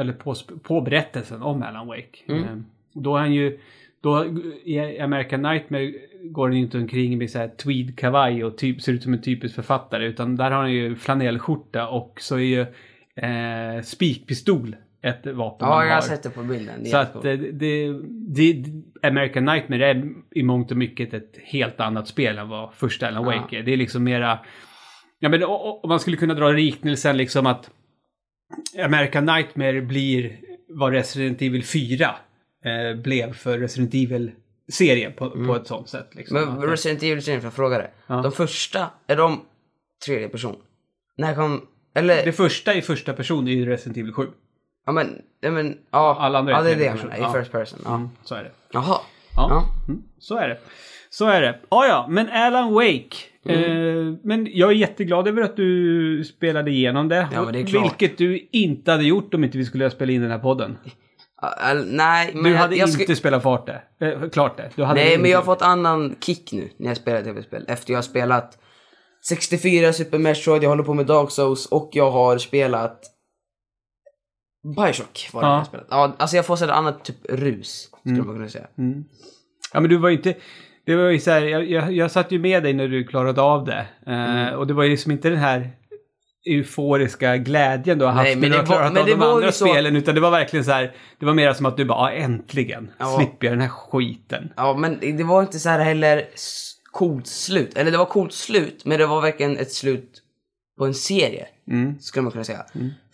eller 0.00 0.12
på, 0.12 0.34
på 0.62 0.80
berättelsen 0.80 1.42
om 1.42 1.62
Alan 1.62 1.86
Wake. 1.86 2.18
Mm. 2.28 2.42
Eh, 2.44 2.56
då 2.92 3.16
är 3.16 3.20
han 3.20 3.32
ju, 3.34 3.58
då 4.00 4.24
i 4.64 5.00
American 5.00 5.42
Nightmare 5.42 5.92
går 6.30 6.48
han 6.48 6.56
ju 6.56 6.62
inte 6.62 6.78
omkring 6.78 7.18
med 7.18 7.30
så 7.30 7.38
här 7.38 7.48
tweed-kavaj 7.48 8.44
och 8.44 8.58
typ, 8.58 8.82
ser 8.82 8.92
ut 8.92 9.02
som 9.02 9.12
en 9.12 9.22
typisk 9.22 9.54
författare. 9.54 10.06
Utan 10.06 10.36
där 10.36 10.50
har 10.50 10.60
han 10.60 10.72
ju 10.72 10.96
flanellskjorta 10.96 11.88
och 11.88 12.18
så 12.20 12.36
är 12.36 12.40
ju 12.40 12.60
eh, 13.16 13.82
spikpistol 13.82 14.76
ett 15.02 15.26
vapen 15.26 15.68
Ja, 15.68 15.84
jag 15.84 15.94
har 15.94 16.00
sett 16.00 16.22
det 16.22 16.30
på 16.30 16.42
bilden. 16.42 16.82
Det 16.82 16.88
Så 16.88 16.96
att 16.96 17.22
det, 17.22 17.36
det, 17.36 17.92
det, 18.10 18.64
American 19.02 19.44
Nightmare 19.44 19.90
är 19.90 20.12
i 20.30 20.42
mångt 20.42 20.70
och 20.70 20.76
mycket 20.76 21.14
ett 21.14 21.38
helt 21.44 21.80
annat 21.80 22.08
spel 22.08 22.38
än 22.38 22.48
vad 22.48 22.74
första 22.74 23.08
Alan 23.08 23.24
Ja. 23.24 23.40
Wake 23.40 23.58
är. 23.58 23.62
Det 23.62 23.72
är 23.72 23.76
liksom 23.76 24.04
mera... 24.04 24.38
Ja 25.18 25.28
men 25.28 25.44
om 25.44 25.88
man 25.88 26.00
skulle 26.00 26.16
kunna 26.16 26.34
dra 26.34 26.52
liknelsen 26.52 27.16
liksom 27.16 27.46
att 27.46 27.70
American 28.84 29.24
Nightmare 29.24 29.80
blir 29.80 30.36
vad 30.68 30.92
Resident 30.92 31.42
Evil 31.42 31.64
4 31.64 32.14
eh, 32.64 33.00
blev 33.02 33.32
för 33.32 33.58
Resident 33.58 33.94
Evil-serien 34.68 35.12
på, 35.12 35.30
på 35.30 35.56
ett 35.56 35.66
sånt 35.66 35.88
sätt. 35.88 36.08
Liksom. 36.12 36.36
Mm. 36.36 36.54
Men 36.54 36.68
Resident 36.68 37.02
Evil-serien, 37.02 37.40
får 37.40 37.46
jag 37.46 37.54
fråga 37.54 37.78
dig. 37.78 37.90
Ja. 38.06 38.22
De 38.22 38.32
första, 38.32 38.90
är 39.06 39.16
de 39.16 39.40
tredje 40.06 40.28
person? 40.28 40.56
När 41.16 41.34
kom... 41.34 41.66
Eller... 41.94 42.24
det 42.24 42.32
första 42.32 42.74
i 42.74 42.82
första 42.82 43.12
person 43.12 43.48
är 43.48 43.52
ju 43.52 43.66
Resident 43.66 43.96
Evil 43.96 44.12
7. 44.12 44.26
Ja 44.86 44.92
men, 44.92 45.22
ja 45.40 45.50
men, 45.50 45.78
ja. 45.90 46.16
Alla 46.20 46.38
andra 46.38 46.52
är 46.52 46.56
ja, 46.56 46.62
det 46.62 46.70
är 46.70 46.76
det 46.76 46.84
jag 46.84 46.96
menar. 46.96 47.16
I 47.16 47.20
Ja. 47.20 47.32
first 47.32 47.52
person. 47.52 47.78
Ja. 47.84 47.94
Mm, 47.94 48.08
så 48.24 48.34
är 48.34 48.42
det. 48.42 48.50
Jaha. 48.72 48.98
Ja, 49.36 49.46
Ja. 49.50 49.64
Mm, 49.88 50.02
så 50.18 50.36
är 50.38 50.48
det. 50.48 50.58
Så 51.10 51.26
är 51.26 51.40
det. 51.40 51.58
Ja, 51.70 51.86
ja, 51.86 52.06
men 52.08 52.28
Alan 52.28 52.72
Wake. 52.72 53.16
Mm. 53.44 54.08
Eh, 54.08 54.14
men 54.22 54.48
jag 54.52 54.70
är 54.70 54.74
jätteglad 54.74 55.28
över 55.28 55.42
att 55.42 55.56
du 55.56 56.24
spelade 56.24 56.70
igenom 56.70 57.08
det. 57.08 57.28
Ja, 57.32 57.44
men 57.44 57.52
det 57.52 57.60
är 57.60 57.66
klart. 57.66 57.84
Vilket 57.84 58.18
du 58.18 58.48
inte 58.52 58.90
hade 58.90 59.04
gjort 59.04 59.34
om 59.34 59.44
inte 59.44 59.58
vi 59.58 59.64
skulle 59.64 59.90
spela 59.90 60.12
in 60.12 60.22
den 60.22 60.30
här 60.30 60.38
podden. 60.38 60.78
Eller, 61.60 61.84
nej, 61.84 62.30
men 62.34 62.42
Du 62.44 62.50
jag, 62.50 62.58
hade 62.58 62.76
jag 62.76 62.88
inte 62.88 63.04
ska... 63.04 63.14
spelat 63.16 63.42
fart 63.42 63.66
det. 63.66 63.82
Eh, 64.06 64.28
klart 64.30 64.56
det. 64.56 64.70
Du 64.74 64.84
hade 64.84 65.00
Nej, 65.00 65.10
men 65.10 65.18
inte 65.20 65.28
jag 65.30 65.38
har 65.38 65.44
fått 65.44 65.62
annan 65.62 66.16
kick 66.20 66.52
nu 66.52 66.70
när 66.76 66.88
jag 66.88 66.96
spelar 66.96 67.22
tv-spel. 67.22 67.64
Efter 67.68 67.92
jag 67.92 67.98
har 67.98 68.02
spelat 68.02 68.58
64 69.28 69.92
Super 69.92 70.18
Metroid, 70.18 70.62
jag 70.62 70.68
håller 70.68 70.82
på 70.84 70.94
med 70.94 71.06
Dark 71.06 71.30
Souls 71.30 71.66
och 71.66 71.90
jag 71.92 72.10
har 72.10 72.38
spelat 72.38 73.00
Bioshock 74.76 75.28
var 75.32 75.42
det 75.42 75.48
Ja. 75.48 75.56
jag 75.56 75.66
spelat. 75.66 75.86
Ja, 75.90 76.14
alltså 76.18 76.36
jag 76.36 76.46
får 76.46 76.56
sådär 76.56 76.72
annat 76.72 77.04
typ 77.04 77.16
rus, 77.28 77.88
skulle 78.00 78.22
man 78.22 78.34
kunna 78.34 78.48
säga. 78.48 78.66
Mm. 78.78 79.04
Ja, 79.72 79.80
men 79.80 79.90
du 79.90 79.96
var 79.96 80.08
ju 80.08 80.16
inte... 80.16 80.34
Det 80.86 80.96
var 80.96 81.04
ju 81.10 81.18
så 81.20 81.30
här, 81.30 81.40
jag, 81.42 81.70
jag, 81.70 81.92
jag 81.92 82.10
satt 82.10 82.32
ju 82.32 82.38
med 82.38 82.62
dig 82.62 82.72
när 82.72 82.88
du 82.88 83.04
klarade 83.04 83.42
av 83.42 83.64
det. 83.64 83.86
Eh, 84.06 84.12
Mm. 84.30 84.58
Och 84.58 84.66
det 84.66 84.74
var 84.74 84.84
ju 84.84 84.90
liksom 84.90 85.12
inte 85.12 85.28
den 85.28 85.38
här 85.38 85.70
euforiska 86.46 87.36
glädjen 87.36 87.98
du 87.98 88.04
har 88.04 88.12
haft 88.12 88.24
Nej, 88.24 88.36
men 88.36 88.50
när 88.50 88.56
du 88.58 88.62
har 88.62 88.66
var- 88.66 88.74
klarat 88.76 88.92
men 88.92 89.02
av 89.02 89.08
de 89.08 89.14
var 89.14 89.34
andra 89.36 89.52
så- 89.52 89.66
spelen. 89.66 89.96
Utan 89.96 90.14
det 90.14 90.20
var 90.20 90.30
verkligen 90.30 90.64
så 90.64 90.70
här, 90.72 90.92
det 91.18 91.26
var 91.26 91.34
mer 91.34 91.52
som 91.52 91.66
att 91.66 91.76
du 91.76 91.84
bara, 91.84 92.12
äntligen 92.12 92.90
Ja. 92.98 93.16
slipper 93.16 93.46
jag 93.46 93.52
den 93.52 93.60
här 93.60 93.68
skiten. 93.68 94.52
Ja, 94.56 94.74
men 94.76 94.98
det 95.16 95.24
var 95.24 95.42
inte 95.42 95.58
så 95.58 95.68
här 95.68 95.78
heller 95.78 96.24
coolt 96.92 97.26
slut. 97.26 97.76
Eller 97.76 97.90
det 97.90 97.98
var 97.98 98.04
coolt 98.06 98.32
slut, 98.32 98.82
men 98.84 98.98
det 98.98 99.06
var 99.06 99.20
verkligen 99.20 99.56
ett 99.56 99.72
slut 99.72 100.22
på 100.78 100.86
en 100.86 100.94
serie. 100.94 101.46
Mm. 101.70 101.98
Skulle 102.00 102.22
man 102.22 102.32
kunna 102.32 102.44
säga. 102.44 102.64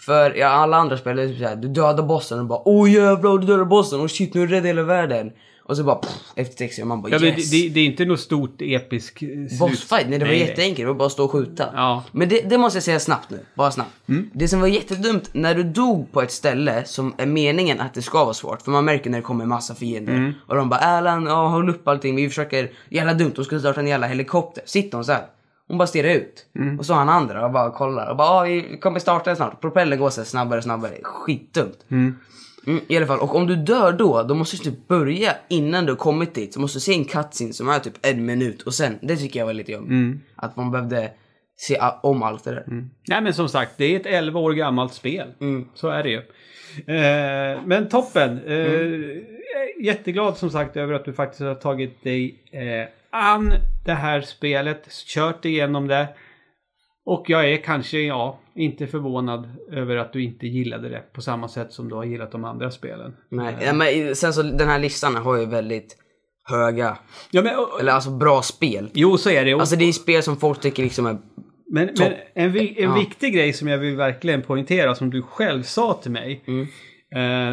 För 0.00 0.34
ja, 0.34 0.46
alla 0.48 0.76
andra 0.76 0.96
spel 0.96 1.18
är 1.18 1.26
typ 1.28 1.38
såhär, 1.38 1.56
du 1.56 1.68
dödar 1.68 2.02
bossen 2.02 2.38
och 2.40 2.46
bara 2.46 2.62
åh 2.68 2.90
jävlar 2.92 3.38
du 3.38 3.46
dödar 3.46 3.64
bossen 3.64 4.00
och 4.00 4.10
shit 4.10 4.34
nu 4.34 4.42
är 4.42 4.46
du 4.46 4.54
rädd 4.54 4.66
hela 4.66 4.82
världen. 4.82 5.32
Och 5.68 5.76
så 5.76 5.84
bara 5.84 5.96
pff, 5.96 6.12
efter 6.34 6.56
sex 6.56 6.78
man 6.78 7.02
bara 7.02 7.12
Ja, 7.12 7.18
men 7.18 7.28
yes. 7.28 7.50
det, 7.50 7.62
det, 7.62 7.68
det 7.68 7.80
är 7.80 7.84
inte 7.84 8.04
något 8.04 8.20
stort 8.20 8.62
episk 8.62 9.18
slut. 9.18 9.58
Bossfight, 9.58 10.08
nej 10.08 10.18
det 10.18 10.24
var 10.24 10.32
jätteenkelt, 10.32 10.78
det 10.78 10.86
var 10.86 10.94
bara 10.94 11.06
att 11.06 11.12
stå 11.12 11.24
och 11.24 11.30
skjuta. 11.30 11.68
Ja. 11.74 12.04
Men 12.12 12.28
det, 12.28 12.40
det 12.50 12.58
måste 12.58 12.76
jag 12.76 12.84
säga 12.84 13.00
snabbt 13.00 13.30
nu, 13.30 13.40
bara 13.54 13.70
snabbt. 13.70 13.90
Det 14.32 14.48
som 14.48 14.60
var 14.60 14.66
jättedumt, 14.68 15.30
när 15.32 15.54
du 15.54 15.62
dog 15.62 16.12
på 16.12 16.22
ett 16.22 16.32
ställe 16.32 16.84
som 16.84 17.14
är 17.18 17.26
meningen 17.26 17.80
att 17.80 17.94
det 17.94 18.02
ska 18.02 18.24
vara 18.24 18.34
svårt, 18.34 18.62
för 18.62 18.70
man 18.70 18.84
märker 18.84 19.10
när 19.10 19.18
det 19.18 19.22
kommer 19.22 19.46
massa 19.46 19.74
fiender. 19.74 20.34
Och 20.46 20.56
de 20.56 20.68
bara 20.68 20.80
Erland, 20.80 21.28
ja, 21.28 21.48
håll 21.48 21.68
upp 21.68 21.88
allting, 21.88 22.16
vi 22.16 22.28
försöker, 22.28 22.70
jävla 22.88 23.14
dumt, 23.14 23.32
de 23.36 23.44
skulle 23.44 23.60
starta 23.60 23.80
en 23.80 23.86
jävla 23.86 24.06
helikopter. 24.06 24.62
Sitter 24.66 24.96
hon 24.98 25.04
så 25.04 25.12
här. 25.12 25.22
Hon 25.68 25.78
bara 25.78 25.86
stirrar 25.88 26.10
ut. 26.10 26.46
Och 26.78 26.86
så 26.86 26.94
han 26.94 27.08
andra 27.08 27.46
och 27.46 27.52
bara 27.52 27.70
kollar 27.70 28.10
och 28.10 28.16
bara 28.16 28.44
vi 28.44 28.78
kommer 28.80 29.00
starta 29.00 29.36
snart. 29.36 29.60
Propellern 29.60 29.98
går 29.98 30.10
så 30.10 30.24
snabbare 30.24 30.58
och 30.58 30.64
snabbare. 30.64 30.94
Skitdumt. 31.02 31.78
Mm, 31.90 32.18
I 32.88 32.96
alla 32.96 33.06
fall, 33.06 33.18
och 33.20 33.34
om 33.34 33.46
du 33.46 33.56
dör 33.56 33.92
då, 33.92 34.22
då 34.22 34.34
måste 34.34 34.56
du 34.56 34.62
typ 34.62 34.88
börja 34.88 35.32
innan 35.48 35.86
du 35.86 35.92
har 35.92 35.96
kommit 35.96 36.34
dit. 36.34 36.54
Så 36.54 36.60
måste 36.60 36.76
du 36.76 36.80
se 36.80 36.92
en 36.94 37.04
cutscene 37.04 37.52
som 37.52 37.68
är 37.68 37.78
typ 37.78 38.06
en 38.06 38.26
minut 38.26 38.62
och 38.62 38.74
sen, 38.74 38.98
det 39.02 39.16
tycker 39.16 39.38
jag 39.38 39.46
var 39.46 39.52
lite 39.52 39.72
jobbigt. 39.72 40.20
Att 40.36 40.56
man 40.56 40.70
behövde 40.70 41.10
se 41.56 41.78
om 42.02 42.22
allt 42.22 42.44
det 42.44 42.50
där. 42.50 42.64
Nej 43.08 43.20
men 43.22 43.34
som 43.34 43.48
sagt, 43.48 43.72
det 43.76 43.84
är 43.84 44.00
ett 44.00 44.06
11 44.06 44.40
år 44.40 44.52
gammalt 44.52 44.94
spel. 44.94 45.28
Mm. 45.40 45.68
Så 45.74 45.88
är 45.88 46.02
det 46.02 46.10
ju. 46.10 46.22
Eh, 46.96 47.60
men 47.66 47.88
toppen. 47.88 48.40
Eh, 48.46 49.28
Mm. 49.58 49.84
Jätteglad 49.84 50.36
som 50.36 50.50
sagt 50.50 50.76
över 50.76 50.94
att 50.94 51.04
du 51.04 51.12
faktiskt 51.12 51.40
har 51.40 51.54
tagit 51.54 52.02
dig 52.02 52.38
eh, 52.52 52.88
an 53.10 53.52
det 53.84 53.92
här 53.92 54.20
spelet. 54.20 54.88
Kört 55.06 55.44
igenom 55.44 55.88
det. 55.88 56.08
Och 57.10 57.24
jag 57.30 57.50
är 57.52 57.56
kanske, 57.56 57.98
ja, 58.00 58.38
inte 58.54 58.86
förvånad 58.86 59.48
över 59.72 59.96
att 59.96 60.12
du 60.12 60.24
inte 60.24 60.46
gillade 60.46 60.88
det 60.88 61.02
på 61.12 61.20
samma 61.20 61.48
sätt 61.48 61.72
som 61.72 61.88
du 61.88 61.94
har 61.94 62.04
gillat 62.04 62.32
de 62.32 62.44
andra 62.44 62.70
spelen. 62.70 63.16
Nej, 63.28 63.54
ja, 63.60 63.72
men 63.72 64.14
sen 64.16 64.32
så 64.32 64.42
den 64.42 64.68
här 64.68 64.78
listan 64.78 65.16
har 65.16 65.36
ju 65.36 65.46
väldigt 65.46 65.96
höga, 66.44 66.98
Ja, 67.30 67.42
men, 67.42 67.58
och- 67.58 67.80
eller 67.80 67.92
alltså 67.92 68.10
bra 68.10 68.42
spel. 68.42 68.90
jo, 68.94 69.18
så 69.18 69.30
är 69.30 69.44
det. 69.44 69.54
Och- 69.54 69.60
Alltså 69.60 69.76
det 69.76 69.84
är 69.84 69.92
spel 69.92 70.22
som 70.22 70.36
folk 70.36 70.60
tycker 70.60 70.82
liksom 70.82 71.06
är... 71.06 71.16
Men, 71.70 71.90
men 71.98 72.12
en, 72.34 72.52
vi, 72.52 72.82
en 72.82 72.90
Ja. 72.90 72.94
viktig 72.94 73.34
grej 73.34 73.52
som 73.52 73.68
jag 73.68 73.78
vill 73.78 73.96
verkligen 73.96 74.42
poängtera 74.42 74.94
som 74.94 75.10
du 75.10 75.22
själv 75.22 75.62
sa 75.62 75.94
till 76.02 76.10
mig 76.10 76.44
Mm. 76.46 76.66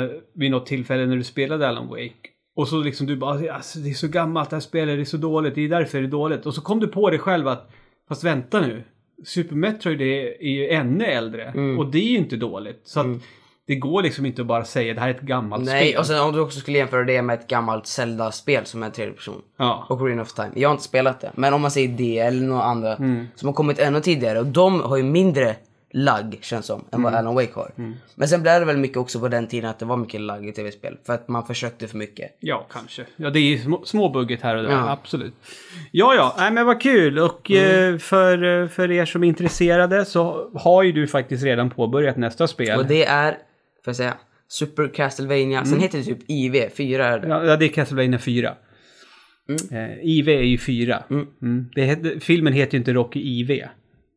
eh, 0.04 0.10
vid 0.36 0.52
något 0.52 0.66
tillfälle 0.66 1.06
när 1.06 1.16
du 1.16 1.24
spelade 1.24 1.68
Alan 1.68 1.88
Wake. 1.88 2.14
Och 2.56 2.68
så 2.68 2.82
liksom 2.82 3.08
du 3.08 3.16
bara, 3.16 3.54
alltså, 3.54 3.80
det 3.80 3.90
är 3.90 3.94
så 3.94 4.08
gammalt 4.08 4.50
det 4.50 4.56
här 4.56 4.62
spelet, 4.62 4.98
det 4.98 5.02
är 5.02 5.06
så 5.06 5.18
dåligt, 5.18 5.56
det 5.56 5.62
är 5.62 5.70
därför 5.70 5.98
det 6.02 6.08
är 6.08 6.10
dåligt. 6.12 6.46
Och 6.46 6.54
så 6.54 6.62
kom 6.62 6.80
du 6.80 6.88
på 6.88 7.10
dig 7.10 7.20
själv 7.20 7.48
att, 7.48 7.70
fast 8.10 8.24
vänta 8.24 8.62
nu, 8.62 8.84
Super 9.24 9.56
Metroid 9.56 10.02
är, 10.02 10.42
är 10.44 10.50
ju 10.52 10.70
ännu 10.70 11.06
äldre. 11.06 11.44
Mm. 11.44 11.80
Och 11.80 11.86
det 11.92 11.98
är 12.00 12.12
ju 12.12 12.18
inte 12.18 12.36
dåligt. 12.36 12.82
Så 12.84 13.00
att 13.00 13.08
Det 13.68 13.76
går 13.76 14.04
liksom 14.04 14.26
inte 14.26 14.42
att 14.42 14.48
bara 14.48 14.66
säga 14.66 14.94
det 14.94 15.00
här 15.00 15.08
är 15.10 15.14
ett 15.14 15.22
gammalt 15.22 15.66
Nej, 15.66 15.88
spel. 15.90 16.00
och 16.00 16.06
sen 16.06 16.20
om 16.20 16.34
du 16.34 16.40
också 16.40 16.60
skulle 16.60 16.78
jämföra 16.78 17.04
det 17.04 17.22
med 17.22 17.40
ett 17.40 17.48
gammalt 17.48 17.88
Zelda-spel 17.88 18.66
som 18.66 18.84
är 18.84 18.90
tredje 18.90 19.14
person. 19.14 19.42
Ja. 19.58 19.86
Och 19.90 20.00
Green 20.06 20.20
of 20.20 20.34
Time. 20.34 20.52
Jag 20.56 20.70
har 20.70 20.74
inte 20.74 20.84
spelat 20.84 21.22
det. 21.22 21.32
Men 21.36 21.54
om 21.54 21.62
man 21.62 21.72
säger 21.72 21.88
det 21.98 22.18
eller 22.20 22.42
några 22.48 22.64
andra 22.64 22.96
Mm. 22.96 23.28
som 23.36 23.48
har 23.48 23.54
kommit 23.54 23.80
ännu 23.80 24.00
tidigare. 24.02 24.40
Och 24.40 24.46
de 24.46 24.82
har 24.82 24.98
ju 24.98 25.04
mindre 25.04 25.56
lagg 25.94 26.38
känns 26.42 26.66
som, 26.66 26.80
än 26.80 26.86
Mm. 26.92 27.04
vad 27.04 27.14
Alan 27.16 27.36
Wake 27.36 27.52
har. 27.56 27.72
Men 28.16 28.28
sen 28.28 28.42
blev 28.42 28.60
det 28.60 28.66
väl 28.66 28.78
mycket 28.78 28.98
också 28.98 29.20
på 29.20 29.28
den 29.28 29.48
tiden 29.48 29.70
att 29.70 29.80
det 29.80 29.86
var 29.86 29.98
mycket 29.98 30.22
lagg 30.22 30.48
i 30.48 30.52
tv-spel. 30.52 30.98
För 31.06 31.14
att 31.14 31.28
man 31.28 31.46
försökte 31.46 31.88
för 31.88 31.98
mycket. 31.98 32.38
Ja, 32.40 32.68
kanske. 32.72 33.06
Ja, 33.16 33.30
det 33.30 33.40
är 33.40 33.44
ju 33.44 33.58
små, 33.58 33.86
små 33.86 34.10
budget 34.10 34.42
här 34.42 34.56
och 34.56 34.64
där. 34.64 34.72
Ja. 34.72 34.90
Absolut. 34.92 35.34
Ja, 35.92 36.16
ja. 36.16 36.36
Nej, 36.38 36.52
men 36.52 36.66
vad 36.66 36.82
kul. 36.82 37.20
Och 37.20 37.52
Mm. 37.52 37.94
eh, 37.94 38.00
för, 38.00 38.62
eh, 38.64 38.68
för 38.68 38.92
er 38.92 39.06
som 39.06 39.24
är 39.24 39.28
intresserade 39.28 40.06
så 40.06 40.50
har 40.56 40.84
ju 40.84 40.92
du 40.92 41.08
faktiskt 41.08 41.44
redan 41.44 41.70
påbörjat 41.70 42.18
nästa 42.18 42.48
spel. 42.48 42.80
Och 42.80 42.86
det 42.86 43.06
är, 43.06 43.32
får 43.32 43.38
jag 43.86 43.96
säga, 43.96 44.14
Super 44.48 44.88
Castlevania. 44.88 45.58
Mm. 45.58 45.66
Sen 45.66 45.80
heter 45.80 45.98
det 45.98 46.04
typ 46.04 46.20
IV, 46.28 46.70
4 46.78 47.06
är 47.08 47.20
det. 47.20 47.28
Ja, 47.28 47.58
det 47.58 47.66
är 47.66 47.70
Castlevania 47.70 48.20
4. 48.20 48.54
Eh, 49.72 50.00
IV 50.04 50.30
är 50.30 50.42
ju 50.42 50.58
4. 50.58 51.04
Mm. 51.10 51.70
Det 51.76 51.82
heter, 51.84 52.20
filmen 52.20 52.54
heter 52.54 52.74
ju 52.74 52.78
inte 52.78 52.94
Rocky 52.94 53.20
IV. 53.40 53.64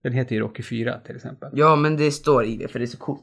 Den 0.02 0.12
heter 0.12 0.34
ju 0.34 0.40
Rocky 0.40 0.62
4 0.62 1.00
till 1.00 1.16
exempel. 1.16 1.50
Ja, 1.52 1.76
men 1.76 1.96
det 1.96 2.10
står 2.10 2.44
IV 2.44 2.66
för 2.68 2.78
det 2.78 2.84
är 2.84 2.86
så 2.86 2.98
coolt. 2.98 3.22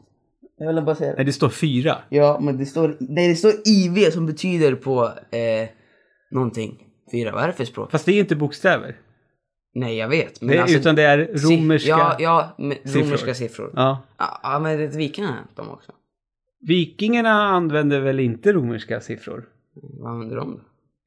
Jag 0.57 0.73
vill 0.73 0.83
bara 0.83 0.95
säga 0.95 1.09
det. 1.09 1.15
Nej, 1.15 1.25
det 1.25 1.33
står 1.33 1.49
4. 1.49 1.97
Ja, 2.09 2.39
men 2.41 2.57
det 2.57 2.65
står, 2.65 2.97
nej, 2.99 3.29
det 3.29 3.35
står 3.35 3.51
IV 3.65 4.11
som 4.11 4.25
betyder 4.25 4.75
på 4.75 5.03
eh, 5.31 5.69
någonting. 6.31 6.83
Fyra, 7.11 7.31
vad 7.31 7.43
är 7.43 7.47
det 7.47 7.53
för 7.53 7.65
språk? 7.65 7.91
Fast 7.91 8.05
det 8.05 8.11
är 8.11 8.19
inte 8.19 8.35
bokstäver. 8.35 8.95
Nej, 9.73 9.97
jag 9.97 10.09
vet. 10.09 10.41
Men 10.41 10.49
Det, 10.49 10.61
alltså, 10.61 10.77
utan 10.77 10.95
det 10.95 11.03
är 11.03 11.17
romerska. 11.17 11.89
Ja, 11.89 12.15
ja 12.19 12.55
siffror. 12.83 13.01
romerska 13.01 13.33
siffror. 13.33 13.71
Ja. 13.75 14.03
Ja, 14.43 14.59
men 14.59 14.77
det 14.77 14.87
vikingarna 14.87 15.47
de 15.55 15.69
också. 15.69 15.91
Vikingarna 16.67 17.31
använde 17.31 17.99
väl 17.99 18.19
inte 18.19 18.53
romerska 18.53 18.99
siffror? 19.01 19.45
Vad 19.73 20.11
använder 20.11 20.35
de 20.35 20.51
då? 20.51 20.61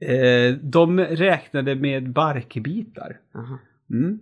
Eh, 0.07 0.55
de 0.55 1.01
räknade 1.01 1.75
med 1.75 2.13
barkbitar. 2.13 3.21
Aha. 3.35 3.59
Mm. 3.91 4.19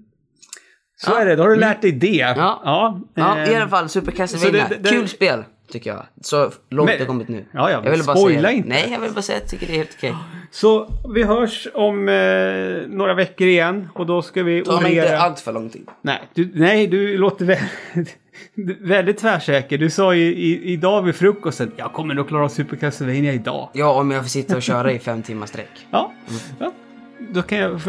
Så 0.97 1.11
Ja. 1.11 1.19
är 1.21 1.27
det, 1.27 1.37
då 1.37 1.43
har 1.43 1.51
du 1.51 1.57
lärt 1.57 1.83
dig 1.83 1.93
det. 1.93 2.09
Ja. 2.37 2.61
ja, 2.65 3.01
Ja, 3.15 3.39
eh, 3.39 3.53
i 3.53 3.57
alla 3.57 3.69
fall 3.69 3.89
Super 3.89 4.13
Castlevania. 4.13 4.67
det- 4.69 4.77
det- 4.77 4.89
Kul 4.91 5.09
spel, 5.09 5.45
tycker 5.73 5.91
jag. 5.91 6.03
Så 6.21 6.51
långt 6.71 6.91
Men- 6.91 6.99
det 6.99 7.05
kommit 7.05 7.29
nu. 7.29 7.45
Ja, 7.53 7.71
ja, 7.71 7.81
jag 7.85 7.91
ville 7.91 8.05
bara 8.05 8.17
säga, 8.17 8.51
inte. 8.51 8.69
Nej, 8.69 8.89
jag 8.93 9.01
vill 9.01 9.13
bara 9.13 9.23
säga 9.23 9.37
att 9.37 9.43
jag 9.43 9.51
tycker 9.51 9.67
det 9.67 9.73
är 9.73 9.77
helt 9.77 9.95
okej. 9.99 10.15
Så 10.51 10.89
vi 11.15 11.23
hörs 11.23 11.69
om 11.75 12.09
eh, 12.09 12.89
några 12.97 13.15
veckor 13.15 13.47
igen 13.47 13.89
och 13.95 14.07
då 14.07 14.23
ska 14.23 14.43
vi 14.43 14.63
Ta 14.65 14.81
mig 14.81 14.93
inte 14.97 15.07
orera... 15.07 15.19
allt 15.19 15.41
för 15.41 15.53
lång 15.53 15.71
tid. 15.71 15.89
Nej, 16.03 16.21
du, 16.35 16.51
nej, 16.55 16.87
du 16.87 17.19
låter 17.19 17.45
väldigt, 17.45 18.17
väldigt 18.81 19.19
tvärsäker. 19.19 19.79
Du 19.79 19.91
sa 19.91 20.15
ju 20.15 20.25
i, 20.35 20.73
idag 20.73 21.03
vid 21.03 21.15
frukosten, 21.15 21.73
jag 21.77 21.93
kommer 21.93 22.15
nog 22.15 22.29
klara 22.29 22.49
Super 22.49 22.77
Castlevania 22.77 23.33
idag. 23.33 23.69
Ja, 23.73 23.93
om 24.01 24.11
jag 24.11 24.23
får 24.23 24.29
sitta 24.29 24.57
och 24.57 24.63
köra 24.63 24.93
i 24.93 24.99
fem 24.99 25.23
timmar 25.23 25.47
sträck. 25.47 25.87
Ja, 25.91 26.13
ja. 26.59 26.73
Då, 27.19 27.43
kan 27.43 27.59
jag, 27.59 27.81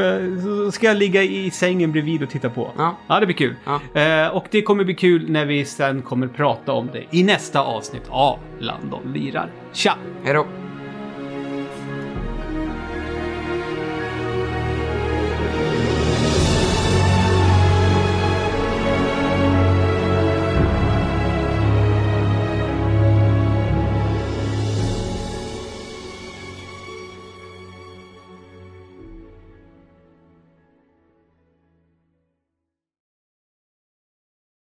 så 0.43 0.71
ska 0.71 0.87
jag 0.87 0.97
ligga 0.97 1.23
i 1.23 1.51
sängen 1.51 1.91
bredvid 1.91 2.23
och 2.23 2.29
titta 2.29 2.49
på. 2.49 2.71
Ja. 2.77 2.97
ja 3.07 3.19
det 3.19 3.25
blir 3.25 3.35
kul. 3.35 3.55
Ja. 3.65 4.01
Eh, 4.01 4.35
och 4.35 4.45
det 4.51 4.61
kommer 4.61 4.83
bli 4.83 4.95
kul 4.95 5.31
när 5.31 5.45
vi 5.45 5.65
sen 5.65 6.01
kommer 6.01 6.27
prata 6.27 6.73
om 6.73 6.89
det 6.93 7.17
i 7.17 7.23
nästa 7.23 7.61
avsnitt 7.61 8.03
av 8.09 8.39
Landon 8.59 9.13
lirar. 9.13 9.51
Tja! 9.73 9.95
Hej 10.23 10.33
då. 10.33 10.66